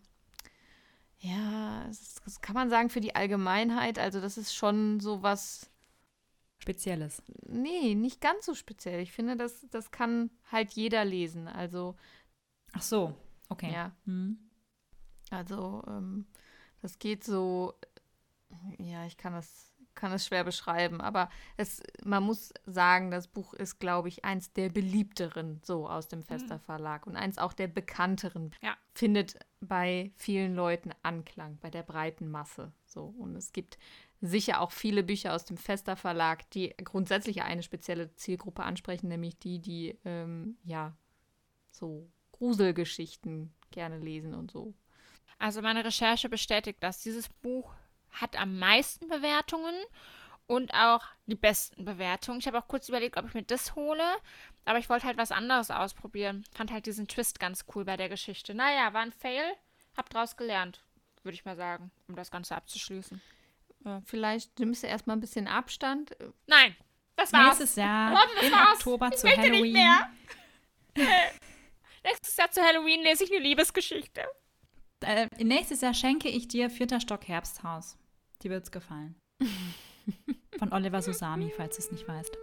ja, 1.19 1.85
das, 1.87 2.17
das 2.25 2.41
kann 2.41 2.55
man 2.55 2.71
sagen 2.71 2.89
für 2.89 3.01
die 3.01 3.15
Allgemeinheit. 3.15 3.99
Also 3.99 4.21
das 4.21 4.37
ist 4.37 4.55
schon 4.55 4.99
so 4.99 5.23
was, 5.23 5.71
Spezielles. 6.59 7.23
nee, 7.47 7.95
nicht 7.95 8.21
ganz 8.21 8.47
so 8.47 8.55
speziell. 8.55 9.01
Ich 9.01 9.13
finde, 9.13 9.37
das, 9.37 9.67
das 9.71 9.91
kann 9.91 10.31
halt 10.51 10.73
jeder 10.73 11.05
lesen. 11.05 11.49
Also, 11.49 11.95
Ach 12.77 12.83
so, 12.83 13.15
okay. 13.49 13.73
ja, 13.73 13.93
Hm. 14.05 14.39
also 15.31 15.83
ähm, 15.89 16.27
das 16.83 16.99
geht 16.99 17.25
so, 17.25 17.75
ja, 18.79 19.07
ich 19.07 19.17
kann 19.17 19.33
das, 19.33 19.73
kann 19.95 20.13
es 20.13 20.27
schwer 20.27 20.45
beschreiben, 20.45 21.01
aber 21.01 21.31
es, 21.57 21.83
man 22.05 22.23
muss 22.23 22.53
sagen, 22.67 23.11
das 23.11 23.29
Buch 23.29 23.55
ist, 23.55 23.79
glaube 23.79 24.09
ich, 24.09 24.25
eins 24.25 24.53
der 24.53 24.69
beliebteren 24.69 25.61
so 25.65 25.89
aus 25.89 26.07
dem 26.09 26.23
Fester 26.23 26.59
Verlag 26.59 27.07
und 27.07 27.17
eins 27.17 27.39
auch 27.39 27.55
der 27.55 27.69
bekannteren. 27.69 28.55
Ja. 28.63 28.77
Findet 28.95 29.39
bei 29.61 30.13
vielen 30.17 30.55
Leuten 30.55 30.91
Anklang, 31.03 31.59
bei 31.61 31.71
der 31.71 31.83
breiten 31.83 32.31
Masse. 32.31 32.73
So. 32.85 33.07
Und 33.07 33.37
es 33.37 33.53
gibt 33.53 33.79
sicher 34.21 34.61
auch 34.61 34.71
viele 34.71 35.03
Bücher 35.03 35.35
aus 35.35 35.45
dem 35.47 35.57
Fester 35.57 35.97
Verlag, 35.97 36.49
die 36.51 36.75
grundsätzlich 36.85 37.43
eine 37.43 37.63
spezielle 37.63 38.15
Zielgruppe 38.17 38.65
ansprechen, 38.65 39.09
nämlich 39.09 39.39
die, 39.39 39.61
die 39.61 39.99
ähm, 40.05 40.59
ja 40.63 40.95
so 41.71 42.11
Gruselgeschichten 42.39 43.53
gerne 43.71 43.99
lesen 43.99 44.35
und 44.35 44.51
so. 44.51 44.75
Also 45.39 45.61
meine 45.63 45.85
Recherche 45.85 46.29
bestätigt 46.29 46.79
das. 46.81 47.01
Dieses 47.03 47.29
Buch 47.29 47.73
hat 48.11 48.37
am 48.41 48.59
meisten 48.59 49.09
Bewertungen 49.09 49.75
und 50.47 50.73
auch 50.75 51.05
die 51.27 51.35
besten 51.35 51.85
Bewertungen. 51.85 52.39
Ich 52.39 52.47
habe 52.47 52.59
auch 52.59 52.69
kurz 52.69 52.89
überlegt, 52.89 53.17
ob 53.19 53.27
ich 53.27 53.35
mir 53.35 53.43
das 53.43 53.75
hole, 53.75 54.05
aber 54.65 54.79
ich 54.79 54.89
wollte 54.89 55.07
halt 55.07 55.19
was 55.19 55.33
anderes 55.33 55.71
ausprobieren. 55.71 56.45
Fand 56.55 56.73
halt 56.73 56.87
diesen 56.87 57.09
Twist 57.09 57.39
ganz 57.41 57.65
cool 57.75 57.85
bei 57.85 57.97
der 57.97 58.09
Geschichte. 58.09 58.55
Naja, 58.55 58.93
war 58.93 59.03
ein 59.03 59.13
Fail. 59.13 59.45
Hab 59.97 60.09
draus 60.11 60.37
gelernt, 60.37 60.83
würde 61.23 61.35
ich 61.35 61.45
mal 61.45 61.57
sagen, 61.57 61.91
um 62.09 62.17
das 62.17 62.31
Ganze 62.31 62.55
abzuschließen. 62.55 63.21
Vielleicht 64.05 64.59
nimmst 64.59 64.83
du 64.83 64.87
erstmal 64.89 65.17
ein 65.17 65.21
bisschen 65.21 65.47
Abstand. 65.47 66.17
Nein, 66.47 66.75
das 67.17 67.33
war's. 67.33 67.59
Nächstes 67.61 67.77
Jahr 67.77 68.11
Leute, 68.13 68.29
das 68.37 68.45
im 68.45 68.53
war's. 68.53 68.77
Oktober 68.79 69.09
Ich 69.13 69.17
zu 69.19 69.27
möchte 69.27 69.41
Halloween. 69.43 69.63
nicht 69.63 69.73
mehr. 69.75 70.11
Nächstes 72.07 72.37
Jahr 72.37 72.51
zu 72.53 72.63
Halloween 72.63 73.03
lese 73.03 73.25
ich 73.25 73.33
eine 73.33 73.41
Liebesgeschichte. 73.41 74.23
Äh, 75.05 75.27
nächstes 75.43 75.81
Jahr 75.81 75.93
schenke 75.93 76.29
ich 76.29 76.47
dir 76.47 76.71
Vierter 76.71 77.01
Stock 77.01 77.27
Herbsthaus. 77.27 77.99
Dir 78.43 78.53
wird's 78.53 78.71
gefallen. 78.71 79.17
Von 80.59 80.73
Oliver 80.73 81.03
Susami, 81.03 81.53
falls 81.57 81.77
du 81.77 81.83
es 81.83 81.91
nicht 81.91 82.07
weißt. 82.07 82.39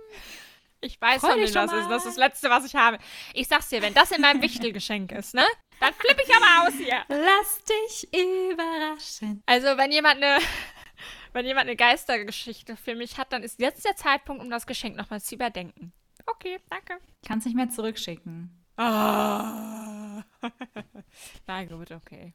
Ich 0.82 1.00
weiß 1.00 1.22
Freu 1.22 1.40
das 1.40 1.54
schon 1.54 1.64
ist. 1.64 1.90
Das 1.90 2.06
ist 2.06 2.06
das 2.06 2.18
Letzte, 2.18 2.50
was 2.50 2.66
ich 2.66 2.76
habe. 2.76 2.98
Ich 3.34 3.48
sag's 3.48 3.70
dir, 3.70 3.82
wenn 3.82 3.94
das 3.94 4.12
in 4.12 4.20
meinem 4.20 4.42
Wichtelgeschenk 4.42 5.14
ist, 5.14 5.34
ne? 5.34 5.46
Dann 5.80 5.94
flippe 5.94 6.24
ich 6.24 6.36
aber 6.36 6.68
aus 6.68 6.74
hier. 6.74 7.02
Lass 7.08 7.64
dich 7.64 8.14
überraschen. 8.14 9.44
Also, 9.46 9.78
wenn 9.78 9.94
jemand 9.94 10.22
eine, 10.22 10.40
wenn 11.32 11.46
jemand 11.46 11.68
eine 11.68 11.78
Geistergeschichte 11.78 12.76
für 12.76 12.96
mich 12.96 13.18
hat, 13.18 13.32
dann 13.32 13.44
ist 13.44 13.62
jetzt 13.62 13.86
der 13.86 13.96
Zeitpunkt, 13.96 14.44
um 14.44 14.50
das 14.50 14.68
Geschenk 14.68 14.98
nochmal 14.98 15.22
zu 15.22 15.36
überdenken. 15.36 15.94
Okay, 16.26 16.60
danke. 16.70 17.00
Kannst 17.26 17.46
nicht 17.46 17.56
mehr 17.56 17.70
zurückschicken. 17.70 18.63
Ah. 18.78 20.24
Na 21.48 21.64
gut, 21.66 21.92
okay. 21.92 22.34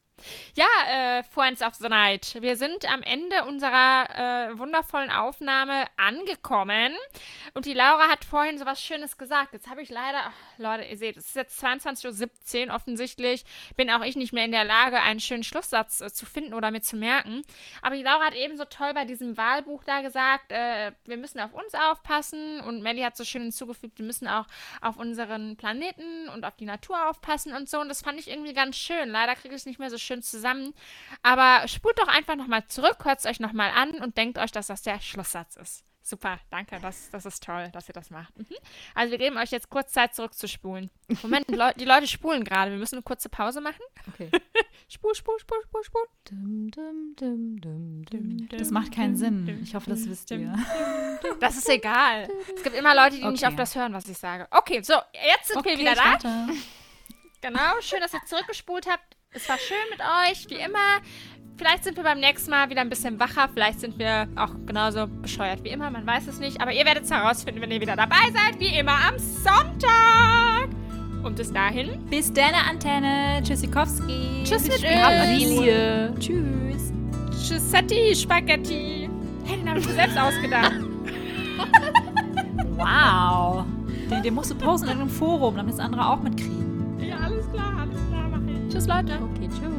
Ja, 0.55 0.67
äh, 0.89 1.23
Friends 1.23 1.63
of 1.63 1.75
the 1.75 1.89
Night. 1.89 2.37
Wir 2.41 2.57
sind 2.57 2.91
am 2.91 3.03
Ende 3.03 3.45
unserer 3.45 4.51
äh, 4.51 4.59
wundervollen 4.59 5.11
Aufnahme 5.11 5.85
angekommen. 5.97 6.93
Und 7.55 7.67
die 7.67 7.75
Laura 7.75 8.09
hat 8.09 8.25
vorhin 8.25 8.59
so 8.59 8.67
was 8.67 8.83
Schönes 8.83 9.17
gesagt. 9.17 9.53
Jetzt 9.53 9.71
habe 9.71 9.83
ich 9.83 9.91
leider, 9.91 10.19
ach, 10.27 10.59
Leute, 10.59 10.85
ihr 10.85 10.97
seht, 10.97 11.17
es 11.17 11.27
ist 11.27 11.37
jetzt 11.37 11.63
22.17 11.63 12.69
Uhr 12.69 12.75
offensichtlich. 12.75 13.45
Bin 13.77 13.91
auch 13.91 14.03
ich 14.03 14.17
nicht 14.17 14.33
mehr 14.33 14.45
in 14.45 14.51
der 14.51 14.65
Lage, 14.65 15.01
einen 15.01 15.21
schönen 15.21 15.45
Schlusssatz 15.45 16.01
äh, 16.01 16.13
zu 16.13 16.27
finden 16.27 16.55
oder 16.55 16.71
mir 16.71 16.81
zu 16.81 16.97
merken. 16.97 17.43
Aber 17.83 17.95
die 17.95 18.03
Laura 18.03 18.27
hat 18.27 18.35
eben 18.35 18.57
so 18.57 18.65
toll 18.65 18.95
bei 18.95 19.05
diesem 19.05 19.37
Wahlbuch 19.37 19.85
da 19.85 20.01
gesagt, 20.01 20.51
äh, 20.51 20.93
wir 21.05 21.17
müssen 21.17 21.39
auf 21.39 21.55
uns 21.55 21.75
aufpassen. 21.75 22.61
Und 22.61 22.83
Melly 22.83 23.03
hat 23.03 23.17
so 23.17 23.25
schön 23.25 23.43
hinzugefügt, 23.43 23.99
wir 23.99 24.07
müssen 24.07 24.27
auch 24.27 24.47
auf 24.81 24.97
unseren 24.97 25.57
Planeten 25.57 26.29
und 26.31 26.45
auf 26.45 26.57
die 26.57 26.65
Natur 26.65 27.09
aufpassen 27.09 27.55
und 27.55 27.69
so. 27.69 27.79
Und 27.79 27.89
das 27.89 27.98
fand 28.03 28.19
ich 28.19 28.29
irgendwie 28.29 28.53
ganz 28.55 28.77
schön. 28.77 29.09
Leider 29.09 29.35
kriege 29.35 29.55
ich 29.55 29.61
es 29.63 29.67
nicht 29.67 29.79
mehr 29.79 29.91
so 29.91 29.99
schön 29.99 30.23
zusammen. 30.23 30.75
Aber 31.23 31.67
spult 31.69 31.99
doch 31.99 32.09
einfach 32.09 32.37
nochmal 32.37 32.67
zurück, 32.69 33.05
hört 33.05 33.19
es 33.21 33.27
euch 33.27 33.41
nochmal 33.41 33.71
an 33.71 34.01
und 34.01 34.17
denkt 34.17 34.39
euch, 34.39 34.53
dass 34.53 34.69
das 34.69 34.83
der 34.83 35.01
Schlusssatz 35.01 35.57
ist. 35.57 35.85
Super, 36.01 36.39
danke, 36.51 36.79
das, 36.81 37.11
das 37.11 37.27
ist 37.27 37.45
toll, 37.45 37.69
dass 37.75 37.87
ihr 37.89 37.93
das 37.93 38.09
macht. 38.09 38.35
Mhm. 38.39 38.47
Also 38.95 39.11
wir 39.11 39.19
geben 39.19 39.37
euch 39.37 39.51
jetzt 39.51 39.69
kurz 39.69 39.93
Zeit 39.93 40.15
zurückzuspulen. 40.15 40.91
Moment, 41.23 41.51
Leu 41.51 41.71
die 41.75 41.85
Leute 41.85 42.07
spulen 42.07 42.45
gerade. 42.45 42.71
Wir 42.71 42.79
müssen 42.79 42.95
eine 42.95 43.03
kurze 43.03 43.29
Pause 43.29 43.61
machen. 43.61 43.83
Okay. 44.15 44.31
Spul, 44.91 45.15
spul, 45.15 45.39
spul, 45.39 45.59
spul, 45.65 45.85
spul. 45.85 46.07
Dum, 46.31 46.71
dum, 46.71 47.15
dum. 47.61 48.49
Das 48.49 48.71
macht 48.71 48.95
keinen 48.95 49.17
Sinn. 49.17 49.61
Ich 49.63 49.75
hoffe, 49.75 49.91
das 49.91 50.09
wisst 50.09 50.31
ihr. 50.31 50.55
Das 51.41 51.59
ist 51.59 51.69
egal. 51.69 52.27
Es 52.57 52.63
gibt 52.63 52.75
immer 52.75 52.95
Leute, 52.95 53.17
die 53.17 53.25
nicht 53.27 53.43
Okay. 53.43 53.49
auf 53.53 53.57
das 53.57 53.75
hören, 53.75 53.93
was 53.93 54.09
ich 54.09 54.17
sage. 54.17 54.49
Okay, 54.51 54.81
so, 54.81 54.95
jetzt 55.13 55.49
sind 55.49 55.63
wir 55.63 55.77
wieder 55.79 55.95
da. 55.95 56.17
Genau, 57.41 57.81
schön, 57.81 58.01
dass 58.01 58.13
ihr 58.13 58.25
zurückgespult 58.25 58.89
habt. 58.89 59.17
Es 59.31 59.49
war 59.49 59.59
schön 59.59 59.77
mit 59.91 60.01
euch, 60.01 60.51
wie 60.51 60.57
immer. 60.63 61.01
Vielleicht 61.57 61.85
sind 61.85 61.97
wir 61.97 62.05
beim 62.05 62.19
nächsten 62.19 62.51
Mal 62.51 62.71
wieder 62.71 62.81
ein 62.81 62.89
bisschen 62.89 63.19
wacher. 63.21 63.49
Vielleicht 63.53 63.81
sind 63.81 63.99
wir 63.99 64.29
auch 64.37 64.51
genauso 64.67 65.07
bescheuert 65.07 65.63
wie 65.65 65.69
immer. 65.69 65.91
Man 65.91 66.07
weiß 66.07 66.27
es 66.27 66.39
nicht. 66.39 66.61
Aber 66.61 66.73
ihr 66.73 66.85
werdet 66.85 67.05
es 67.05 67.11
herausfinden, 67.11 67.61
wenn 67.61 67.71
ihr 67.71 67.81
wieder 67.81 67.97
dabei 67.97 68.31
seid. 68.33 68.59
Wie 68.59 68.77
immer 68.77 68.93
am 68.93 69.19
Sonntag. 69.19 70.69
Und 71.23 71.37
bis 71.37 71.53
dahin. 71.53 72.05
Bis 72.07 72.33
deine 72.33 72.59
Antenne. 72.59 73.43
Tschüssikowski. 73.43 74.45
Tschüss 74.45 74.69
mit. 74.69 74.81
Familie. 74.81 76.15
Tschüss. 76.19 76.93
Tschüssetti, 77.31 78.15
Spaghetti. 78.15 79.09
Hey, 79.45 79.57
den 79.59 79.69
habe 79.69 79.81
ich 79.81 79.87
mir 79.87 79.95
selbst 79.95 80.19
ausgedacht. 80.19 80.75
Wow. 82.81 83.65
Den, 84.09 84.23
den 84.23 84.35
musst 84.35 84.53
du 84.53 84.55
posten 84.55 84.87
in 84.87 84.99
irgendeinem 84.99 85.19
Forum, 85.19 85.57
damit 85.57 85.73
das 85.75 85.81
andere 85.81 86.09
auch 86.09 86.21
mitkriegen. 86.23 86.68
Ja, 87.09 87.17
alles 87.19 87.51
klar, 87.51 87.81
alles 87.81 88.01
klar. 88.09 88.29
Mach 88.31 88.41
ich. 88.47 88.73
Tschüss, 88.73 88.87
Leute. 88.87 89.15
Okay, 89.23 89.49
tschüss. 89.49 89.78